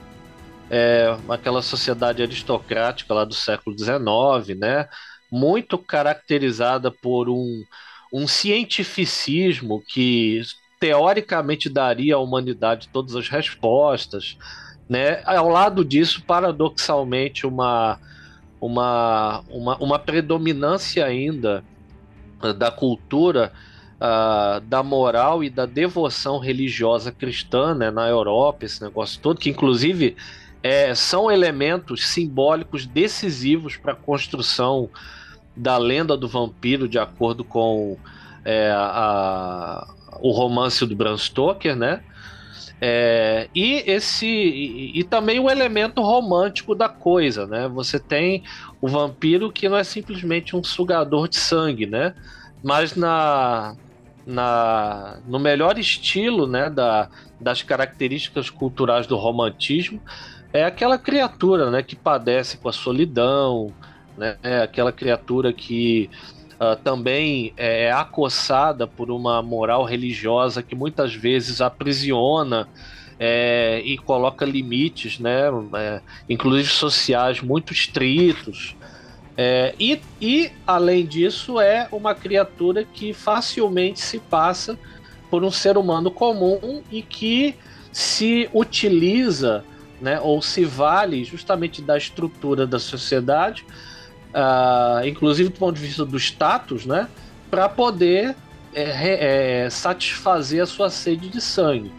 É 0.71 1.15
aquela 1.29 1.61
sociedade 1.61 2.23
aristocrática 2.23 3.13
lá 3.13 3.27
do 3.27 3.35
século 3.35 3.77
XIX, 3.79 4.59
né? 4.59 4.89
Muito 5.31 5.77
caracterizada 5.77 6.91
por 6.91 7.29
um, 7.29 7.63
um 8.11 8.27
cientificismo 8.27 9.83
que 9.87 10.41
teoricamente 10.81 11.69
daria 11.69 12.15
à 12.15 12.19
humanidade 12.19 12.89
todas 12.91 13.15
as 13.15 13.29
respostas, 13.29 14.39
né? 14.89 15.23
Ao 15.27 15.51
lado 15.51 15.85
disso, 15.85 16.25
paradoxalmente, 16.27 17.47
uma, 17.47 18.01
uma, 18.59 19.45
uma, 19.51 19.77
uma 19.77 19.99
predominância 19.99 21.05
ainda 21.05 21.63
da 22.53 22.71
cultura, 22.71 23.53
uh, 23.95 24.61
da 24.61 24.83
moral 24.83 25.43
e 25.43 25.49
da 25.49 25.67
devoção 25.67 26.39
religiosa 26.39 27.13
cristã 27.13 27.75
né, 27.75 27.91
na 27.91 28.09
Europa, 28.09 28.65
esse 28.65 28.83
negócio 28.83 29.21
todo, 29.21 29.41
que 29.41 29.51
inclusive 29.51 30.17
é, 30.63 30.95
são 30.95 31.31
elementos 31.31 32.09
simbólicos 32.09 32.87
decisivos 32.87 33.77
para 33.77 33.93
a 33.93 33.97
construção 33.97 34.89
da 35.57 35.77
lenda 35.77 36.17
do 36.17 36.27
vampiro, 36.27 36.89
de 36.89 36.99
acordo 36.99 37.45
com 37.45 37.97
é, 38.45 38.71
a, 38.75 39.87
o 40.21 40.31
romance 40.31 40.85
do 40.87 40.97
Bram 40.97 41.17
Stoker, 41.17 41.77
né? 41.77 42.03
É, 42.87 43.49
e 43.55 43.83
esse 43.87 44.27
e, 44.27 45.01
e, 45.01 45.05
também 45.05 45.41
o 45.41 45.49
elemento 45.49 46.03
romântico 46.03 46.75
da 46.75 46.87
coisa, 46.87 47.47
né? 47.47 47.67
Você 47.69 47.99
tem 47.99 48.45
o 48.79 48.87
vampiro 48.87 49.51
que 49.51 49.67
não 49.71 49.79
é 49.79 49.83
simplesmente 49.83 50.55
um 50.55 50.63
sugador 50.63 51.27
de 51.27 51.37
sangue, 51.37 51.87
né? 51.87 52.15
Mas 52.63 52.95
na, 52.95 53.75
na 54.27 55.17
no 55.27 55.39
melhor 55.39 55.79
estilo, 55.79 56.47
né, 56.47 56.69
da, 56.69 57.09
das 57.41 57.63
características 57.63 58.51
culturais 58.51 59.07
do 59.07 59.17
romantismo, 59.17 59.99
é 60.53 60.63
aquela 60.67 60.99
criatura, 60.99 61.71
né, 61.71 61.83
que 61.83 61.97
padece 61.97 62.59
com 62.59 62.69
a 62.69 62.73
solidão, 62.73 63.73
né? 64.15 64.37
É 64.43 64.59
aquela 64.61 64.93
criatura 64.93 65.55
que 65.55 66.11
uh, 66.73 66.77
também 66.83 67.53
é, 67.57 67.85
é 67.85 67.93
acossada 67.93 68.87
por 68.87 69.11
uma 69.11 69.43
moral 69.43 69.85
religiosa 69.85 70.63
que 70.63 70.75
muitas 70.75 71.15
vezes 71.15 71.61
aprisiona 71.61 72.69
é, 73.19 73.81
e 73.85 73.97
coloca 73.97 74.45
limites, 74.45 75.19
né, 75.19 75.45
é, 75.75 76.01
inclusive 76.29 76.69
sociais, 76.69 77.41
muito 77.41 77.73
estritos. 77.73 78.77
É, 79.37 79.75
e, 79.79 80.01
e, 80.21 80.51
além 80.67 81.05
disso, 81.07 81.61
é 81.61 81.89
uma 81.91 82.15
criatura 82.15 82.85
que 82.85 83.13
facilmente 83.13 84.01
se 84.01 84.19
passa 84.19 84.79
por 85.31 85.43
um 85.43 85.51
ser 85.51 85.77
humano 85.77 86.11
comum 86.11 86.83
e 86.91 87.03
que 87.03 87.57
se 87.91 88.49
utiliza 88.53 89.65
né, 90.01 90.21
ou 90.21 90.41
se 90.43 90.65
vale 90.65 91.25
justamente 91.25 91.81
da 91.81 91.97
estrutura 91.97 92.67
da 92.67 92.79
sociedade 92.79 93.65
uh, 94.35 95.07
inclusive 95.07 95.49
do 95.49 95.59
ponto 95.59 95.77
de 95.77 95.87
vista 95.87 96.05
do 96.05 96.19
status, 96.19 96.85
né, 96.85 97.09
para 97.51 97.69
poder 97.69 98.35
é, 98.75 99.65
é, 99.65 99.71
satisfazer 99.71 100.63
a 100.63 100.67
sua 100.67 100.91
sede 100.91 101.29
de 101.29 101.41
sangue. 101.41 101.93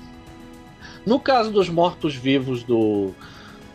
No 1.06 1.20
caso 1.20 1.52
dos 1.52 1.70
mortos-vivos 1.70 2.64
do, 2.64 3.14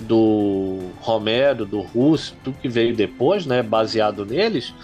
do 0.00 0.90
Romero, 1.00 1.64
do 1.64 1.80
Russo, 1.80 2.36
tudo 2.44 2.58
que 2.58 2.68
veio 2.68 2.94
depois, 2.94 3.46
né, 3.46 3.62
baseado 3.62 4.26
neles, 4.26 4.74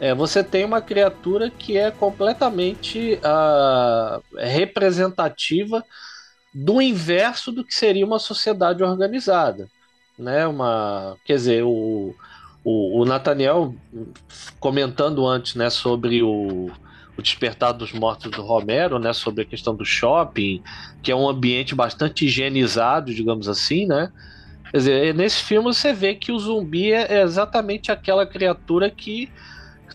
é, 0.00 0.14
você 0.14 0.44
tem 0.44 0.64
uma 0.64 0.80
criatura 0.80 1.50
que 1.50 1.76
é 1.76 1.90
completamente 1.90 3.14
uh, 3.14 4.22
representativa 4.36 5.84
do 6.54 6.80
inverso 6.80 7.50
do 7.50 7.64
que 7.64 7.74
seria 7.74 8.06
uma 8.06 8.18
sociedade 8.18 8.82
organizada, 8.82 9.68
né? 10.18 10.46
Uma, 10.46 11.16
quer 11.24 11.34
dizer, 11.34 11.64
o, 11.64 12.14
o, 12.64 13.00
o 13.00 13.04
Nathaniel 13.04 13.74
comentando 14.60 15.26
antes, 15.26 15.54
né, 15.54 15.70
sobre 15.70 16.22
o, 16.22 16.70
o 17.16 17.22
Despertar 17.22 17.72
dos 17.72 17.92
Mortos 17.92 18.30
do 18.30 18.42
Romero, 18.42 18.98
né, 18.98 19.12
sobre 19.12 19.42
a 19.42 19.44
questão 19.44 19.74
do 19.74 19.84
shopping, 19.84 20.62
que 21.02 21.10
é 21.10 21.16
um 21.16 21.28
ambiente 21.28 21.74
bastante 21.74 22.26
higienizado, 22.26 23.14
digamos 23.14 23.48
assim, 23.48 23.86
né? 23.86 24.12
Quer 24.70 24.76
dizer, 24.76 25.14
nesse 25.14 25.42
filme 25.42 25.72
você 25.72 25.94
vê 25.94 26.14
que 26.14 26.30
o 26.30 26.38
zumbi 26.38 26.92
é 26.92 27.22
exatamente 27.22 27.90
aquela 27.90 28.26
criatura 28.26 28.90
que 28.90 29.30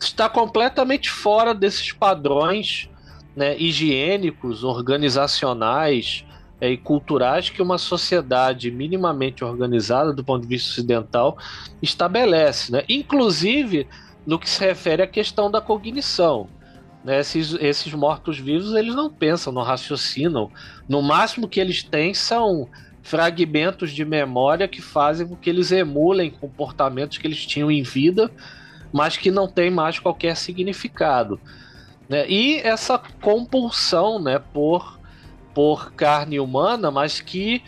está 0.01 0.27
completamente 0.27 1.09
fora 1.09 1.53
desses 1.53 1.91
padrões 1.91 2.89
né, 3.35 3.55
higiênicos, 3.57 4.63
organizacionais 4.63 6.25
é, 6.61 6.69
e 6.69 6.77
culturais 6.77 7.49
que 7.49 7.61
uma 7.61 7.77
sociedade 7.77 8.71
minimamente 8.71 9.43
organizada 9.43 10.13
do 10.13 10.23
ponto 10.23 10.43
de 10.43 10.47
vista 10.47 10.71
ocidental 10.71 11.37
estabelece, 11.81 12.71
né? 12.71 12.83
inclusive 12.87 13.87
no 14.25 14.39
que 14.39 14.49
se 14.49 14.63
refere 14.63 15.01
à 15.01 15.07
questão 15.07 15.51
da 15.51 15.59
cognição. 15.59 16.47
Né? 17.03 17.19
Esses, 17.19 17.53
esses 17.59 17.93
mortos-vivos 17.93 18.73
eles 18.73 18.95
não 18.95 19.09
pensam, 19.09 19.51
não 19.51 19.63
raciocinam. 19.63 20.49
No 20.87 21.01
máximo 21.01 21.47
que 21.47 21.59
eles 21.59 21.83
têm 21.83 22.13
são 22.13 22.69
fragmentos 23.01 23.91
de 23.91 24.05
memória 24.05 24.67
que 24.67 24.81
fazem 24.81 25.27
com 25.27 25.35
que 25.35 25.49
eles 25.49 25.71
emulem 25.71 26.31
comportamentos 26.31 27.17
que 27.17 27.27
eles 27.27 27.45
tinham 27.45 27.69
em 27.69 27.83
vida, 27.83 28.31
mas 28.93 29.17
que 29.17 29.29
não 29.29 29.47
têm 29.47 29.69
mais 29.69 29.99
qualquer 29.99 30.37
significado. 30.37 31.39
Né? 32.07 32.29
E 32.29 32.59
essa 32.59 32.97
compulsão 33.21 34.21
né, 34.21 34.39
por, 34.39 34.99
por 35.53 35.93
carne 35.93 36.39
humana, 36.39 36.89
mas 36.89 37.21
que 37.21 37.61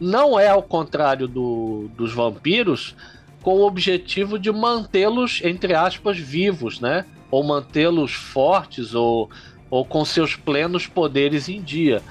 não 0.00 0.38
é 0.38 0.48
ao 0.48 0.62
contrário 0.62 1.26
do, 1.26 1.90
dos 1.96 2.12
vampiros, 2.12 2.94
com 3.42 3.56
o 3.56 3.66
objetivo 3.66 4.38
de 4.38 4.50
mantê-los, 4.50 5.40
entre 5.44 5.74
aspas, 5.74 6.18
vivos, 6.18 6.80
né? 6.80 7.04
Ou 7.30 7.42
mantê-los 7.44 8.12
fortes 8.12 8.94
ou, 8.94 9.30
ou 9.70 9.84
com 9.84 10.04
seus 10.04 10.34
plenos 10.34 10.86
poderes 10.86 11.48
em 11.48 11.60
dia. 11.60 12.02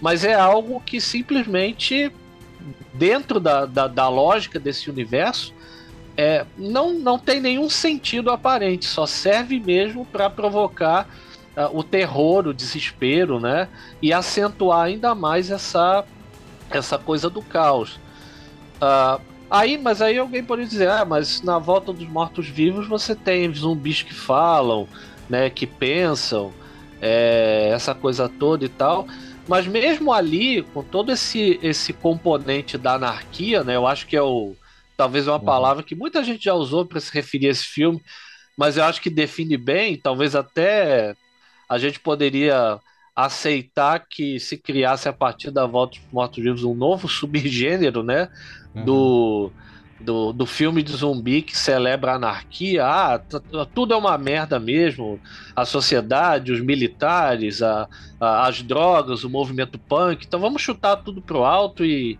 Mas 0.00 0.24
é 0.24 0.34
algo 0.34 0.80
que 0.84 1.00
simplesmente, 1.00 2.12
dentro 2.94 3.40
da, 3.40 3.66
da, 3.66 3.86
da 3.86 4.08
lógica 4.08 4.58
desse 4.58 4.90
universo, 4.90 5.54
é, 6.16 6.46
não, 6.56 6.94
não 6.94 7.18
tem 7.18 7.40
nenhum 7.40 7.68
sentido 7.68 8.30
aparente, 8.30 8.86
só 8.86 9.06
serve 9.06 9.60
mesmo 9.60 10.06
para 10.06 10.30
provocar 10.30 11.08
o 11.72 11.82
terror, 11.82 12.46
o 12.46 12.54
desespero, 12.54 13.40
né? 13.40 13.68
E 14.02 14.12
acentuar 14.12 14.84
ainda 14.84 15.14
mais 15.14 15.50
essa, 15.50 16.04
essa 16.70 16.98
coisa 16.98 17.30
do 17.30 17.40
caos. 17.40 17.98
Uh, 18.76 19.20
aí, 19.50 19.78
mas 19.78 20.02
aí 20.02 20.18
alguém 20.18 20.44
pode 20.44 20.66
dizer, 20.66 20.88
ah, 20.88 21.04
mas 21.04 21.40
na 21.40 21.58
volta 21.58 21.92
dos 21.92 22.06
mortos-vivos 22.06 22.86
você 22.86 23.14
tem 23.14 23.52
zumbis 23.54 24.02
que 24.02 24.12
falam, 24.12 24.86
né? 25.28 25.48
Que 25.48 25.66
pensam, 25.66 26.52
é, 27.00 27.70
essa 27.72 27.94
coisa 27.94 28.28
toda 28.28 28.64
e 28.64 28.68
tal. 28.68 29.06
Mas 29.48 29.66
mesmo 29.66 30.12
ali, 30.12 30.62
com 30.62 30.82
todo 30.82 31.12
esse, 31.12 31.58
esse 31.62 31.92
componente 31.92 32.76
da 32.76 32.94
anarquia, 32.94 33.62
né? 33.62 33.76
Eu 33.76 33.86
acho 33.86 34.06
que 34.06 34.16
é 34.16 34.22
o 34.22 34.54
talvez 34.96 35.28
uma 35.28 35.36
uhum. 35.36 35.44
palavra 35.44 35.82
que 35.82 35.94
muita 35.94 36.24
gente 36.24 36.44
já 36.44 36.54
usou 36.54 36.84
para 36.86 37.00
se 37.00 37.12
referir 37.12 37.48
a 37.48 37.50
esse 37.50 37.64
filme, 37.64 38.02
mas 38.56 38.76
eu 38.76 38.84
acho 38.84 39.00
que 39.00 39.10
define 39.10 39.56
bem, 39.56 39.96
talvez 39.96 40.34
até 40.34 41.14
a 41.68 41.78
gente 41.78 42.00
poderia 42.00 42.78
aceitar 43.14 44.06
que 44.08 44.38
se 44.38 44.58
criasse 44.58 45.08
a 45.08 45.12
partir 45.12 45.50
da 45.50 45.64
volta 45.66 45.98
dos 45.98 46.12
mortos-vivos 46.12 46.64
um 46.64 46.74
novo 46.74 47.08
subgênero, 47.08 48.02
né? 48.02 48.28
Uhum. 48.74 48.84
Do, 48.84 49.52
do, 49.98 50.32
do 50.34 50.46
filme 50.46 50.82
de 50.82 50.92
zumbi 50.92 51.40
que 51.40 51.56
celebra 51.56 52.12
a 52.12 52.16
anarquia. 52.16 52.84
Ah, 52.84 53.18
tudo 53.74 53.94
é 53.94 53.96
uma 53.96 54.18
merda 54.18 54.60
mesmo. 54.60 55.18
A 55.54 55.64
sociedade, 55.64 56.52
os 56.52 56.60
militares, 56.60 57.62
a, 57.62 57.88
a, 58.20 58.46
as 58.46 58.60
drogas, 58.62 59.24
o 59.24 59.30
movimento 59.30 59.78
punk. 59.78 60.26
Então 60.26 60.38
vamos 60.38 60.60
chutar 60.60 60.96
tudo 60.96 61.22
pro 61.22 61.42
alto 61.42 61.86
e, 61.86 62.18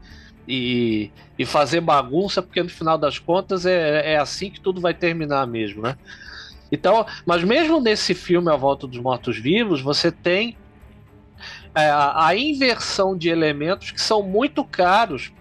e, 0.49 1.11
e 1.38 1.44
fazer 1.44 1.82
bagunça, 1.82 2.40
porque 2.40 2.62
no 2.62 2.70
final 2.70 2.97
das 2.97 3.18
contas 3.18 3.66
é, 3.66 4.14
é 4.14 4.16
assim 4.16 4.51
que 4.51 4.61
tudo 4.61 4.80
vai 4.80 4.94
terminar 4.94 5.47
mesmo, 5.47 5.82
né? 5.82 5.97
Então, 6.70 7.06
mas 7.24 7.44
mesmo 7.44 7.80
nesse 7.80 8.14
filme 8.14 8.50
A 8.50 8.56
Volta 8.56 8.86
dos 8.86 8.98
Mortos-Vivos, 8.98 9.80
você 9.80 10.10
tem 10.10 10.56
é, 11.74 11.90
a, 11.90 12.34
inversão 12.34 13.16
de 13.16 13.28
elementos 13.28 13.90
que 13.90 14.00
são 14.00 14.22
muito 14.22 14.64
caros, 14.64 15.32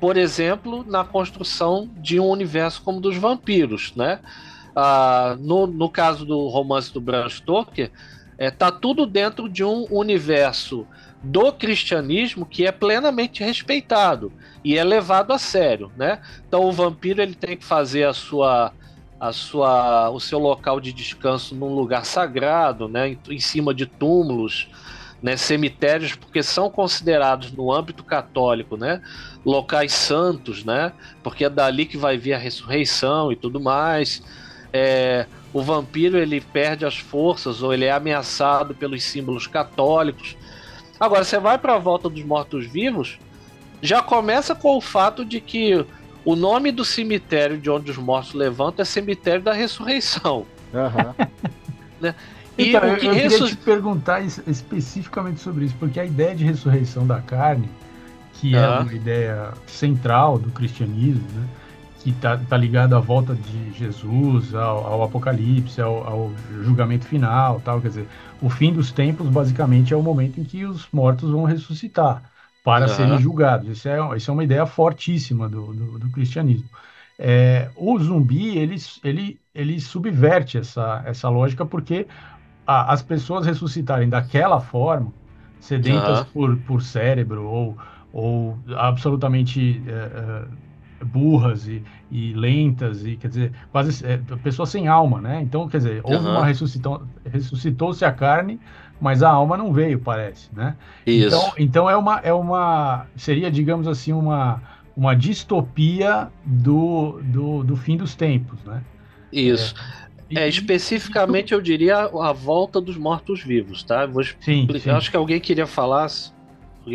por 0.00 0.16
exemplo, 0.16 0.84
na 0.86 1.04
construção 1.04 1.90
de 1.96 2.18
um 2.18 2.28
universo 2.28 2.82
como 2.82 3.00
dos 3.00 3.16
vampiros, 3.16 3.92
né? 3.94 4.20
Ah, 4.74 5.36
no, 5.38 5.66
no 5.66 5.88
caso 5.88 6.24
do 6.24 6.48
romance 6.48 6.92
do 6.92 7.00
Bram 7.00 7.28
Stoker, 7.28 7.90
é, 8.38 8.50
tá 8.50 8.72
tudo 8.72 9.06
dentro 9.06 9.48
de 9.48 9.62
um 9.62 9.86
universo 9.90 10.86
do 11.22 11.52
cristianismo 11.52 12.44
que 12.44 12.66
é 12.66 12.72
plenamente 12.72 13.44
respeitado 13.44 14.32
e 14.64 14.76
é 14.76 14.82
levado 14.82 15.32
a 15.32 15.38
sério, 15.38 15.92
né? 15.96 16.20
Então 16.48 16.64
o 16.64 16.72
vampiro 16.72 17.22
ele 17.22 17.34
tem 17.34 17.56
que 17.56 17.64
fazer 17.64 18.04
a 18.04 18.12
sua 18.12 18.72
a 19.22 19.32
sua, 19.32 20.10
o 20.10 20.18
seu 20.18 20.40
local 20.40 20.80
de 20.80 20.92
descanso 20.92 21.54
num 21.54 21.72
lugar 21.72 22.04
sagrado, 22.04 22.88
né, 22.88 23.10
em, 23.10 23.18
em 23.30 23.38
cima 23.38 23.72
de 23.72 23.86
túmulos, 23.86 24.66
né, 25.22 25.36
cemitérios, 25.36 26.16
porque 26.16 26.42
são 26.42 26.68
considerados 26.68 27.52
no 27.52 27.72
âmbito 27.72 28.02
católico, 28.02 28.76
né, 28.76 29.00
locais 29.46 29.92
santos, 29.92 30.64
né, 30.64 30.92
porque 31.22 31.44
é 31.44 31.48
dali 31.48 31.86
que 31.86 31.96
vai 31.96 32.18
vir 32.18 32.32
a 32.32 32.38
ressurreição 32.38 33.30
e 33.30 33.36
tudo 33.36 33.60
mais. 33.60 34.24
É, 34.72 35.26
o 35.52 35.62
vampiro 35.62 36.18
ele 36.18 36.40
perde 36.40 36.84
as 36.84 36.98
forças 36.98 37.62
ou 37.62 37.72
ele 37.72 37.84
é 37.84 37.92
ameaçado 37.92 38.74
pelos 38.74 39.04
símbolos 39.04 39.46
católicos. 39.46 40.36
Agora 40.98 41.22
você 41.22 41.38
vai 41.38 41.58
para 41.58 41.76
a 41.76 41.78
volta 41.78 42.08
dos 42.08 42.24
mortos-vivos, 42.24 43.20
já 43.80 44.02
começa 44.02 44.52
com 44.52 44.76
o 44.76 44.80
fato 44.80 45.24
de 45.24 45.40
que 45.40 45.86
o 46.24 46.36
nome 46.36 46.70
do 46.70 46.84
cemitério 46.84 47.58
de 47.58 47.70
onde 47.70 47.90
os 47.90 47.96
mortos 47.96 48.34
levantam 48.34 48.82
é 48.82 48.84
Cemitério 48.84 49.42
da 49.42 49.52
Ressurreição. 49.52 50.46
Uhum. 50.72 51.26
né? 52.00 52.14
E 52.56 52.68
então, 52.68 52.82
eu, 52.82 52.94
eu 52.94 52.98
queria 52.98 53.28
te 53.28 53.56
perguntar 53.56 54.20
especificamente 54.22 55.40
sobre 55.40 55.64
isso, 55.64 55.74
porque 55.78 55.98
a 55.98 56.04
ideia 56.04 56.34
de 56.34 56.44
ressurreição 56.44 57.06
da 57.06 57.20
carne, 57.20 57.68
que 58.34 58.54
é 58.54 58.68
uma 58.68 58.92
ideia 58.92 59.52
central 59.66 60.38
do 60.38 60.50
cristianismo, 60.50 61.26
né? 61.34 61.46
que 62.00 62.10
está 62.10 62.36
tá 62.36 62.56
ligado 62.56 62.96
à 62.96 63.00
volta 63.00 63.34
de 63.34 63.72
Jesus, 63.78 64.54
ao, 64.54 64.86
ao 64.86 65.02
Apocalipse, 65.04 65.80
ao, 65.80 66.04
ao, 66.04 66.32
julgamento 66.62 67.06
final, 67.06 67.60
tal, 67.64 67.80
quer 67.80 67.88
dizer, 67.88 68.08
o 68.40 68.50
fim 68.50 68.72
dos 68.72 68.90
tempos 68.90 69.28
basicamente 69.28 69.94
é 69.94 69.96
o 69.96 70.02
momento 70.02 70.40
em 70.40 70.44
que 70.44 70.64
os 70.64 70.88
mortos 70.92 71.30
vão 71.30 71.44
ressuscitar 71.44 72.31
para 72.62 72.86
uhum. 72.86 72.94
serem 72.94 73.18
julgados. 73.18 73.68
Isso 73.68 73.88
é, 73.88 74.16
isso 74.16 74.30
é 74.30 74.34
uma 74.34 74.44
ideia 74.44 74.66
fortíssima 74.66 75.48
do, 75.48 75.72
do, 75.72 75.98
do 75.98 76.10
cristianismo. 76.10 76.68
É, 77.18 77.68
o 77.76 77.98
zumbi 77.98 78.56
ele, 78.58 78.76
ele, 79.04 79.40
ele 79.54 79.80
subverte 79.80 80.58
essa, 80.58 81.02
essa 81.04 81.28
lógica 81.28 81.64
porque 81.64 82.06
a, 82.66 82.92
as 82.92 83.02
pessoas 83.02 83.46
ressuscitarem 83.46 84.08
daquela 84.08 84.60
forma, 84.60 85.12
sedentas 85.60 86.20
uhum. 86.20 86.24
por, 86.32 86.56
por 86.58 86.82
cérebro 86.82 87.44
ou, 87.44 87.76
ou 88.12 88.58
absolutamente 88.76 89.82
é, 89.86 89.92
é, 89.92 91.04
burras 91.04 91.66
e, 91.68 91.82
e 92.10 92.32
lentas 92.32 93.04
e 93.04 93.16
quer 93.16 93.28
dizer 93.28 93.52
quase 93.70 94.04
é, 94.06 94.18
pessoas 94.42 94.70
sem 94.70 94.88
alma, 94.88 95.20
né? 95.20 95.40
Então 95.42 95.68
quer 95.68 95.78
dizer 95.78 96.00
houve 96.04 96.26
uhum. 96.26 96.32
uma 96.32 96.44
ressuscitou 96.44 97.02
ressuscitou-se 97.30 98.04
a 98.04 98.12
carne 98.12 98.58
mas 99.02 99.20
a 99.20 99.28
alma 99.28 99.56
não 99.56 99.72
veio, 99.72 99.98
parece, 99.98 100.48
né? 100.54 100.76
Isso. 101.04 101.26
Então, 101.26 101.52
então 101.58 101.90
é 101.90 101.96
uma 101.96 102.20
é 102.20 102.32
uma 102.32 103.06
seria, 103.16 103.50
digamos 103.50 103.88
assim, 103.88 104.12
uma 104.12 104.62
uma 104.96 105.16
distopia 105.16 106.28
do, 106.44 107.20
do, 107.24 107.64
do 107.64 107.76
fim 107.76 107.96
dos 107.96 108.14
tempos, 108.14 108.62
né? 108.62 108.80
Isso. 109.32 109.74
É, 110.30 110.44
é 110.44 110.48
especificamente 110.48 111.52
eu 111.52 111.60
diria 111.60 112.02
a 112.02 112.32
volta 112.32 112.80
dos 112.80 112.96
mortos-vivos, 112.96 113.82
tá? 113.82 114.06
Vou 114.06 114.22
sim, 114.22 114.68
sim. 114.78 114.90
acho 114.90 115.10
que 115.10 115.16
alguém 115.16 115.40
queria 115.40 115.66
falar. 115.66 116.08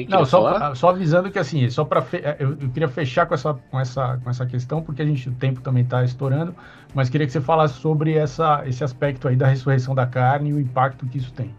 Não, 0.07 0.25
só, 0.25 0.75
só 0.75 0.89
avisando 0.89 1.29
que 1.29 1.39
assim, 1.39 1.69
só 1.69 1.83
para 1.83 2.01
fe... 2.01 2.21
eu, 2.39 2.51
eu, 2.51 2.69
queria 2.69 2.87
fechar 2.87 3.25
com 3.25 3.33
essa, 3.33 3.53
com 3.53 3.79
essa 3.79 4.17
com 4.23 4.29
essa 4.29 4.45
questão 4.45 4.81
porque 4.81 5.01
a 5.01 5.05
gente 5.05 5.27
o 5.27 5.33
tempo 5.33 5.59
também 5.59 5.83
está 5.83 6.05
estourando, 6.05 6.55
mas 6.93 7.09
queria 7.09 7.27
que 7.27 7.33
você 7.33 7.41
falasse 7.41 7.73
sobre 7.81 8.13
essa 8.13 8.63
esse 8.65 8.81
aspecto 8.81 9.27
aí 9.27 9.35
da 9.35 9.47
ressurreição 9.47 9.93
da 9.93 10.05
carne 10.05 10.51
e 10.51 10.53
o 10.53 10.59
impacto 10.59 11.05
que 11.05 11.17
isso 11.17 11.33
tem. 11.33 11.53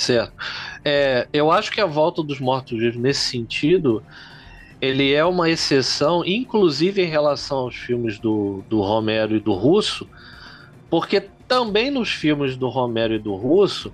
Certo. 0.00 0.32
É, 0.82 1.28
eu 1.30 1.52
acho 1.52 1.70
que 1.70 1.78
a 1.78 1.84
volta 1.84 2.22
dos 2.22 2.40
mortos-vivos, 2.40 2.98
nesse 2.98 3.20
sentido, 3.20 4.02
ele 4.80 5.12
é 5.12 5.22
uma 5.22 5.50
exceção, 5.50 6.24
inclusive 6.24 7.02
em 7.02 7.06
relação 7.06 7.58
aos 7.58 7.76
filmes 7.76 8.18
do, 8.18 8.64
do 8.66 8.80
Romero 8.80 9.36
e 9.36 9.40
do 9.40 9.52
Russo, 9.52 10.08
porque 10.88 11.28
também 11.46 11.90
nos 11.90 12.08
filmes 12.08 12.56
do 12.56 12.70
Romero 12.70 13.12
e 13.12 13.18
do 13.18 13.34
Russo, 13.34 13.92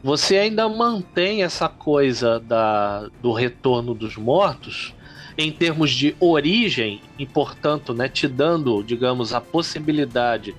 você 0.00 0.36
ainda 0.36 0.68
mantém 0.68 1.42
essa 1.42 1.68
coisa 1.68 2.38
da, 2.38 3.08
do 3.20 3.32
retorno 3.32 3.94
dos 3.94 4.16
mortos 4.16 4.94
em 5.36 5.50
termos 5.50 5.90
de 5.90 6.14
origem, 6.20 7.00
e 7.18 7.26
portanto, 7.26 7.92
né, 7.92 8.08
te 8.08 8.28
dando, 8.28 8.80
digamos, 8.84 9.34
a 9.34 9.40
possibilidade 9.40 10.54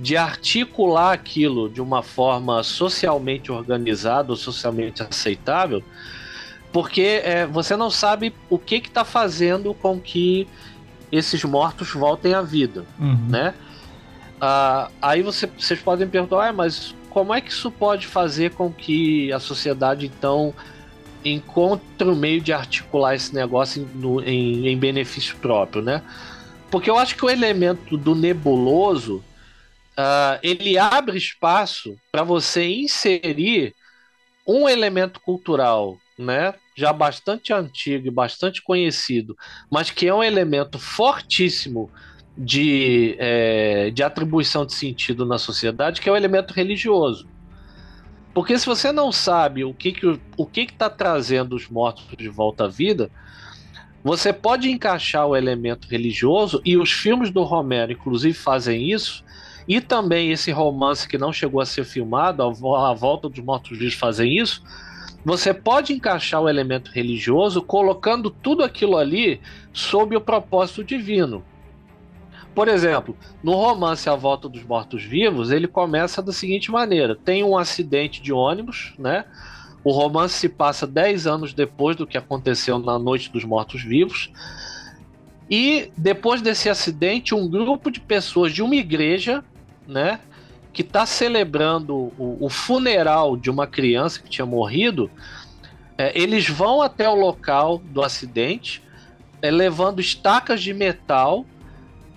de 0.00 0.16
articular 0.16 1.12
aquilo 1.12 1.68
de 1.68 1.80
uma 1.80 2.02
forma 2.02 2.62
socialmente 2.62 3.52
organizada 3.52 4.30
ou 4.30 4.36
socialmente 4.36 5.02
aceitável, 5.02 5.82
porque 6.72 7.20
é, 7.22 7.46
você 7.46 7.76
não 7.76 7.90
sabe 7.90 8.34
o 8.48 8.58
que 8.58 8.76
está 8.76 9.04
fazendo 9.04 9.74
com 9.74 10.00
que 10.00 10.48
esses 11.12 11.44
mortos 11.44 11.92
voltem 11.92 12.32
à 12.32 12.40
vida, 12.40 12.86
uhum. 12.98 13.26
né? 13.28 13.54
Ah, 14.40 14.90
aí 15.02 15.20
você, 15.20 15.46
vocês 15.46 15.80
podem 15.80 16.08
perguntar, 16.08 16.48
ah, 16.48 16.52
mas 16.52 16.94
como 17.10 17.34
é 17.34 17.40
que 17.42 17.50
isso 17.50 17.70
pode 17.70 18.06
fazer 18.06 18.52
com 18.52 18.72
que 18.72 19.30
a 19.32 19.38
sociedade 19.38 20.06
então 20.06 20.54
encontre 21.22 22.08
o 22.08 22.12
um 22.12 22.16
meio 22.16 22.40
de 22.40 22.54
articular 22.54 23.14
esse 23.14 23.34
negócio 23.34 23.82
em, 23.82 23.98
no, 23.98 24.22
em, 24.22 24.68
em 24.68 24.78
benefício 24.78 25.36
próprio, 25.36 25.82
né? 25.82 26.02
Porque 26.70 26.88
eu 26.88 26.96
acho 26.96 27.16
que 27.16 27.24
o 27.24 27.28
elemento 27.28 27.98
do 27.98 28.14
nebuloso 28.14 29.22
uh, 29.98 30.38
ele 30.42 30.78
abre 30.78 31.16
espaço 31.16 31.96
para 32.10 32.22
você 32.22 32.66
inserir 32.66 33.74
um 34.46 34.68
elemento 34.68 35.20
cultural, 35.20 35.98
né? 36.18 36.54
Já 36.74 36.92
bastante 36.92 37.52
antigo 37.52 38.06
e 38.06 38.10
bastante 38.10 38.62
conhecido, 38.62 39.36
mas 39.70 39.90
que 39.90 40.06
é 40.06 40.14
um 40.14 40.22
elemento 40.22 40.78
fortíssimo 40.78 41.90
de, 42.36 43.16
é, 43.18 43.90
de 43.90 44.02
atribuição 44.02 44.64
de 44.64 44.72
sentido 44.72 45.26
na 45.26 45.38
sociedade, 45.38 46.00
que 46.00 46.08
é 46.08 46.12
o 46.12 46.16
elemento 46.16 46.54
religioso. 46.54 47.28
Porque 48.32 48.58
se 48.58 48.66
você 48.66 48.92
não 48.92 49.10
sabe 49.12 49.64
o 49.64 49.74
que 49.74 49.92
que 49.92 50.06
o 50.36 50.46
que 50.46 50.62
está 50.62 50.88
trazendo 50.88 51.54
os 51.54 51.68
mortos 51.68 52.04
de 52.16 52.28
volta 52.28 52.64
à 52.64 52.68
vida, 52.68 53.10
você 54.02 54.32
pode 54.32 54.70
encaixar 54.70 55.26
o 55.26 55.36
elemento 55.36 55.86
religioso 55.88 56.62
e 56.64 56.76
os 56.76 56.90
filmes 56.90 57.30
do 57.30 57.42
Romero, 57.42 57.92
inclusive, 57.92 58.32
fazem 58.32 58.90
isso. 58.90 59.22
E 59.66 59.80
também 59.80 60.30
esse 60.30 60.50
romance 60.50 61.08
que 61.08 61.18
não 61.18 61.32
chegou 61.32 61.60
a 61.60 61.66
ser 61.66 61.84
filmado, 61.84 62.42
A 62.42 62.94
Volta 62.94 63.28
dos 63.28 63.40
Mortos-Vivos, 63.40 63.94
fazem 63.94 64.36
isso. 64.36 64.62
Você 65.24 65.52
pode 65.52 65.92
encaixar 65.92 66.40
o 66.40 66.48
elemento 66.48 66.90
religioso 66.90 67.60
colocando 67.60 68.30
tudo 68.30 68.64
aquilo 68.64 68.96
ali 68.96 69.40
sob 69.72 70.16
o 70.16 70.20
propósito 70.20 70.82
divino. 70.82 71.44
Por 72.54 72.68
exemplo, 72.68 73.16
no 73.42 73.52
romance 73.52 74.08
A 74.08 74.16
Volta 74.16 74.48
dos 74.48 74.64
Mortos-Vivos, 74.64 75.50
ele 75.50 75.68
começa 75.68 76.20
da 76.22 76.32
seguinte 76.32 76.70
maneira: 76.70 77.14
tem 77.14 77.44
um 77.44 77.56
acidente 77.56 78.20
de 78.20 78.32
ônibus, 78.32 78.94
né? 78.98 79.24
O 79.84 79.92
romance 79.92 80.34
se 80.34 80.48
passa 80.48 80.86
10 80.86 81.26
anos 81.26 81.54
depois 81.54 81.96
do 81.96 82.06
que 82.06 82.18
aconteceu 82.18 82.78
na 82.78 82.98
Noite 82.98 83.30
dos 83.30 83.44
Mortos-Vivos. 83.44 84.30
E 85.50 85.90
depois 85.96 86.40
desse 86.40 86.68
acidente, 86.68 87.34
um 87.34 87.48
grupo 87.48 87.90
de 87.90 87.98
pessoas 87.98 88.52
de 88.52 88.62
uma 88.62 88.76
igreja, 88.76 89.42
né, 89.86 90.20
que 90.72 90.82
está 90.82 91.04
celebrando 91.04 91.96
o, 91.96 92.38
o, 92.40 92.48
funeral 92.48 93.36
de 93.36 93.50
uma 93.50 93.66
criança 93.66 94.20
que 94.20 94.30
tinha 94.30 94.46
morrido, 94.46 95.10
é, 95.98 96.16
eles 96.16 96.48
vão 96.48 96.80
até 96.80 97.08
o 97.08 97.14
local 97.14 97.78
do 97.78 98.00
acidente, 98.00 98.80
é, 99.42 99.50
levando 99.50 100.00
estacas 100.00 100.62
de 100.62 100.72
metal 100.72 101.44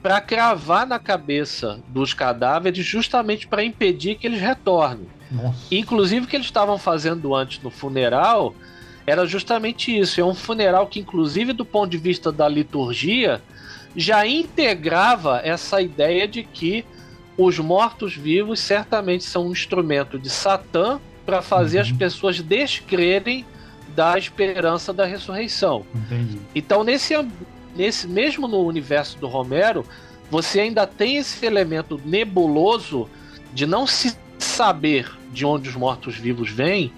para 0.04 0.22
cravar 0.22 0.86
na 0.86 1.00
cabeça 1.00 1.80
dos 1.88 2.14
cadáveres, 2.14 2.86
justamente 2.86 3.48
para 3.48 3.64
impedir 3.64 4.16
que 4.16 4.28
eles 4.28 4.42
retornem. 4.42 5.08
Nossa. 5.32 5.74
Inclusive, 5.74 6.26
o 6.26 6.30
que 6.30 6.36
eles 6.36 6.46
estavam 6.46 6.78
fazendo 6.78 7.34
antes 7.34 7.64
no 7.64 7.72
funeral 7.72 8.54
era 9.06 9.26
justamente 9.26 9.98
isso. 9.98 10.20
É 10.20 10.24
um 10.24 10.34
funeral 10.34 10.88
que, 10.88 11.00
inclusive, 11.00 11.54
do 11.54 11.66
ponto 11.66 11.90
de 11.90 11.98
vista 11.98 12.32
da 12.32 12.48
liturgia, 12.48 13.42
já 13.96 14.26
integrava 14.26 15.42
essa 15.44 15.82
ideia 15.82 16.28
de 16.28 16.44
que 16.44 16.86
os 17.38 17.60
mortos-vivos 17.60 18.60
certamente 18.60 19.24
são 19.24 19.48
um 19.48 19.52
instrumento 19.52 20.20
de 20.20 20.30
Satã 20.30 21.00
para 21.26 21.42
fazer 21.42 21.78
uhum. 21.78 21.84
as 21.84 21.92
pessoas 21.92 22.40
descrerem 22.42 23.46
da 23.96 24.18
esperança 24.18 24.94
da 24.94 25.06
ressurreição. 25.06 25.86
Entendi. 25.94 26.40
Então, 26.56 26.84
nesse, 26.84 27.14
nesse 27.76 28.08
mesmo 28.08 28.48
no 28.48 28.60
universo 28.66 29.18
do 29.20 29.28
Romero, 29.28 29.86
você 30.30 30.62
ainda 30.62 30.88
tem 30.88 31.18
esse 31.18 31.46
elemento 31.46 32.00
nebuloso 32.04 33.08
de 33.54 33.66
não 33.66 33.86
se 33.86 34.16
saber 34.40 35.12
de 35.32 35.46
onde 35.46 35.70
os 35.70 35.76
mortos-vivos 35.76 36.50
vêm 36.50 36.92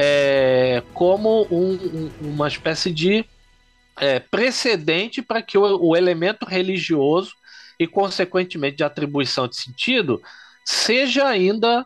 é, 0.00 0.80
como 0.94 1.44
um, 1.50 1.72
um, 1.72 2.10
uma 2.20 2.46
espécie 2.46 2.92
de 2.92 3.24
é, 3.98 4.20
precedente 4.20 5.20
para 5.20 5.42
que 5.42 5.58
o, 5.58 5.88
o, 5.88 5.96
elemento 5.96 6.46
religioso 6.46 7.32
e, 7.80 7.84
consequentemente, 7.84 8.76
de 8.76 8.84
atribuição 8.84 9.48
de 9.48 9.56
sentido 9.56 10.22
seja 10.64 11.26
ainda 11.26 11.84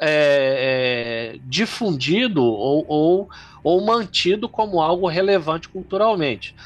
é, 0.00 1.34
é 1.34 1.38
difundido 1.44 2.42
ou, 2.42 2.86
ou, 2.88 3.30
ou 3.62 3.84
mantido 3.84 4.48
como 4.48 4.80
algo 4.80 5.06
relevante 5.06 5.68
culturalmente. 5.68 6.56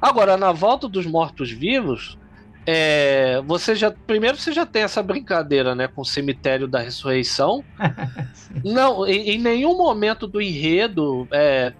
Agora, 0.00 0.36
na 0.36 0.50
volta 0.50 0.88
dos 0.88 1.06
mortos-vivos, 1.06 2.18
é, 2.66 3.42
você 3.44 3.74
já 3.74 3.90
primeiro 3.90 4.36
você 4.36 4.52
já 4.52 4.64
tem 4.64 4.82
essa 4.82 5.02
brincadeira, 5.02 5.74
né, 5.74 5.88
com 5.88 6.02
o 6.02 6.04
cemitério 6.04 6.68
da 6.68 6.78
ressurreição. 6.78 7.64
Não, 8.64 9.06
em, 9.06 9.30
em, 9.30 9.38
nenhum 9.38 9.76
momento 9.76 10.26
do 10.26 10.40
enredo 10.40 11.26
é, 11.32 11.72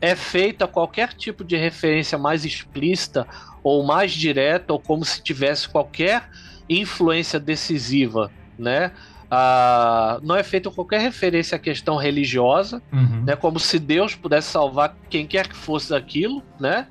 é 0.00 0.14
feita 0.14 0.66
qualquer 0.66 1.12
tipo 1.12 1.44
de 1.44 1.56
referência 1.56 2.16
mais 2.16 2.44
explícita 2.44 3.26
ou 3.62 3.84
mais 3.84 4.12
direta 4.12 4.72
ou 4.72 4.80
como 4.80 5.04
se 5.04 5.22
tivesse 5.22 5.68
qualquer 5.68 6.28
influência 6.68 7.38
decisiva, 7.38 8.30
né? 8.58 8.92
Ah, 9.30 10.18
não 10.22 10.34
é 10.34 10.42
feita 10.42 10.70
qualquer 10.70 11.00
referência 11.00 11.54
à 11.54 11.58
questão 11.58 11.96
religiosa, 11.96 12.82
uhum. 12.92 13.24
né? 13.24 13.36
Como 13.36 13.60
se 13.60 13.78
Deus 13.78 14.14
pudesse 14.14 14.48
salvar 14.48 14.96
quem 15.08 15.26
quer 15.26 15.46
que 15.46 15.56
fosse 15.56 15.94
aquilo, 15.94 16.42
né? 16.58 16.86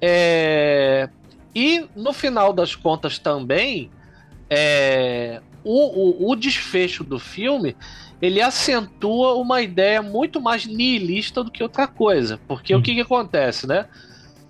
É... 0.00 1.08
E 1.54 1.86
no 1.94 2.12
final 2.12 2.52
das 2.52 2.74
contas 2.74 3.18
também, 3.18 3.90
é... 4.48 5.40
o, 5.62 6.26
o, 6.26 6.30
o 6.30 6.36
desfecho 6.36 7.04
do 7.04 7.18
filme 7.18 7.76
ele 8.22 8.40
acentua 8.40 9.34
uma 9.34 9.60
ideia 9.60 10.00
muito 10.00 10.40
mais 10.40 10.64
nihilista 10.64 11.42
do 11.42 11.50
que 11.50 11.60
outra 11.60 11.88
coisa. 11.88 12.38
Porque 12.46 12.74
hum. 12.74 12.78
o 12.78 12.82
que, 12.82 12.94
que 12.94 13.00
acontece, 13.00 13.66
né? 13.66 13.86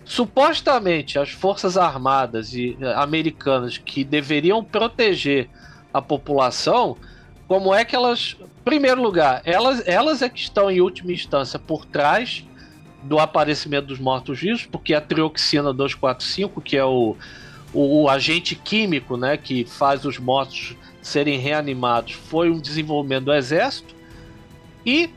Supostamente 0.05 1.19
as 1.19 1.31
forças 1.31 1.79
armadas 1.79 2.53
e 2.53 2.77
eh, 2.79 2.95
americanas 2.95 3.79
que 3.79 4.05
deveriam 4.05 4.63
proteger 4.63 5.49
a 5.95 6.03
população, 6.03 6.99
como 7.49 7.75
é 7.75 7.85
que 7.85 7.97
elas, 7.97 8.37
em 8.41 8.65
primeiro 8.65 9.01
lugar, 9.01 9.41
elas, 9.45 9.83
elas 9.87 10.21
é 10.21 10.29
que 10.29 10.41
estão 10.41 10.71
em 10.71 10.81
última 10.81 11.13
instância 11.13 11.59
por 11.59 11.87
trás 11.87 12.45
do 13.03 13.19
aparecimento 13.19 13.87
dos 13.87 13.99
mortos-vivos, 13.99 14.67
porque 14.67 14.95
a 14.95 15.01
trioxina 15.01 15.73
245, 15.73 16.61
que 16.61 16.77
é 16.77 16.85
o, 16.85 17.17
o, 17.73 18.03
o, 18.03 18.09
agente 18.09 18.55
químico 18.55 19.17
né, 19.17 19.37
que 19.37 19.65
faz 19.65 20.05
os 20.05 20.19
mortos 20.19 20.77
serem 21.01 21.39
reanimados, 21.39 22.13
foi 22.13 22.51
um 22.51 22.61
desenvolvimento 22.61 23.25
do 23.25 23.35
exército. 23.35 23.95
E 24.87 25.11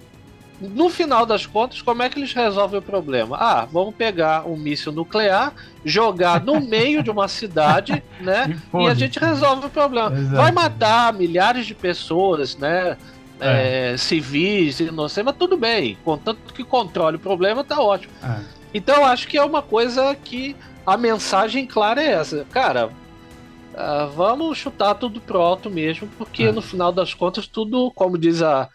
no 0.59 0.89
final 0.89 1.25
das 1.25 1.45
contas, 1.45 1.81
como 1.81 2.01
é 2.01 2.09
que 2.09 2.17
eles 2.17 2.33
resolvem 2.33 2.79
o 2.79 2.81
problema? 2.81 3.38
Ah, 3.38 3.67
vamos 3.71 3.93
pegar 3.93 4.47
um 4.47 4.55
míssil 4.55 4.91
nuclear, 4.91 5.53
jogar 5.83 6.41
no 6.41 6.59
meio 6.61 7.03
de 7.03 7.11
uma 7.11 7.27
cidade, 7.27 8.01
né? 8.19 8.57
E, 8.73 8.83
e 8.83 8.88
a 8.88 8.93
gente 8.93 9.19
resolve 9.19 9.67
o 9.67 9.69
problema. 9.69 10.15
Exato. 10.15 10.36
Vai 10.36 10.51
matar 10.51 11.13
milhares 11.13 11.65
de 11.65 11.75
pessoas, 11.75 12.55
né? 12.57 12.97
É. 13.39 13.93
É, 13.93 13.97
civis, 13.97 14.79
inocentes, 14.79 15.25
mas 15.25 15.38
tudo 15.38 15.57
bem. 15.57 15.97
Contanto 16.03 16.53
que 16.53 16.63
controle 16.63 17.17
o 17.17 17.19
problema, 17.19 17.63
tá 17.63 17.81
ótimo. 17.81 18.13
É. 18.23 18.39
Então 18.73 19.05
acho 19.05 19.27
que 19.27 19.38
é 19.38 19.43
uma 19.43 19.61
coisa 19.61 20.15
que 20.15 20.55
a 20.86 20.97
mensagem 20.97 21.65
clara 21.65 22.01
é 22.01 22.11
essa. 22.11 22.45
Cara, 22.51 22.88
uh, 22.88 24.09
vamos 24.15 24.57
chutar 24.57 24.95
tudo 24.95 25.19
pro 25.19 25.41
alto 25.41 25.69
mesmo, 25.69 26.07
porque 26.17 26.43
é. 26.43 26.51
no 26.51 26.61
final 26.61 26.91
das 26.91 27.13
contas, 27.13 27.47
tudo, 27.47 27.91
como 27.95 28.17
diz 28.17 28.41
a, 28.41 28.69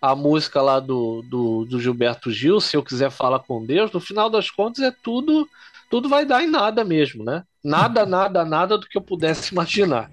a 0.00 0.14
música 0.14 0.60
lá 0.60 0.78
do, 0.78 1.22
do, 1.22 1.64
do, 1.64 1.80
Gilberto 1.80 2.30
Gil, 2.30 2.60
se 2.60 2.76
eu 2.76 2.82
quiser 2.82 3.10
falar 3.10 3.40
com 3.40 3.64
Deus, 3.64 3.90
no 3.92 4.00
final 4.00 4.28
das 4.28 4.50
contas 4.50 4.84
é 4.84 4.90
tudo, 4.90 5.48
tudo 5.90 6.08
vai 6.08 6.26
dar 6.26 6.42
em 6.42 6.50
nada 6.50 6.84
mesmo, 6.84 7.24
né? 7.24 7.44
Nada, 7.62 8.04
nada, 8.06 8.44
nada 8.44 8.76
do 8.76 8.86
que 8.86 8.98
eu 8.98 9.02
pudesse 9.02 9.52
imaginar. 9.52 10.10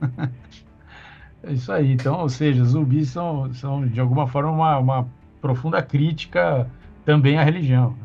É 1.46 1.52
isso 1.52 1.70
aí. 1.72 1.92
Então, 1.92 2.20
ou 2.20 2.28
seja, 2.28 2.64
zumbis 2.64 3.08
são, 3.08 3.52
são 3.54 3.86
de 3.86 4.00
alguma 4.00 4.26
forma 4.26 4.50
uma, 4.50 4.78
uma 4.78 5.08
profunda 5.40 5.82
crítica 5.82 6.68
também 7.04 7.38
à 7.38 7.44
religião. 7.44 7.96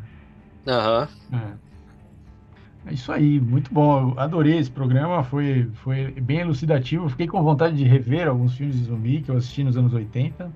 Aham. 0.68 1.08
Uhum. 1.32 1.38
É. 1.40 1.70
É 2.86 2.94
isso 2.94 3.12
aí, 3.12 3.40
muito 3.40 3.74
bom. 3.74 4.12
Eu 4.12 4.20
adorei 4.20 4.58
esse 4.58 4.72
programa, 4.72 5.24
foi, 5.24 5.70
foi 5.76 6.12
bem 6.12 6.40
elucidativo. 6.40 7.10
Fiquei 7.10 7.28
com 7.28 7.42
vontade 7.44 7.76
de 7.76 7.84
rever 7.84 8.28
alguns 8.28 8.56
filmes 8.56 8.78
de 8.78 8.86
zumbi 8.86 9.22
que 9.22 9.30
eu 9.30 9.38
assisti 9.38 9.64
nos 9.64 9.78
anos 9.78 9.94
80. 9.94 10.52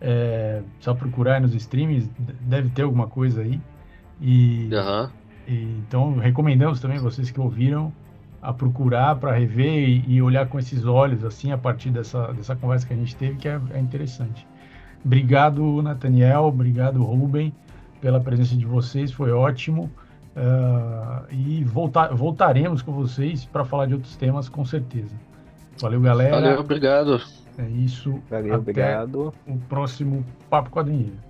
É, 0.00 0.62
só 0.80 0.94
procurar 0.94 1.40
nos 1.40 1.54
streams, 1.54 2.10
deve 2.40 2.70
ter 2.70 2.82
alguma 2.82 3.06
coisa 3.06 3.42
aí. 3.42 3.60
E, 4.20 4.68
uhum. 4.72 5.08
e, 5.46 5.62
então 5.78 6.16
recomendamos 6.18 6.80
também 6.80 6.98
vocês 6.98 7.30
que 7.30 7.40
ouviram 7.40 7.92
a 8.42 8.52
procurar 8.52 9.16
para 9.16 9.32
rever 9.32 9.88
e, 9.88 10.04
e, 10.06 10.22
olhar 10.22 10.46
com 10.48 10.58
esses 10.58 10.84
olhos, 10.84 11.24
assim, 11.24 11.52
a 11.52 11.58
partir 11.58 11.90
dessa, 11.90 12.32
dessa 12.32 12.56
conversa 12.56 12.86
que 12.86 12.94
a 12.94 12.96
gente 12.96 13.14
teve, 13.16 13.36
que 13.36 13.48
é, 13.48 13.60
é 13.72 13.78
interessante. 13.78 14.46
Obrigado, 15.04 15.82
Nathaniel, 15.82 16.44
obrigado, 16.44 17.02
Ruben, 17.02 17.52
pela 18.00 18.20
presença 18.20 18.56
de 18.56 18.64
vocês, 18.64 19.12
foi 19.12 19.30
ótimo. 19.30 19.90
Uh, 20.30 21.26
e 21.30 21.64
voltar, 21.64 22.14
voltaremos 22.14 22.82
com 22.82 22.92
vocês 22.92 23.44
para 23.44 23.64
falar 23.64 23.86
de 23.86 23.94
outros 23.94 24.16
temas, 24.16 24.48
com 24.48 24.64
certeza. 24.64 25.14
Valeu, 25.80 26.00
galera. 26.00 26.36
Valeu, 26.36 26.60
obrigado. 26.60 27.20
É 27.58 27.68
isso. 27.68 28.20
Valeu, 28.30 28.54
Até 28.54 28.56
obrigado. 28.56 29.34
O 29.46 29.58
próximo 29.68 30.24
Papo 30.48 30.70
Quadrinheiro. 30.70 31.29